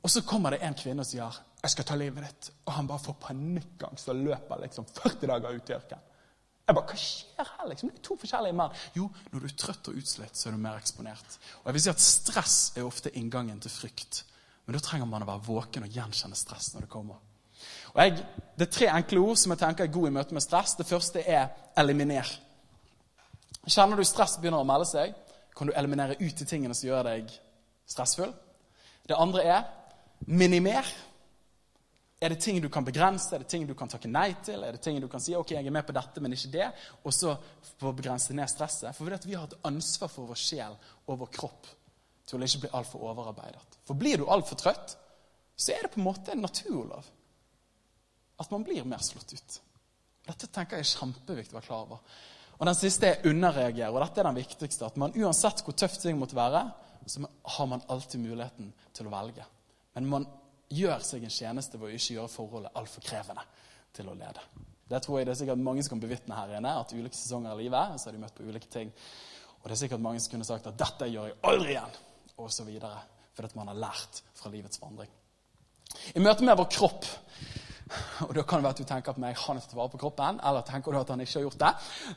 Og 0.00 0.10
så 0.10 0.24
kommer 0.24 0.56
det 0.56 0.62
en 0.64 0.74
kvinne 0.74 1.04
og 1.04 1.06
sier 1.06 1.40
'Jeg 1.60 1.70
skal 1.70 1.84
ta 1.84 1.94
livet 1.94 2.24
ditt', 2.24 2.50
og 2.66 2.72
han 2.72 2.86
bare 2.86 2.98
får 2.98 3.16
panikkangst 3.20 4.08
og 4.08 4.16
løper 4.16 4.60
liksom 4.62 4.84
40 4.84 5.26
dager 5.26 5.48
ut 5.48 5.70
i 5.70 5.72
ørkenen. 5.72 6.09
Jeg 6.70 6.76
bare, 6.76 6.86
Hva 6.86 6.98
skjer 7.02 7.48
her? 7.50 7.68
liksom? 7.68 7.90
Det 7.90 7.98
er 7.98 8.02
to 8.06 8.16
forskjellige 8.20 8.54
menn. 8.54 8.74
Jo, 8.94 9.08
når 9.32 9.42
du 9.42 9.46
er 9.48 9.54
trøtt 9.58 9.88
og 9.90 9.96
utslitt, 9.98 10.36
så 10.38 10.48
er 10.48 10.54
du 10.54 10.60
mer 10.62 10.76
eksponert. 10.78 11.38
Og 11.62 11.66
jeg 11.66 11.74
vil 11.74 11.82
si 11.82 11.90
at 11.90 12.04
Stress 12.04 12.58
er 12.76 12.86
ofte 12.86 13.10
inngangen 13.18 13.58
til 13.60 13.72
frykt. 13.74 14.20
Men 14.66 14.76
da 14.76 14.82
trenger 14.86 15.08
man 15.10 15.24
å 15.24 15.26
være 15.26 15.42
våken 15.48 15.88
og 15.88 15.96
gjenkjenne 15.96 16.38
stress 16.38 16.68
når 16.74 16.86
det 16.86 16.92
kommer. 16.92 17.18
Og 17.90 17.98
jeg, 18.04 18.20
Det 18.58 18.68
er 18.68 18.72
tre 18.76 18.86
enkle 18.92 19.24
ord 19.24 19.36
som 19.40 19.50
jeg 19.50 19.58
tenker 19.64 19.84
er 19.84 19.92
gode 19.92 20.12
i 20.12 20.14
møte 20.14 20.36
med 20.36 20.44
stress. 20.44 20.76
Det 20.78 20.86
første 20.86 21.24
er 21.26 21.48
'eliminer'. 21.76 22.38
Kjenner 23.66 23.96
du 23.96 24.04
stress 24.04 24.36
begynner 24.36 24.62
å 24.62 24.64
melde 24.64 24.86
seg, 24.86 25.14
kan 25.56 25.66
du 25.66 25.72
eliminere 25.76 26.16
ut 26.20 26.38
de 26.38 26.44
tingene 26.44 26.74
som 26.74 26.88
gjør 26.88 27.02
deg 27.02 27.40
stressfull. 27.86 28.32
Det 29.08 29.16
andre 29.18 29.42
er 29.42 29.62
minimer. 30.20 30.86
Er 32.20 32.34
det 32.34 32.40
ting 32.44 32.58
du 32.60 32.68
kan 32.68 32.84
begrense? 32.84 33.32
Er 33.34 33.40
det 33.40 33.48
ting 33.48 33.64
du 33.68 33.72
kan 33.74 33.88
takke 33.88 34.08
nei 34.08 34.34
til? 34.44 34.60
Er 34.64 34.76
det 34.76 34.82
ting 34.84 34.98
du 35.00 35.08
kan 35.08 35.22
si 35.24 35.32
ok, 35.36 35.54
jeg 35.56 35.66
er 35.66 35.72
med 35.72 35.86
på 35.88 35.94
dette, 35.96 36.20
men 36.20 36.34
ikke 36.36 36.52
det? 36.52 36.66
Og 37.08 37.14
så 37.16 37.32
få 37.80 37.92
begrense 37.96 38.36
ned 38.36 38.50
stresset. 38.52 38.92
For 38.96 39.08
vi 39.24 39.36
har 39.38 39.46
et 39.48 39.60
ansvar 39.64 40.12
for 40.12 40.28
vår 40.28 40.40
sjel 40.40 40.76
og 41.06 41.22
vår 41.22 41.30
kropp 41.38 41.70
til 42.28 42.36
å 42.36 42.46
ikke 42.46 42.66
bli 42.66 42.72
altfor 42.76 43.06
overarbeidet. 43.08 43.78
For 43.88 43.98
blir 43.98 44.20
du 44.20 44.28
altfor 44.28 44.60
trøtt, 44.60 44.98
så 45.56 45.72
er 45.72 45.86
det 45.86 45.94
på 45.94 46.00
en 46.00 46.06
måte 46.10 46.34
en 46.34 46.44
naturlov 46.44 47.08
at 48.40 48.52
man 48.52 48.64
blir 48.64 48.86
mer 48.88 49.02
slått 49.04 49.34
ut. 49.36 49.56
Dette 50.28 50.48
tenker 50.52 50.78
jeg 50.78 50.86
er 50.86 50.92
kjempeviktig 51.00 51.52
å 51.52 51.58
være 51.58 51.66
klar 51.66 51.86
over. 51.88 52.04
Og 52.60 52.68
Den 52.68 52.76
siste 52.76 53.08
er 53.08 53.26
underreagere. 53.28 53.90
og 53.90 54.00
Dette 54.04 54.20
er 54.20 54.28
den 54.28 54.40
viktigste. 54.40 54.86
At 54.86 54.96
man 55.00 55.16
uansett 55.16 55.64
hvor 55.64 55.76
tøft 55.76 56.02
ting 56.04 56.20
måtte 56.20 56.36
være, 56.36 56.66
så 57.08 57.24
har 57.56 57.66
man 57.66 57.84
alltid 57.88 58.20
muligheten 58.20 58.72
til 58.96 59.08
å 59.08 59.12
velge. 59.12 59.44
Men 59.96 60.08
man 60.08 60.26
gjør 60.70 61.04
seg 61.04 61.24
en 61.26 61.34
tjeneste 61.34 61.78
ved 61.78 61.90
å 61.90 61.96
ikke 61.96 62.16
gjøre 62.16 62.32
forholdet 62.32 62.76
altfor 62.78 63.04
krevende 63.04 63.44
til 63.96 64.10
å 64.10 64.16
lede. 64.16 64.42
Det 64.90 65.00
tror 65.04 65.18
jeg 65.18 65.28
det 65.28 65.34
er 65.34 65.40
sikkert 65.42 65.62
mange 65.62 65.84
som 65.86 65.94
kan 65.94 66.02
bevitne 66.02 66.36
her 66.38 66.56
inne. 66.58 66.74
at 66.80 66.92
ulike 66.92 67.16
sesonger 67.16 67.52
i 67.54 67.62
livet 67.64 68.00
så 68.00 68.08
har 68.08 68.16
de 68.16 68.22
møtt 68.22 68.34
på 68.34 68.46
ulike 68.46 68.70
ting. 68.70 68.92
Og 69.60 69.68
det 69.68 69.76
er 69.76 69.82
sikkert 69.84 70.00
mange 70.00 70.20
som 70.20 70.32
kunne 70.32 70.44
sagt 70.44 70.66
at 70.66 70.78
'dette 70.78 71.10
gjør 71.10 71.26
jeg 71.26 71.36
aldri 71.44 71.74
igjen', 71.74 72.66
videre. 72.66 73.02
Fordi 73.34 73.48
man 73.54 73.68
har 73.68 73.74
lært 73.74 74.22
fra 74.34 74.50
livets 74.50 74.80
vandring. 74.80 75.10
I 76.14 76.20
møte 76.20 76.44
med 76.44 76.56
vår 76.56 76.68
kropp 76.70 77.04
og 78.20 78.34
da 78.34 78.42
kan 78.42 78.60
det 78.60 78.64
være 78.64 78.76
at 78.76 78.78
du 78.78 78.88
tenker 78.88 79.14
på 79.14 79.22
meg 79.22 79.38
han 79.38 79.58
har 79.58 79.64
tatt 79.64 79.76
vare 79.76 79.92
på 79.92 79.98
kroppen, 79.98 80.40
eller 80.46 80.66
tenker 80.66 80.92
du 80.92 80.98
at 81.00 81.08
han 81.12 81.20
ikke 81.20 81.38
har 81.38 81.46
gjort 81.48 81.62
det. 81.62 81.70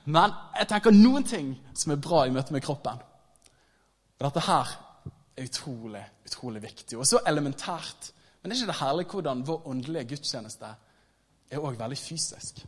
Men 0.06 0.34
jeg 0.60 0.70
tenker 0.70 0.96
noen 0.96 1.24
ting 1.28 1.54
som 1.74 1.92
er 1.94 2.02
bra 2.04 2.26
i 2.28 2.34
møte 2.34 2.54
med 2.54 2.64
kroppen. 2.66 3.00
Og 4.20 4.26
dette 4.28 4.44
her 4.48 4.74
er 5.36 5.48
utrolig, 5.48 6.04
utrolig 6.28 6.62
viktig. 6.64 7.00
Og 7.00 7.08
så 7.10 7.24
elementært. 7.28 8.14
Men 8.44 8.52
er 8.52 8.60
ikke 8.60 8.72
det 8.74 8.80
herlig 8.82 9.06
hvordan 9.12 9.46
vår 9.48 9.68
åndelige 9.72 10.10
gudstjeneste 10.12 10.70
er 11.50 11.64
òg 11.64 11.78
veldig 11.80 11.98
fysisk? 11.98 12.60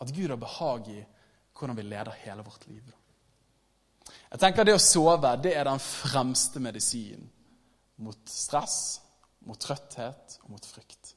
At 0.00 0.12
Gud 0.12 0.28
har 0.28 0.40
behag 0.40 0.90
i 0.92 1.00
hvordan 1.54 1.78
vi 1.78 1.86
leder 1.86 2.20
hele 2.24 2.44
vårt 2.44 2.66
liv. 2.68 2.84
Jeg 4.30 4.40
tenker 4.40 4.64
Det 4.64 4.74
å 4.76 4.82
sove 4.82 5.30
det 5.40 5.54
er 5.56 5.64
den 5.64 5.80
fremste 5.80 6.60
medisinen 6.60 7.30
mot 8.04 8.28
stress, 8.28 9.00
mot 9.46 9.60
trøtthet 9.60 10.40
og 10.42 10.50
mot 10.50 10.66
frykt. 10.66 11.14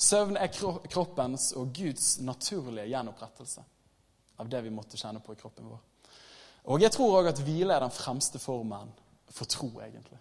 Søvn 0.00 0.38
er 0.40 0.48
kroppens 0.88 1.50
og 1.60 1.74
Guds 1.76 2.18
naturlige 2.24 2.88
gjenopprettelse 2.88 3.62
av 4.40 4.48
det 4.48 4.62
vi 4.64 4.72
måtte 4.72 4.96
kjenne 4.96 5.20
på 5.20 5.36
i 5.36 5.38
kroppen 5.38 5.68
vår. 5.68 5.82
Og 6.72 6.82
jeg 6.82 6.92
tror 6.94 7.18
òg 7.20 7.30
at 7.30 7.42
hvile 7.44 7.76
er 7.76 7.84
den 7.84 7.92
fremste 7.92 8.40
formen 8.40 8.90
for 9.30 9.48
tro, 9.48 9.68
egentlig. 9.84 10.18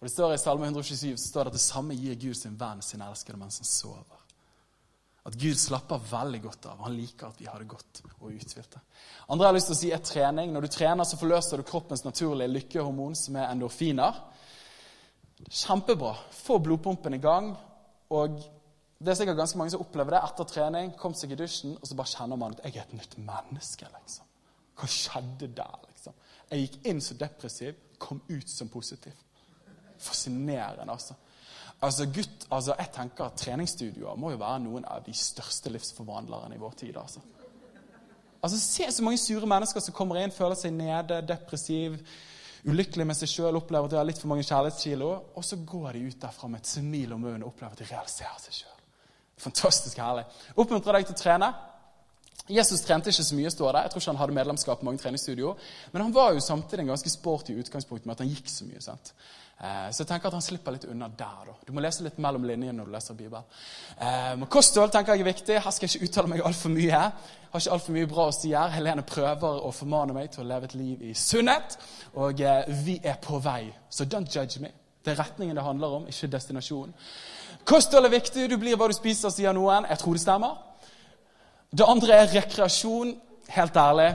Og 0.00 0.06
det 0.06 0.14
står 0.14 0.32
I 0.34 0.40
Salme 0.40 0.64
127 0.64 1.16
så 1.16 1.28
står 1.28 1.44
det 1.44 1.52
at 1.52 1.58
det 1.58 1.66
samme 1.66 1.94
gir 1.94 2.16
Gud 2.16 2.36
sin 2.38 2.56
venn 2.56 2.80
sin 2.82 3.02
elskede 3.04 3.36
mens 3.36 3.60
han 3.60 3.68
sover. 3.68 4.20
At 5.28 5.36
Gud 5.36 5.58
slapper 5.60 6.00
veldig 6.10 6.40
godt 6.42 6.66
av. 6.70 6.78
Han 6.86 6.94
liker 6.96 7.28
at 7.28 7.40
vi 7.40 7.48
har 7.50 7.60
det 7.60 7.68
godt 7.68 8.00
og 8.22 8.30
uthvilte. 8.32 8.80
Andre 9.28 9.50
har 9.50 9.56
lyst 9.56 9.68
til 9.68 9.76
å 9.76 9.80
si 9.82 9.90
er 9.92 10.00
trening. 10.00 10.54
Når 10.54 10.64
du 10.64 10.70
trener, 10.72 11.04
så 11.04 11.18
forløser 11.20 11.60
du 11.60 11.66
kroppens 11.68 12.06
naturlige 12.06 12.48
lykkehormon, 12.48 13.18
som 13.18 13.36
er 13.36 13.50
endorfiner. 13.50 14.16
Kjempebra. 15.44 16.14
Få 16.32 16.56
blodpumpen 16.64 17.18
i 17.18 17.20
gang. 17.20 17.52
Og 18.16 18.40
det 18.96 19.12
er 19.12 19.20
sikkert 19.20 19.42
ganske 19.42 19.60
mange 19.60 19.74
som 19.76 19.84
opplever 19.84 20.16
det 20.16 20.24
etter 20.24 20.48
trening. 20.48 20.96
Kom 20.96 21.12
seg 21.16 21.36
i 21.36 21.38
dusjen, 21.42 21.76
og 21.76 21.84
så 21.84 22.00
bare 22.00 22.14
kjenner 22.14 22.40
man 22.40 22.56
at 22.56 22.64
jeg 22.64 22.80
er 22.80 22.88
et 22.88 22.96
nytt 22.96 23.20
menneske. 23.20 23.92
liksom. 24.00 24.32
Hva 24.80 24.88
skjedde 24.88 25.52
der? 25.60 25.80
liksom? 25.92 26.16
Jeg 26.48 26.64
gikk 26.64 26.88
inn 26.88 27.04
så 27.04 27.20
depressiv, 27.20 27.76
kom 28.00 28.24
ut 28.32 28.48
som 28.48 28.72
positiv. 28.72 29.12
Fascinerende, 30.00 30.92
altså. 30.92 31.14
Altså, 31.80 32.06
gutt, 32.06 32.46
altså, 32.50 32.74
Jeg 32.78 32.88
tenker 32.92 33.24
at 33.24 33.36
Treningsstudioer 33.40 34.16
må 34.16 34.30
jo 34.34 34.40
være 34.40 34.64
noen 34.64 34.84
av 34.84 35.04
de 35.06 35.14
største 35.16 35.72
livsforvandlerne 35.72 36.54
i 36.54 36.60
vår 36.60 36.74
tid. 36.76 36.96
altså. 36.96 37.20
Altså, 38.42 38.58
Se 38.60 38.92
så 38.92 39.04
mange 39.04 39.18
sure 39.18 39.46
mennesker 39.46 39.80
som 39.80 39.94
kommer 39.94 40.20
inn, 40.20 40.32
føler 40.32 40.54
seg 40.54 40.72
nede, 40.72 41.22
depressiv, 41.28 41.96
ulykkelig 42.68 43.06
med 43.06 43.16
seg 43.16 43.28
sjøl, 43.32 43.56
opplever 43.56 43.88
at 43.88 43.94
de 43.94 43.96
har 43.96 44.04
litt 44.08 44.20
for 44.20 44.28
mange 44.28 44.44
kjærlighetskilo, 44.44 45.10
og 45.36 45.44
så 45.44 45.56
går 45.66 45.96
de 45.96 46.04
ut 46.08 46.20
derfra 46.20 46.48
med 46.48 46.60
et 46.60 46.72
smil 46.74 47.12
om 47.16 47.24
munnen 47.24 47.42
og 47.42 47.54
opplever 47.54 47.72
at 47.72 47.80
de 47.80 47.88
realiserer 47.88 48.44
seg 48.44 48.58
sjøl. 48.60 48.78
Fantastisk 49.40 50.00
herlig. 50.00 50.26
Oppmuntrer 50.56 50.98
deg 50.98 51.08
til 51.08 51.16
å 51.16 51.20
trene. 51.22 51.52
Jesus 52.50 52.82
trente 52.84 53.12
ikke 53.12 53.24
så 53.24 53.36
mye, 53.38 53.52
står 53.52 53.72
det. 53.72 53.82
Jeg 53.84 53.92
tror 53.92 54.02
ikke 54.02 54.12
han 54.12 54.20
hadde 54.20 54.36
medlemskap 54.36 54.82
i 54.82 54.88
mange 54.88 55.00
treningsstudioer. 55.00 55.68
Men 55.92 56.02
han 56.02 56.14
var 56.14 56.34
jo 56.34 56.42
samtidig 56.44 56.84
en 56.84 56.92
ganske 56.92 57.12
sporty 57.12 57.54
utgangspunkt 57.62 58.04
med 58.04 58.16
at 58.16 58.24
han 58.24 58.32
gikk 58.32 58.50
så 58.50 58.66
mye. 58.68 58.82
sant? 58.84 59.12
Eh, 59.60 59.90
så 59.92 60.02
jeg 60.02 60.08
tenker 60.08 60.30
at 60.30 60.36
han 60.38 60.44
slipper 60.44 60.72
litt 60.72 60.86
unna 60.88 61.08
der. 61.08 61.40
da. 61.46 61.54
Du 61.66 61.72
må 61.76 61.82
lese 61.84 62.04
litt 62.06 62.18
mellom 62.18 62.46
linjene 62.48 62.78
når 62.78 62.88
du 62.88 62.94
leser 62.94 63.18
Bibelen. 63.18 63.44
Eh, 64.00 64.46
kosthold 64.48 64.92
tenker 64.94 65.14
jeg 65.14 65.20
er 65.26 65.28
viktig. 65.28 65.58
Her 65.60 65.74
skal 65.76 65.88
jeg 65.88 65.98
ikke 65.98 66.08
uttale 66.08 66.32
meg 66.32 66.44
altfor 66.48 66.72
mye. 66.72 66.86
Jeg 66.88 67.52
har 67.52 67.60
ikke 67.60 67.74
altfor 67.76 67.96
mye 67.96 68.08
bra 68.08 68.28
å 68.30 68.32
si 68.32 68.54
her. 68.54 68.72
Helene 68.72 69.04
prøver 69.04 69.60
å 69.66 69.72
formane 69.76 70.16
meg 70.16 70.30
til 70.32 70.44
å 70.44 70.48
leve 70.48 70.70
et 70.70 70.76
liv 70.78 71.02
i 71.10 71.12
sunnhet. 71.14 71.76
Og 72.14 72.40
eh, 72.40 72.72
vi 72.86 72.96
er 73.04 73.20
på 73.20 73.42
vei. 73.44 73.66
Så 73.90 74.08
don't 74.08 74.32
judge 74.32 74.64
me. 74.64 74.72
Det 75.04 75.12
er 75.12 75.20
retningen 75.20 75.56
det 75.56 75.64
handler 75.64 76.00
om, 76.00 76.08
ikke 76.08 76.28
destinasjonen. 76.32 76.96
Kosthold 77.68 78.08
er 78.08 78.16
viktig. 78.16 78.48
Du 78.48 78.56
blir 78.60 78.80
hva 78.80 78.88
du 78.88 78.96
spiser, 78.96 79.32
sier 79.32 79.52
noen. 79.56 79.88
Jeg 79.88 80.00
tror 80.00 80.16
det 80.16 80.24
stemmer. 80.24 80.56
Det 81.70 81.86
andre 81.86 82.16
er 82.16 82.32
rekreasjon. 82.32 83.12
Helt 83.50 83.76
ærlig, 83.76 84.12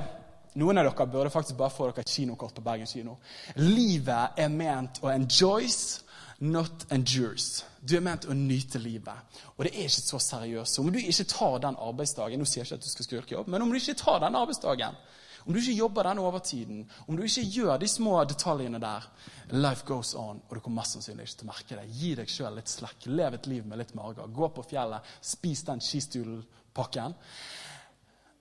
noen 0.61 0.79
av 0.79 0.87
dere 0.87 1.07
burde 1.11 1.33
faktisk 1.33 1.57
bare 1.59 1.73
få 1.73 1.89
dere 1.89 2.05
et 2.05 2.15
kinokort 2.15 2.55
på 2.55 2.63
Bergen 2.65 2.89
kino. 2.89 3.17
Livet 3.59 4.39
er 4.39 4.51
ment 4.53 5.01
å 5.03 5.11
enjoys, 5.11 6.01
not 6.39 6.87
endures. 6.91 7.63
Du 7.79 7.95
er 7.95 8.03
ment 8.03 8.27
å 8.27 8.35
nyte 8.35 8.79
livet. 8.81 9.41
Og 9.55 9.65
det 9.65 9.73
er 9.73 9.87
ikke 9.87 10.03
så 10.03 10.19
seriøst. 10.19 10.79
Om 10.81 10.91
du 10.91 10.99
ikke 10.99 11.27
tar 11.31 11.59
den 11.63 11.77
arbeidsdagen 11.79 12.41
Nå 12.41 12.47
sier 12.49 12.63
jeg 12.63 12.71
ikke 12.71 12.79
at 12.81 12.87
du 12.87 12.91
skal 12.91 13.07
skurke 13.07 13.37
jobb, 13.37 13.51
men 13.51 13.63
om 13.63 13.71
du 13.71 13.79
ikke 13.79 13.97
tar 13.99 14.19
den 14.23 14.35
arbeidsdagen, 14.35 14.97
om 15.45 15.53
du 15.53 15.59
ikke 15.59 15.77
jobber 15.77 16.07
den 16.07 16.19
overtiden, 16.19 16.79
om 17.05 17.17
du 17.17 17.23
ikke 17.23 17.43
gjør 17.53 17.77
de 17.77 17.87
små 17.87 18.17
detaljene 18.25 18.79
der 18.81 19.05
Life 19.53 19.85
goes 19.85 20.15
on, 20.17 20.39
og 20.41 20.55
du 20.57 20.59
kommer 20.59 20.81
mest 20.81 20.97
sannsynlig 20.97 21.27
ikke 21.27 21.37
til 21.37 21.45
å 21.45 21.51
merke 21.51 21.77
det. 21.77 21.85
Gi 21.99 22.13
deg 22.17 22.31
sjøl 22.33 22.55
litt 22.57 22.71
slekk. 22.71 23.05
Lev 23.13 23.37
et 23.37 23.49
liv 23.51 23.67
med 23.69 23.77
litt 23.77 23.93
mager. 23.93 24.31
Gå 24.33 24.49
på 24.55 24.65
fjellet. 24.65 25.05
Spis 25.21 25.61
den 25.67 25.83
skistulepakken. 25.85 27.13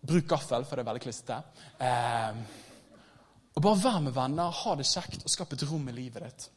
Bruk 0.05 0.29
gaffel, 0.29 0.67
for 0.69 0.77
det 0.77 0.85
er 0.85 0.91
veldig 0.91 1.05
klissete. 1.05 1.39
Eh, 1.81 2.43
og 3.55 3.63
bare 3.63 3.81
vær 3.81 4.03
med 4.05 4.15
venner, 4.17 4.51
ha 4.51 4.75
det 4.77 4.87
kjekt 4.89 5.25
og 5.25 5.33
skap 5.33 5.55
et 5.55 5.65
rom 5.69 5.89
i 5.89 5.95
livet 5.97 6.27
ditt. 6.27 6.49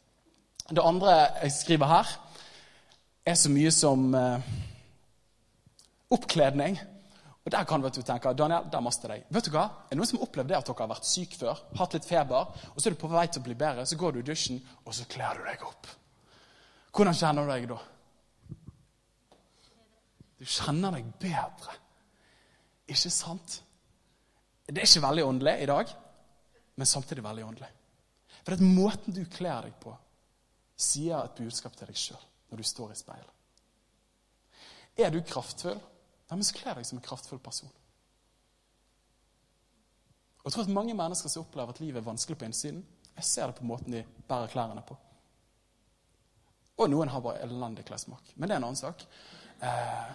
Det 0.67 0.83
andre 0.83 1.13
jeg 1.43 1.53
skriver 1.55 1.91
her, 1.91 2.13
er 3.27 3.35
så 3.39 3.51
mye 3.51 3.71
som 3.71 4.09
eh, 4.15 4.51
oppkledning. 6.15 6.79
Og 7.47 7.51
Der 7.51 7.63
kan 7.63 7.81
du 7.81 7.89
tenke 7.89 8.33
Daniel, 8.33 8.65
der 8.71 8.83
master 8.83 9.13
deg. 9.13 9.23
Vet 9.31 9.47
du 9.47 9.53
hva? 9.53 9.63
Er 9.87 9.95
det 9.95 10.01
noen 10.01 10.09
som 10.09 10.19
har 10.19 10.27
opplevd 10.27 10.49
det 10.51 10.57
at 10.57 10.67
dere 10.67 10.83
har 10.83 10.91
vært 10.91 11.07
syk 11.07 11.37
før, 11.39 11.61
hatt 11.79 11.93
litt 11.95 12.07
feber, 12.07 12.49
og 12.73 12.81
så 12.81 12.89
er 12.89 12.95
du 12.95 12.99
på 12.99 13.11
vei 13.13 13.23
til 13.31 13.39
å 13.39 13.45
bli 13.45 13.55
bedre, 13.55 13.85
så 13.87 13.95
går 13.95 14.17
du 14.17 14.19
i 14.19 14.27
dusjen, 14.27 14.59
og 14.83 14.95
så 14.95 15.07
kler 15.07 15.39
du 15.39 15.47
deg 15.47 15.63
opp? 15.63 15.87
Hvordan 16.91 17.15
kjenner 17.15 17.47
du 17.47 17.53
deg 17.53 17.69
da? 17.71 17.77
Du 20.37 20.43
kjenner 20.43 20.97
deg 20.97 21.07
bedre. 21.23 21.77
Ikke 22.87 23.11
sant? 23.11 23.61
Det 24.67 24.81
er 24.81 24.87
ikke 24.87 25.03
veldig 25.03 25.25
åndelig 25.25 25.55
i 25.63 25.69
dag, 25.69 25.91
men 26.75 26.89
samtidig 26.89 27.23
veldig 27.23 27.45
åndelig. 27.45 27.69
For 28.43 28.55
at 28.55 28.63
måten 28.63 29.15
du 29.15 29.23
kler 29.31 29.67
deg 29.67 29.75
på, 29.81 29.93
sier 30.77 31.23
et 31.23 31.39
budskap 31.39 31.75
til 31.75 31.89
deg 31.89 31.97
sjøl 31.99 32.25
når 32.51 32.61
du 32.61 32.67
står 32.67 32.93
i 32.93 32.99
speilet. 32.99 33.33
Er 34.97 35.11
du 35.13 35.19
kraftfull, 35.21 35.77
ja, 35.77 36.35
men 36.35 36.45
så 36.45 36.55
kler 36.57 36.77
deg 36.77 36.87
som 36.87 36.99
en 36.99 37.05
kraftfull 37.05 37.41
person. 37.43 37.71
Og 40.41 40.47
jeg 40.47 40.55
tror 40.55 40.63
at 40.63 40.75
Mange 40.77 40.95
mennesker 40.95 41.29
som 41.29 41.43
opplever 41.43 41.75
at 41.75 41.81
livet 41.83 41.99
er 41.99 42.07
vanskelig 42.07 42.37
på 42.39 42.47
innsiden, 42.47 42.85
jeg 43.17 43.25
ser 43.25 43.49
det 43.49 43.57
på 43.59 43.67
måten 43.67 43.91
de 43.91 44.03
bærer 44.29 44.51
klærne 44.51 44.83
på. 44.87 44.95
Og 46.77 46.89
noen 46.91 47.09
har 47.09 47.23
bare 47.25 47.41
elendig 47.43 47.85
klessmak. 47.87 48.23
Men 48.35 48.47
det 48.47 48.55
er 48.55 48.61
en 48.61 48.67
annen 48.67 48.79
sak. 48.79 49.01
Eh, 49.65 50.11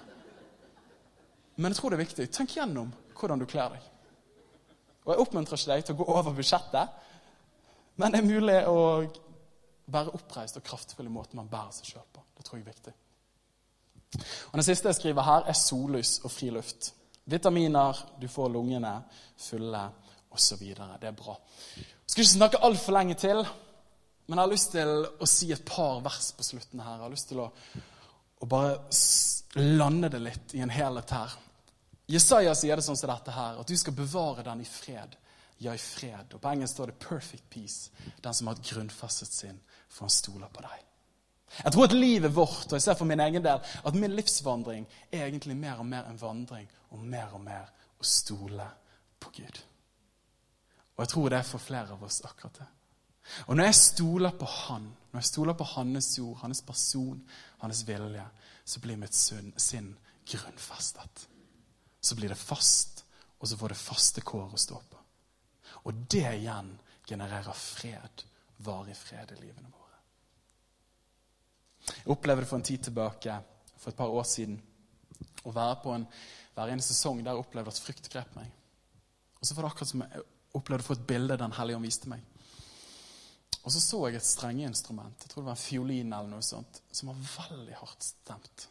men 1.57 1.72
jeg 1.72 1.78
tror 1.78 1.92
det 1.92 1.98
er 1.98 2.05
viktig. 2.05 2.28
Tenk 2.32 2.57
gjennom 2.57 2.92
hvordan 3.18 3.42
du 3.42 3.46
kler 3.46 3.74
deg. 3.74 3.88
Og 5.05 5.12
Jeg 5.12 5.24
oppmuntrer 5.24 5.59
ikke 5.59 5.74
deg 5.74 5.84
til 5.86 5.94
å 5.94 6.00
gå 6.00 6.09
over 6.14 6.34
budsjettet, 6.36 6.98
men 8.00 8.14
det 8.14 8.20
er 8.22 8.28
mulig 8.28 8.59
å 8.70 8.80
være 9.92 10.14
oppreist 10.16 10.57
og 10.59 10.64
kraftfull 10.64 11.09
i 11.09 11.12
måten 11.12 11.40
man 11.40 11.50
bærer 11.50 11.74
seg 11.76 11.92
sjøl 11.92 12.07
på. 12.12 12.22
Det 12.38 12.46
tror 12.46 12.59
jeg 12.59 12.66
er 12.66 12.72
viktig. 12.72 12.94
Og 14.53 14.59
Det 14.59 14.64
siste 14.64 14.88
jeg 14.88 15.00
skriver 15.00 15.26
her, 15.26 15.48
er 15.48 15.59
sollys 15.59 16.18
og 16.24 16.30
friluft. 16.32 16.92
Vitaminer, 17.24 17.98
du 18.20 18.28
får 18.28 18.50
lungene 18.53 18.94
fulle 19.38 19.82
osv. 20.32 20.62
Det 21.00 21.09
er 21.09 21.16
bra. 21.16 21.36
Jeg 21.76 22.14
skal 22.14 22.24
ikke 22.24 22.32
snakke 22.32 22.62
altfor 22.66 22.96
lenge 22.96 23.14
til, 23.20 23.44
men 24.26 24.38
jeg 24.38 24.42
har 24.42 24.53
lyst 24.53 24.72
til 24.74 24.90
å 25.20 25.28
si 25.28 25.50
et 25.53 25.64
par 25.66 26.03
vers 26.05 26.32
på 26.36 26.46
slutten 26.46 26.82
her. 26.82 26.96
Jeg 26.96 27.05
har 27.05 27.14
lyst 27.14 27.30
til 27.30 27.42
å, 27.42 27.48
å 28.43 28.47
bare 28.51 28.78
lande 29.55 30.11
det 30.11 30.18
litt 30.18 30.55
i 30.55 30.62
en 30.64 30.72
helhet 30.72 31.11
her. 31.14 31.34
Jesaja 32.11 32.55
sier 32.59 32.76
det 32.76 32.84
sånn 32.84 32.99
som 32.99 33.11
dette 33.12 33.34
her, 33.34 33.61
at 33.61 33.68
du 33.68 33.76
skal 33.78 33.95
bevare 33.95 34.43
den 34.47 34.64
i 34.64 34.68
fred. 34.68 35.14
Ja, 35.62 35.74
i 35.74 35.78
fred. 35.78 36.34
Og 36.34 36.40
På 36.43 36.51
engelsk 36.51 36.74
står 36.74 36.86
det 36.86 36.99
'perfect 36.99 37.45
peace'. 37.51 37.90
Den 38.20 38.34
som 38.34 38.47
har 38.47 38.55
grunnfestet 38.55 39.32
sin, 39.32 39.61
for 39.88 40.05
han 40.05 40.11
stoler 40.11 40.49
på 40.49 40.61
deg. 40.61 40.84
Jeg 41.64 41.72
tror 41.72 41.84
at 41.84 41.93
livet 41.93 42.34
vårt, 42.34 42.66
og 42.66 42.72
jeg 42.72 42.82
ser 42.82 42.95
for 42.95 43.05
min 43.05 43.20
egen 43.20 43.45
del, 43.45 43.61
at 43.84 43.95
min 43.95 44.16
livsvandring 44.16 44.86
er 45.12 45.26
egentlig 45.26 45.57
mer 45.57 45.78
og 45.78 45.86
mer 45.86 46.05
en 46.09 46.20
vandring 46.20 46.68
og 46.90 46.99
mer 46.99 47.34
og 47.34 47.40
mer 47.40 47.68
å 48.01 48.05
stole 48.05 48.66
på 49.20 49.30
Gud. 49.36 49.61
Og 50.97 51.05
jeg 51.05 51.09
tror 51.09 51.28
det 51.28 51.38
er 51.38 51.43
for 51.43 51.59
flere 51.59 51.93
av 51.93 52.03
oss 52.03 52.20
akkurat 52.24 52.59
det. 52.59 52.66
Og 53.47 53.57
når 53.57 53.70
jeg 53.70 53.79
stoler 53.79 54.35
på 54.39 54.47
Han, 54.47 54.89
når 55.12 55.20
jeg 55.20 55.31
stoler 55.31 55.57
på 55.59 55.66
Hans 55.75 56.18
ord, 56.18 56.39
Hans 56.43 56.62
person, 56.66 57.20
Hans 57.62 57.85
vilje, 57.89 58.25
så 58.64 58.81
blir 58.81 58.99
mitt 59.01 59.14
sinn 59.14 59.93
grunnfestet. 60.27 61.29
Så 62.01 62.16
blir 62.18 62.33
det 62.33 62.39
fast, 62.39 63.05
og 63.39 63.49
så 63.49 63.59
får 63.59 63.75
det 63.75 63.79
faste 63.79 64.25
kår 64.27 64.55
å 64.55 64.61
stå 64.61 64.81
på. 64.91 64.99
Og 65.87 66.05
det 66.11 66.27
igjen 66.37 66.73
genererer 67.09 67.59
fred, 67.59 68.25
varig 68.62 68.97
fred 68.97 69.35
i 69.35 69.41
livene 69.41 69.70
våre. 69.70 69.99
Jeg 71.93 72.11
opplevde 72.14 72.47
for 72.47 72.59
en 72.59 72.66
tid 72.66 72.85
tilbake, 72.87 73.39
for 73.77 73.91
et 73.91 73.99
par 73.99 74.14
år 74.14 74.27
siden, 74.29 74.61
å 75.43 75.55
være 75.55 75.79
på 75.83 75.95
en, 75.95 76.05
være 76.55 76.77
en 76.77 76.85
sesong 76.85 77.23
der 77.23 77.35
jeg 77.35 77.43
opplevde 77.43 77.73
at 77.75 77.83
frykt 77.83 78.11
grep 78.12 78.37
meg. 78.39 78.51
Og 79.41 79.47
så 79.47 79.57
var 79.57 79.66
det 79.66 79.73
akkurat 79.73 79.91
som 79.91 80.05
jeg 80.05 80.23
opplevde 80.55 80.85
å 80.85 80.87
få 80.87 80.95
et 80.99 81.09
bilde 81.09 81.39
Den 81.41 81.55
hellige 81.57 81.79
ånd 81.79 81.89
viste 81.89 82.11
meg. 82.12 82.23
Og 83.63 83.73
så 83.73 83.81
så 83.81 84.01
jeg 84.09 84.19
et 84.19 84.27
strengeinstrument, 84.27 85.23
jeg 85.23 85.31
tror 85.31 85.45
det 85.45 85.51
var 85.53 85.59
en 85.59 85.65
fiolin 85.65 86.13
eller 86.13 86.31
noe 86.33 86.45
sånt, 86.45 86.83
som 86.91 87.13
var 87.13 87.21
veldig 87.37 87.77
hardt 87.79 88.07
stemt. 88.07 88.67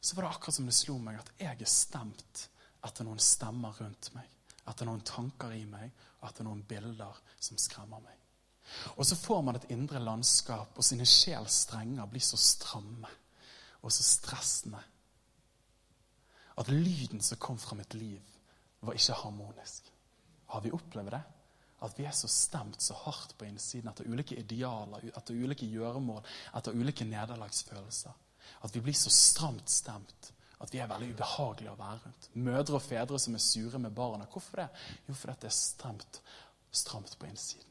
Så 0.00 0.16
var 0.16 0.24
det 0.24 0.30
akkurat 0.30 0.56
som 0.56 0.68
det 0.68 0.76
slo 0.76 0.96
meg 1.02 1.18
at 1.20 1.32
jeg 1.36 1.60
er 1.60 1.68
stemt 1.68 2.46
etter 2.86 3.04
noen 3.04 3.20
stemmer 3.20 3.76
rundt 3.82 4.12
meg. 4.14 4.28
Etter 4.68 4.88
noen 4.88 5.04
tanker 5.04 5.52
i 5.56 5.64
meg, 5.68 5.92
og 6.20 6.28
etter 6.28 6.46
noen 6.46 6.62
bilder 6.68 7.20
som 7.40 7.60
skremmer 7.60 8.00
meg. 8.04 8.16
Og 8.96 9.04
så 9.08 9.16
får 9.16 9.42
man 9.44 9.56
et 9.56 9.70
indre 9.72 10.00
landskap, 10.00 10.76
og 10.76 10.84
sine 10.84 11.06
sjels 11.08 11.64
strenger 11.64 12.08
blir 12.08 12.24
så 12.24 12.36
stramme 12.40 13.10
og 13.78 13.92
så 13.94 14.04
stressende 14.04 14.80
at 16.58 16.70
lyden 16.72 17.20
som 17.22 17.38
kom 17.38 17.58
fra 17.58 17.76
mitt 17.78 17.94
liv, 17.94 18.22
var 18.80 18.96
ikke 18.98 19.14
harmonisk. 19.20 19.92
Har 20.50 20.62
vi 20.64 20.72
opplevd 20.74 21.12
det? 21.14 21.20
At 21.84 21.98
vi 21.98 22.06
er 22.08 22.14
så 22.16 22.28
stemt 22.30 22.82
så 22.82 22.96
hardt 23.04 23.36
på 23.38 23.46
innsiden 23.46 23.90
etter 23.90 24.08
ulike 24.10 24.38
idealer, 24.40 25.04
etter 25.12 25.36
ulike 25.36 25.68
gjøremål, 25.70 26.24
etter 26.58 26.74
ulike 26.74 27.06
nederlagsfølelser. 27.06 28.16
At 28.66 28.74
vi 28.74 28.82
blir 28.82 28.96
så 28.98 29.12
stramt 29.14 29.70
stemt 29.70 30.32
at 30.58 30.72
vi 30.74 30.80
er 30.82 30.90
veldig 30.90 31.12
ubehagelige 31.14 31.72
å 31.72 31.78
være 31.78 32.00
rundt. 32.02 32.28
Mødre 32.34 32.78
og 32.78 32.82
fedre 32.82 33.18
som 33.22 33.36
er 33.38 33.42
sure 33.42 33.78
med 33.78 33.94
barna. 33.94 34.26
Hvorfor 34.32 34.62
det? 34.62 34.68
Jo, 35.06 35.14
fordi 35.14 35.36
det 35.44 35.50
er 35.50 35.54
stramt, 35.54 36.20
stramt 36.74 37.14
på 37.18 37.28
innsiden. 37.28 37.68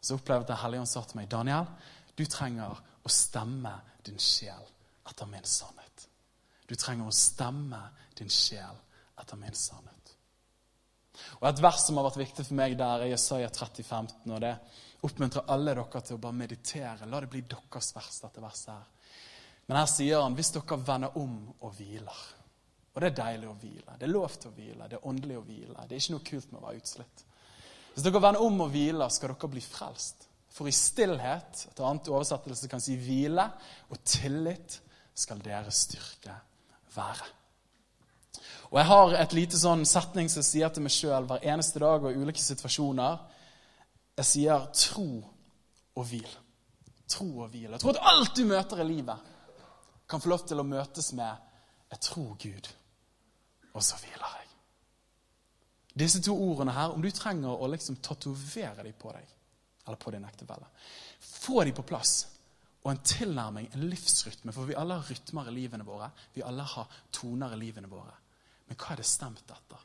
Så 0.00 0.16
opplevde 0.16 0.54
jeg 0.54 0.62
Helligånd 0.62 0.88
sa 0.88 1.02
til 1.04 1.20
meg, 1.20 1.28
Daniel, 1.28 1.68
du 2.16 2.24
trenger 2.30 2.80
å 3.04 3.12
stemme 3.12 3.74
din 4.06 4.20
sjel 4.22 4.64
etter 5.10 5.28
min 5.28 5.44
sannhet. 5.44 6.06
Du 6.66 6.74
trenger 6.74 7.10
å 7.10 7.14
stemme 7.14 7.82
din 8.16 8.32
sjel 8.32 8.80
etter 9.20 9.38
min 9.40 9.54
sannhet. 9.54 9.95
Og 11.40 11.48
Et 11.50 11.62
vers 11.62 11.82
som 11.84 11.98
har 11.98 12.06
vært 12.08 12.22
viktig 12.22 12.46
for 12.46 12.56
meg 12.58 12.76
der, 12.78 13.04
er 13.04 13.12
Jesaja 13.12 13.48
30, 13.52 13.84
15. 13.84 14.32
og 14.32 14.40
Det 14.40 14.54
oppmuntrer 15.06 15.50
alle 15.52 15.74
dere 15.76 16.02
til 16.02 16.16
å 16.16 16.22
bare 16.22 16.38
meditere. 16.38 17.08
La 17.10 17.20
det 17.20 17.30
bli 17.32 17.44
deres 17.44 17.92
vers, 17.96 18.20
dette 18.24 18.42
verset 18.42 18.72
her. 18.72 18.86
Men 19.66 19.80
her 19.80 19.88
sier 19.90 20.22
han 20.22 20.36
hvis 20.38 20.54
dere 20.54 20.78
vender 20.80 21.18
om 21.20 21.36
og 21.60 21.72
hviler. 21.76 22.24
Og 22.94 23.02
det 23.02 23.10
er 23.10 23.18
deilig 23.18 23.48
å 23.50 23.56
hvile. 23.60 23.98
Det 23.98 24.06
er 24.06 24.14
lov 24.14 24.36
til 24.40 24.48
å 24.48 24.56
hvile. 24.56 24.88
Det 24.88 24.96
er 24.96 25.08
åndelig 25.10 25.36
å 25.36 25.44
hvile. 25.44 25.82
Det 25.84 25.96
er 25.96 26.00
ikke 26.00 26.14
noe 26.14 26.28
kult 26.30 26.52
med 26.52 26.60
å 26.60 26.64
være 26.64 26.80
utslitt. 26.80 27.24
Hvis 27.92 28.06
dere 28.06 28.22
vender 28.24 28.44
om 28.46 28.62
og 28.64 28.72
hviler, 28.72 29.12
skal 29.12 29.34
dere 29.34 29.50
bli 29.52 29.64
frelst. 29.64 30.24
For 30.56 30.70
i 30.70 30.72
stillhet, 30.72 31.66
et 31.68 31.82
annet 31.84 32.08
oversettelse 32.08 32.70
kan 32.72 32.80
si 32.80 32.96
hvile, 32.96 33.44
og 33.92 34.00
tillit 34.08 34.78
skal 35.16 35.42
deres 35.44 35.82
styrke 35.84 36.38
være. 36.94 37.28
Og 38.70 38.78
Jeg 38.78 38.86
har 38.86 39.14
et 39.20 39.32
lite 39.32 39.58
sånn 39.58 39.84
setning 39.86 40.30
som 40.30 40.42
jeg 40.42 40.50
sier 40.50 40.72
til 40.72 40.82
meg 40.86 40.94
sjøl 40.94 41.28
hver 41.28 41.44
eneste 41.44 41.82
dag 41.82 42.04
og 42.04 42.10
i 42.12 42.20
ulike 42.20 42.42
situasjoner. 42.42 43.18
Jeg 44.16 44.24
sier 44.24 44.66
'tro 44.72 45.24
og 45.96 46.04
hvil'. 46.04 46.36
Tro 47.08 47.28
og 47.42 47.48
hvil. 47.50 47.70
Jeg 47.70 47.80
tror 47.80 47.96
at 47.96 48.02
alt 48.02 48.36
du 48.36 48.44
møter 48.44 48.80
i 48.80 48.88
livet, 48.88 49.16
kan 50.08 50.20
få 50.20 50.28
lov 50.28 50.46
til 50.46 50.60
å 50.60 50.62
møtes 50.62 51.12
med 51.12 51.36
'jeg 51.90 52.00
tror 52.00 52.36
Gud', 52.38 52.74
og 53.74 53.82
så 53.82 53.96
hviler 53.96 54.38
jeg. 54.38 54.46
Disse 55.98 56.22
to 56.22 56.34
ordene 56.50 56.72
her, 56.72 56.92
om 56.92 57.02
du 57.02 57.10
trenger 57.10 57.48
å 57.48 57.68
liksom 57.72 57.96
tatovere 57.96 58.82
dem 58.82 58.92
på 59.00 59.12
deg, 59.12 59.26
eller 59.86 59.96
på 59.96 60.10
din 60.10 60.24
ektefelle 60.24 60.66
Få 61.20 61.64
dem 61.64 61.74
på 61.74 61.82
plass. 61.82 62.26
Og 62.84 62.90
en 62.90 63.02
tilnærming, 63.02 63.68
en 63.74 63.88
livsrytme. 63.90 64.52
For 64.52 64.68
vi 64.68 64.76
alle 64.78 64.94
har 64.94 65.10
rytmer 65.10 65.48
i 65.48 65.54
livene 65.54 65.84
våre. 65.84 66.10
Vi 66.34 66.42
alle 66.42 66.62
har 66.62 66.86
toner 67.12 67.54
i 67.54 67.58
livene 67.58 67.88
våre. 67.90 68.12
Men 68.66 68.78
hva 68.80 68.92
er 68.94 69.02
det 69.02 69.08
stemt 69.08 69.52
etter? 69.54 69.82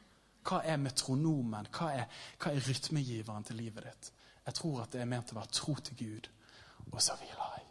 Hva 0.47 0.61
er 0.65 0.79
metronomen? 0.81 1.69
Hva 1.73 1.91
er, 1.93 2.21
hva 2.41 2.51
er 2.51 2.63
rytmegiveren 2.65 3.45
til 3.45 3.61
livet 3.61 3.85
ditt? 3.85 4.11
Jeg 4.47 4.57
tror 4.57 4.83
at 4.83 4.95
det 4.95 5.03
er 5.03 5.09
ment 5.09 5.33
å 5.33 5.37
være 5.37 5.53
tro 5.53 5.75
til 5.77 5.99
Gud, 5.99 6.29
og 6.89 7.01
så 7.03 7.15
hviler 7.19 7.57
jeg. 7.57 7.67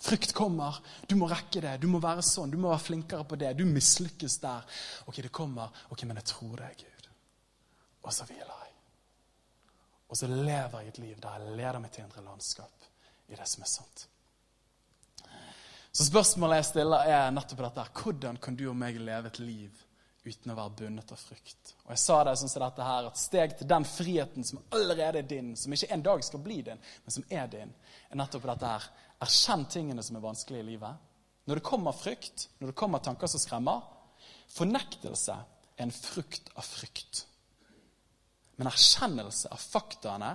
Frykt 0.00 0.32
kommer. 0.34 0.78
Du 1.06 1.14
må 1.20 1.28
rekke 1.28 1.60
det. 1.60 1.74
Du 1.82 1.86
må 1.92 2.00
være 2.00 2.24
sånn. 2.24 2.50
Du 2.50 2.56
må 2.58 2.70
være 2.72 2.86
flinkere 2.86 3.26
på 3.28 3.36
det. 3.38 3.52
Du 3.58 3.66
mislykkes 3.68 4.38
der. 4.40 4.64
Ok, 5.04 5.20
det 5.20 5.32
kommer. 5.34 5.68
Ok, 5.92 6.06
men 6.08 6.16
jeg 6.22 6.30
tror 6.32 6.54
det, 6.56 6.70
er 6.70 6.78
Gud. 6.80 7.08
Og 8.08 8.14
så 8.16 8.24
hviler 8.30 8.54
jeg. 8.64 8.72
Og 10.10 10.18
så 10.18 10.26
lever 10.30 10.80
jeg 10.80 10.88
et 10.94 11.02
liv 11.04 11.20
der 11.22 11.44
jeg 11.44 11.58
leder 11.60 11.84
til 11.92 12.06
indre 12.06 12.24
landskap 12.24 12.88
i 13.28 13.36
det 13.36 13.46
som 13.46 13.62
er 13.62 13.70
sant. 13.70 14.06
Så 15.92 16.06
spørsmålet 16.06 16.62
jeg 16.62 16.68
stiller, 16.70 17.06
er 17.12 17.30
nettopp 17.34 17.62
dette. 17.66 17.86
Hvordan 18.00 18.40
kan 18.42 18.56
du 18.56 18.64
og 18.70 18.76
meg 18.78 18.98
leve 18.98 19.30
et 19.30 19.38
liv 19.42 19.84
uten 20.24 20.52
å 20.52 20.56
være 20.58 20.76
bundet 20.82 21.12
av 21.14 21.20
frykt? 21.20 21.74
Og 21.84 21.92
jeg 21.94 22.02
sa 22.02 22.18
det 22.26 22.34
sånn 22.40 22.52
som 22.52 22.64
dette 22.64 22.88
her, 22.88 23.08
at 23.08 23.20
steg 23.20 23.54
til 23.58 23.70
den 23.70 23.86
friheten 23.88 24.46
som 24.46 24.62
allerede 24.76 25.22
er 25.22 25.28
din, 25.28 25.54
som 25.56 25.72
ikke 25.72 25.92
en 25.94 26.04
dag 26.06 26.24
skal 26.26 26.42
bli 26.44 26.60
din, 26.66 26.82
men 27.04 27.14
som 27.14 27.24
er 27.28 27.46
din, 27.52 27.72
er 28.10 28.20
nettopp 28.20 28.48
dette 28.50 28.74
her. 28.74 28.90
Erkjenn 29.24 29.64
tingene 29.72 30.04
som 30.04 30.18
er 30.18 30.24
vanskelige 30.24 30.64
i 30.64 30.68
livet. 30.72 31.08
Når 31.48 31.58
det 31.58 31.66
kommer 31.66 31.96
frykt, 31.96 32.48
når 32.60 32.72
det 32.72 32.78
kommer 32.78 33.02
tanker 33.04 33.30
som 33.30 33.42
skremmer 33.42 33.88
Fornektelse 34.50 35.34
er 35.78 35.84
en 35.84 35.92
frukt 35.94 36.50
av 36.58 36.66
frykt. 36.66 37.24
Men 38.58 38.68
erkjennelse 38.68 39.50
av 39.54 39.62
faktaene 39.62 40.30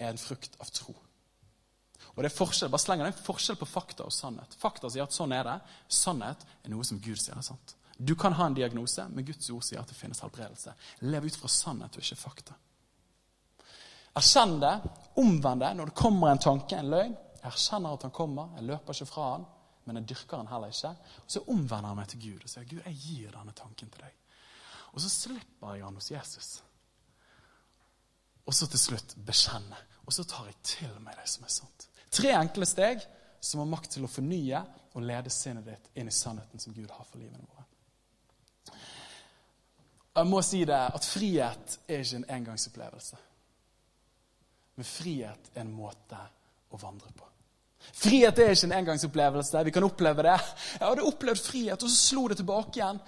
er 0.00 0.12
en 0.12 0.20
frukt 0.20 0.54
av 0.62 0.70
tro. 0.72 0.94
Og 2.14 2.22
det 2.22 2.30
er 2.30 2.36
forskjell, 2.36 2.70
bare 2.72 2.82
slenger 2.82 3.06
det 3.06 3.12
en 3.14 3.24
forskjell 3.24 3.58
på 3.60 3.68
fakta 3.68 4.06
og 4.06 4.14
sannhet. 4.14 4.56
Fakta 4.58 4.90
sier 4.90 5.06
at 5.06 5.14
sånn 5.14 5.34
er 5.36 5.46
det. 5.46 5.58
Sannhet 6.00 6.42
er 6.64 6.72
noe 6.72 6.86
som 6.86 7.00
Gud 7.02 7.20
sier 7.20 7.36
er 7.36 7.46
sant. 7.46 7.76
Du 8.00 8.14
kan 8.16 8.32
ha 8.32 8.46
en 8.48 8.56
diagnose, 8.56 9.04
men 9.12 9.26
Guds 9.28 9.50
ord 9.52 9.64
sier 9.66 9.82
at 9.82 9.90
det 9.90 9.98
finnes 9.98 10.22
helbredelse. 10.24 10.72
Lev 11.04 11.26
ut 11.28 11.36
fra 11.36 11.50
sannhet 11.52 11.98
og 11.98 12.04
ikke 12.04 12.16
fakta. 12.16 12.56
Erkjenn 14.16 14.56
det, 14.62 14.72
omvend 15.20 15.62
det 15.62 15.74
når 15.76 15.90
det 15.90 15.98
kommer 16.00 16.32
en 16.32 16.40
tanke, 16.42 16.78
en 16.78 16.90
løgn. 16.90 17.12
Jeg 17.40 17.52
erkjenner 17.52 17.96
at 17.96 18.06
han 18.08 18.14
kommer, 18.16 18.54
jeg 18.56 18.66
løper 18.68 18.96
ikke 18.96 19.08
fra 19.08 19.26
han, 19.34 19.44
men 19.84 20.00
jeg 20.00 20.08
dyrker 20.12 20.40
han 20.40 20.50
heller 20.50 20.72
ikke. 20.72 20.94
Og 21.24 21.36
så 21.36 21.44
omvender 21.46 21.92
han 21.92 22.00
meg 22.00 22.08
til 22.10 22.24
Gud 22.24 22.48
og 22.48 22.52
sier, 22.52 22.66
Gud, 22.72 22.82
jeg 22.84 22.98
gir 23.04 23.36
denne 23.36 23.54
tanken 23.56 23.92
til 23.92 24.02
deg. 24.02 24.16
Og 24.90 25.04
så 25.04 25.12
slipper 25.12 25.76
jeg 25.76 25.86
han 25.86 26.00
hos 26.00 26.10
Jesus. 26.10 26.50
Og 28.48 28.56
så 28.56 28.66
til 28.66 28.82
slutt 28.82 29.14
bekjenne. 29.26 29.78
Og 30.08 30.14
så 30.16 30.24
tar 30.26 30.48
jeg 30.48 30.56
til 30.66 30.96
meg 31.04 31.20
det 31.20 31.28
som 31.30 31.44
er 31.46 31.52
sant. 31.54 31.89
Tre 32.10 32.34
enkle 32.34 32.66
steg 32.66 33.02
som 33.40 33.62
har 33.62 33.70
makt 33.70 33.94
til 33.96 34.04
å 34.06 34.10
fornye 34.10 34.60
og 34.90 35.06
lede 35.06 35.30
sinnet 35.32 35.66
ditt 35.66 35.90
inn 35.94 36.10
i 36.10 36.14
sannheten 36.14 36.60
som 36.62 36.74
Gud 36.74 36.90
har 36.90 37.06
for 37.06 37.22
livene 37.22 37.46
våre. 37.46 37.66
Jeg 40.10 40.26
må 40.26 40.40
si 40.42 40.64
det 40.66 40.80
at 40.90 41.06
frihet 41.06 41.76
er 41.86 42.02
ikke 42.02 42.18
en 42.18 42.30
engangsopplevelse. 42.36 43.18
Men 44.74 44.88
frihet 44.88 45.50
er 45.54 45.62
en 45.62 45.74
måte 45.74 46.18
å 46.74 46.80
vandre 46.80 47.12
på. 47.14 47.26
Frihet 47.96 48.38
er 48.42 48.52
ikke 48.52 48.68
en 48.68 48.78
engangsopplevelse. 48.80 49.62
Vi 49.64 49.74
kan 49.74 49.86
oppleve 49.86 50.26
det. 50.26 50.36
Jeg 50.76 50.84
hadde 50.84 51.06
opplevd 51.06 51.44
frihet, 51.44 51.82
og 51.82 51.92
så 51.92 52.10
slo 52.10 52.26
det 52.28 52.40
tilbake 52.42 52.80
igjen. 52.80 53.00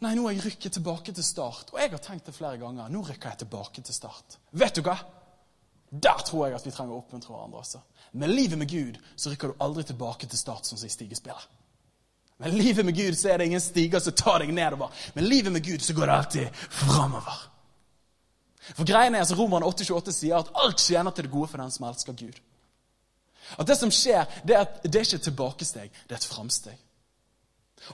Nei, 0.00 0.14
nå 0.16 0.24
har 0.24 0.36
jeg 0.36 0.46
rykket 0.46 0.78
tilbake 0.78 1.12
til 1.12 1.26
start. 1.26 1.74
Og 1.74 1.80
jeg 1.82 1.92
har 1.92 2.02
tenkt 2.04 2.30
det 2.30 2.36
flere 2.36 2.60
ganger. 2.62 2.88
Nå 2.88 3.02
rykker 3.04 3.34
jeg 3.34 3.42
tilbake 3.42 3.84
til 3.84 3.96
start. 3.96 4.38
Vet 4.56 4.78
du 4.78 4.86
hva? 4.86 4.96
Der 5.90 6.22
tror 6.26 6.46
jeg 6.46 6.54
at 6.54 6.66
vi 6.66 6.70
trenger 6.70 6.94
å 6.94 7.00
oppmuntre 7.02 7.34
hverandre 7.34 7.62
også. 7.64 7.80
Med 8.12 8.30
livet 8.30 8.58
med 8.58 8.70
Gud 8.70 8.98
så 9.16 9.30
rykker 9.30 9.50
du 9.50 9.64
aldri 9.64 9.84
tilbake 9.88 10.26
til 10.26 10.38
start, 10.38 10.66
som 10.66 10.78
i 10.78 10.90
stigespillet. 10.90 11.48
Med 12.40 12.54
livet 12.54 12.86
med 12.86 12.96
Gud 12.96 13.16
så 13.18 13.28
er 13.28 13.38
det 13.38 13.50
ingen 13.50 13.60
stiger 13.60 14.00
som 14.00 14.14
tar 14.16 14.40
deg 14.40 14.52
nedover. 14.54 14.88
Med 15.14 15.26
livet 15.26 15.52
med 15.52 15.64
Gud 15.64 15.82
så 15.84 15.94
går 15.94 16.06
det 16.06 16.14
alltid 16.14 16.62
framover. 16.70 17.42
For 18.70 18.86
greien 18.86 19.14
er, 19.14 19.24
altså 19.24 19.36
Romerne 19.36 19.66
8,28 19.66 20.14
sier 20.14 20.38
at 20.38 20.52
alt 20.62 20.80
tjener 20.80 21.10
til 21.10 21.26
det 21.26 21.32
gode 21.32 21.50
for 21.50 21.60
den 21.60 21.74
som 21.74 21.88
elsker 21.88 22.16
Gud. 22.16 22.38
At 23.58 23.66
det 23.68 23.76
som 23.76 23.90
skjer, 23.90 24.24
det 24.46 24.56
er, 24.56 24.64
det 24.84 24.94
er 24.94 25.06
ikke 25.08 25.18
et 25.18 25.26
tilbakesteg, 25.26 26.00
det 26.06 26.16
er 26.16 26.22
et 26.22 26.30
framsteg. 26.30 26.78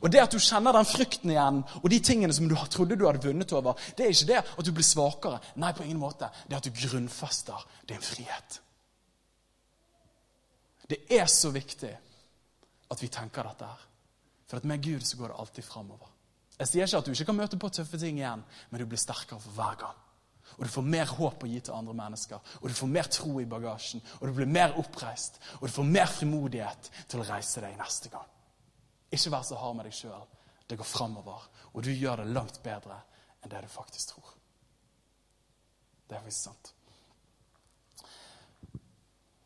Og 0.03 0.11
det 0.11 0.21
at 0.23 0.35
du 0.35 0.43
kjenner 0.43 0.75
den 0.75 0.89
frykten 0.89 1.33
igjen, 1.33 1.63
og 1.83 1.89
de 1.91 1.99
tingene 2.03 2.35
som 2.35 2.49
du 2.51 2.57
trodde 2.71 2.99
du 2.99 3.07
hadde 3.07 3.23
vunnet 3.23 3.53
over, 3.55 3.79
det 3.97 4.07
er 4.07 4.15
ikke 4.15 4.31
det 4.33 4.41
at 4.43 4.65
du 4.67 4.73
blir 4.75 4.87
svakere. 4.87 5.41
Nei, 5.63 5.73
på 5.73 5.87
ingen 5.87 6.01
måte. 6.03 6.31
Det 6.47 6.57
er 6.57 6.63
at 6.63 6.69
du 6.69 6.81
grunnfester 6.81 7.67
din 7.89 8.03
frihet. 8.03 8.61
Det 10.91 10.99
er 11.11 11.27
så 11.31 11.51
viktig 11.55 11.93
at 12.91 13.03
vi 13.03 13.11
tenker 13.11 13.47
dette 13.47 13.71
her. 13.71 13.87
For 14.47 14.61
at 14.61 14.67
med 14.69 14.83
Gud 14.83 15.03
så 15.07 15.19
går 15.19 15.33
det 15.33 15.39
alltid 15.43 15.67
framover. 15.67 16.11
Jeg 16.57 16.71
sier 16.71 16.87
ikke 16.87 16.99
at 17.03 17.07
du 17.07 17.13
ikke 17.13 17.29
kan 17.29 17.39
møte 17.41 17.59
på 17.61 17.71
tøffe 17.75 17.99
ting 18.01 18.21
igjen, 18.21 18.45
men 18.71 18.81
du 18.81 18.87
blir 18.89 19.01
sterkere 19.01 19.43
for 19.43 19.57
hver 19.59 19.81
gang. 19.81 20.05
Og 20.57 20.63
du 20.65 20.71
får 20.71 20.87
mer 20.87 21.11
håp 21.19 21.43
å 21.43 21.51
gi 21.51 21.59
til 21.61 21.75
andre 21.75 21.97
mennesker, 21.99 22.55
og 22.61 22.71
du 22.71 22.77
får 22.79 22.89
mer 22.89 23.11
tro 23.13 23.33
i 23.43 23.49
bagasjen, 23.51 24.01
og 24.21 24.29
du 24.29 24.33
blir 24.39 24.49
mer 24.49 24.79
oppreist, 24.81 25.41
og 25.59 25.67
du 25.67 25.75
får 25.75 25.91
mer 25.91 26.07
frimodighet 26.09 26.91
til 27.11 27.21
å 27.21 27.27
reise 27.29 27.65
deg 27.65 27.75
neste 27.77 28.13
gang. 28.13 28.36
Ikke 29.11 29.33
vær 29.33 29.45
så 29.47 29.59
hard 29.61 29.77
med 29.79 29.87
deg 29.89 29.95
sjøl. 29.95 30.25
Det 30.67 30.79
går 30.79 30.89
framover, 30.89 31.45
og 31.73 31.85
du 31.85 31.93
gjør 31.93 32.23
det 32.23 32.33
langt 32.35 32.59
bedre 32.65 32.99
enn 33.43 33.53
det 33.53 33.63
du 33.63 33.69
faktisk 33.71 34.15
tror. 34.15 34.33
Det 36.07 36.17
er 36.17 36.25
faktisk 36.25 36.49
sant. 36.49 36.73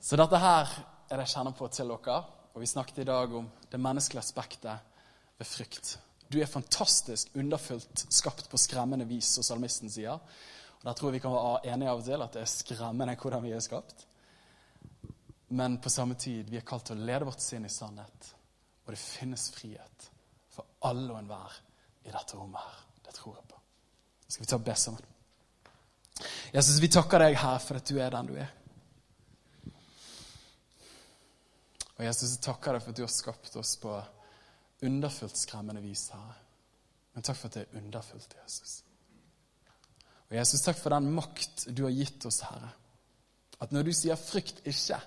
Så 0.00 0.16
dette 0.16 0.38
her 0.40 0.70
er 1.10 1.18
det 1.18 1.26
jeg 1.26 1.34
kjenner 1.34 1.56
på 1.56 1.68
til 1.68 1.92
dere. 1.92 2.20
Og 2.50 2.62
vi 2.62 2.66
snakket 2.66 3.02
i 3.02 3.06
dag 3.06 3.34
om 3.36 3.46
det 3.70 3.78
menneskelige 3.78 4.24
aspektet 4.24 4.96
ved 5.38 5.46
frykt. 5.46 5.98
Du 6.30 6.40
er 6.40 6.50
fantastisk 6.50 7.36
underfullt 7.38 8.06
skapt 8.10 8.48
på 8.50 8.58
skremmende 8.58 9.06
vis, 9.06 9.28
som 9.34 9.46
salmisten 9.46 9.90
sier. 9.90 10.18
Og 10.80 10.84
Der 10.84 10.96
tror 10.96 11.10
jeg 11.10 11.18
vi 11.18 11.22
kan 11.26 11.34
være 11.34 11.72
enige 11.74 11.90
av 11.90 12.00
og 12.00 12.04
til 12.04 12.22
at 12.22 12.34
det 12.34 12.42
er 12.42 12.50
skremmende 12.50 13.16
hvordan 13.20 13.44
vi 13.44 13.52
er 13.52 13.60
skapt. 13.60 14.06
Men 15.48 15.78
på 15.78 15.90
samme 15.90 16.14
tid, 16.14 16.50
vi 16.50 16.56
er 16.56 16.66
kalt 16.66 16.86
til 16.86 16.98
å 16.98 17.06
lede 17.06 17.26
vårt 17.26 17.42
sinn 17.42 17.66
i 17.66 17.72
sannhet. 17.72 18.34
Og 18.90 18.96
det 18.96 19.04
finnes 19.04 19.44
frihet 19.54 20.06
for 20.50 20.66
alle 20.82 21.12
og 21.12 21.20
enhver 21.20 21.58
i 22.02 22.10
dette 22.10 22.34
rommet 22.34 22.58
her. 22.58 22.78
Det 23.06 23.12
tror 23.14 23.36
jeg 23.36 23.44
på. 23.46 23.58
Skal 24.26 24.42
vi 24.42 24.48
ta 24.50 24.56
og 24.56 24.64
be 24.66 24.74
sammen? 24.74 25.04
Jesus, 26.50 26.80
vi 26.82 26.88
takker 26.90 27.22
deg 27.22 27.36
her 27.38 27.60
for 27.62 27.78
at 27.78 27.86
du 27.86 28.00
er 28.02 28.10
den 28.10 28.30
du 28.32 28.32
er. 28.34 28.48
Og 32.00 32.02
Jesus, 32.02 32.32
jeg 32.32 32.42
takker 32.48 32.74
deg 32.74 32.82
for 32.82 32.90
at 32.90 32.98
du 32.98 33.04
har 33.04 33.12
skapt 33.14 33.58
oss 33.60 33.76
på 33.78 33.92
underfullt 34.88 35.38
skremmende 35.38 35.84
vis, 35.84 36.08
Herre. 36.10 36.34
Men 37.14 37.28
takk 37.28 37.38
for 37.38 37.46
at 37.46 37.60
det 37.60 37.62
er 37.68 37.78
underfullt, 37.84 38.34
Jesus. 38.40 38.72
Og 40.32 40.34
Jesus, 40.34 40.64
takk 40.66 40.82
for 40.82 40.96
den 40.96 41.12
makt 41.14 41.68
du 41.70 41.84
har 41.86 41.94
gitt 41.94 42.26
oss, 42.26 42.42
Herre. 42.48 42.72
At 43.62 43.70
når 43.70 43.86
du 43.86 43.92
sier 43.92 44.18
'frykt 44.18 44.66
ikke', 44.66 44.98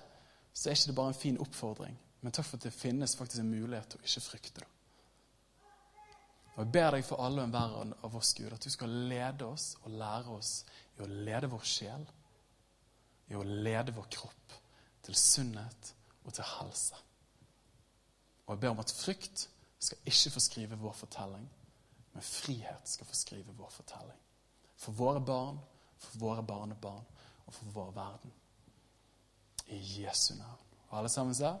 så 0.54 0.70
er 0.70 0.74
ikke 0.74 0.86
det 0.86 0.96
bare 1.02 1.12
en 1.12 1.20
fin 1.20 1.38
oppfordring, 1.38 2.00
men 2.24 2.32
takk 2.32 2.46
for 2.48 2.56
at 2.56 2.64
det 2.64 2.72
finnes 2.72 3.12
faktisk 3.18 3.42
en 3.42 3.50
mulighet 3.52 3.90
til 3.92 4.00
å 4.00 4.06
ikke 4.08 4.20
frykte 4.24 4.62
det. 4.62 4.68
Og 6.54 6.62
Jeg 6.62 6.70
ber 6.72 6.94
deg 6.94 7.04
for 7.04 7.20
alle 7.20 7.42
og 7.42 7.48
enhver 7.50 7.92
av 8.06 8.16
oss, 8.16 8.30
Gud, 8.38 8.52
at 8.54 8.64
du 8.64 8.70
skal 8.72 8.94
lede 9.10 9.44
oss 9.44 9.74
og 9.82 9.92
lære 10.00 10.32
oss 10.32 10.52
i 10.96 11.02
å 11.04 11.08
lede 11.10 11.50
vår 11.52 11.66
sjel, 11.68 12.06
i 13.28 13.36
å 13.36 13.42
lede 13.44 13.92
vår 13.92 14.08
kropp 14.16 14.56
til 15.04 15.18
sunnhet 15.20 15.92
og 16.24 16.32
til 16.32 16.48
helse. 16.54 17.02
Og 18.46 18.54
jeg 18.54 18.62
ber 18.62 18.72
om 18.72 18.80
at 18.80 18.96
frykt 18.96 19.46
skal 19.84 20.08
ikke 20.08 20.32
få 20.38 20.46
skrive 20.46 20.80
vår 20.80 20.96
fortelling, 20.96 21.46
men 22.14 22.24
frihet 22.24 22.88
skal 22.88 23.10
få 23.10 23.20
skrive 23.20 23.52
vår 23.58 23.72
fortelling. 23.82 24.20
For 24.80 24.96
våre 24.96 25.20
barn, 25.20 25.60
for 25.98 26.24
våre 26.24 26.46
barnebarn 26.46 27.04
og 27.44 27.52
for 27.52 27.76
vår 27.76 27.92
verden. 28.00 28.32
I 29.66 29.82
Jesu 30.00 30.38
navn. 30.38 30.64
Og 30.88 31.02
alle 31.02 31.12
sammen 31.12 31.36
sier 31.36 31.60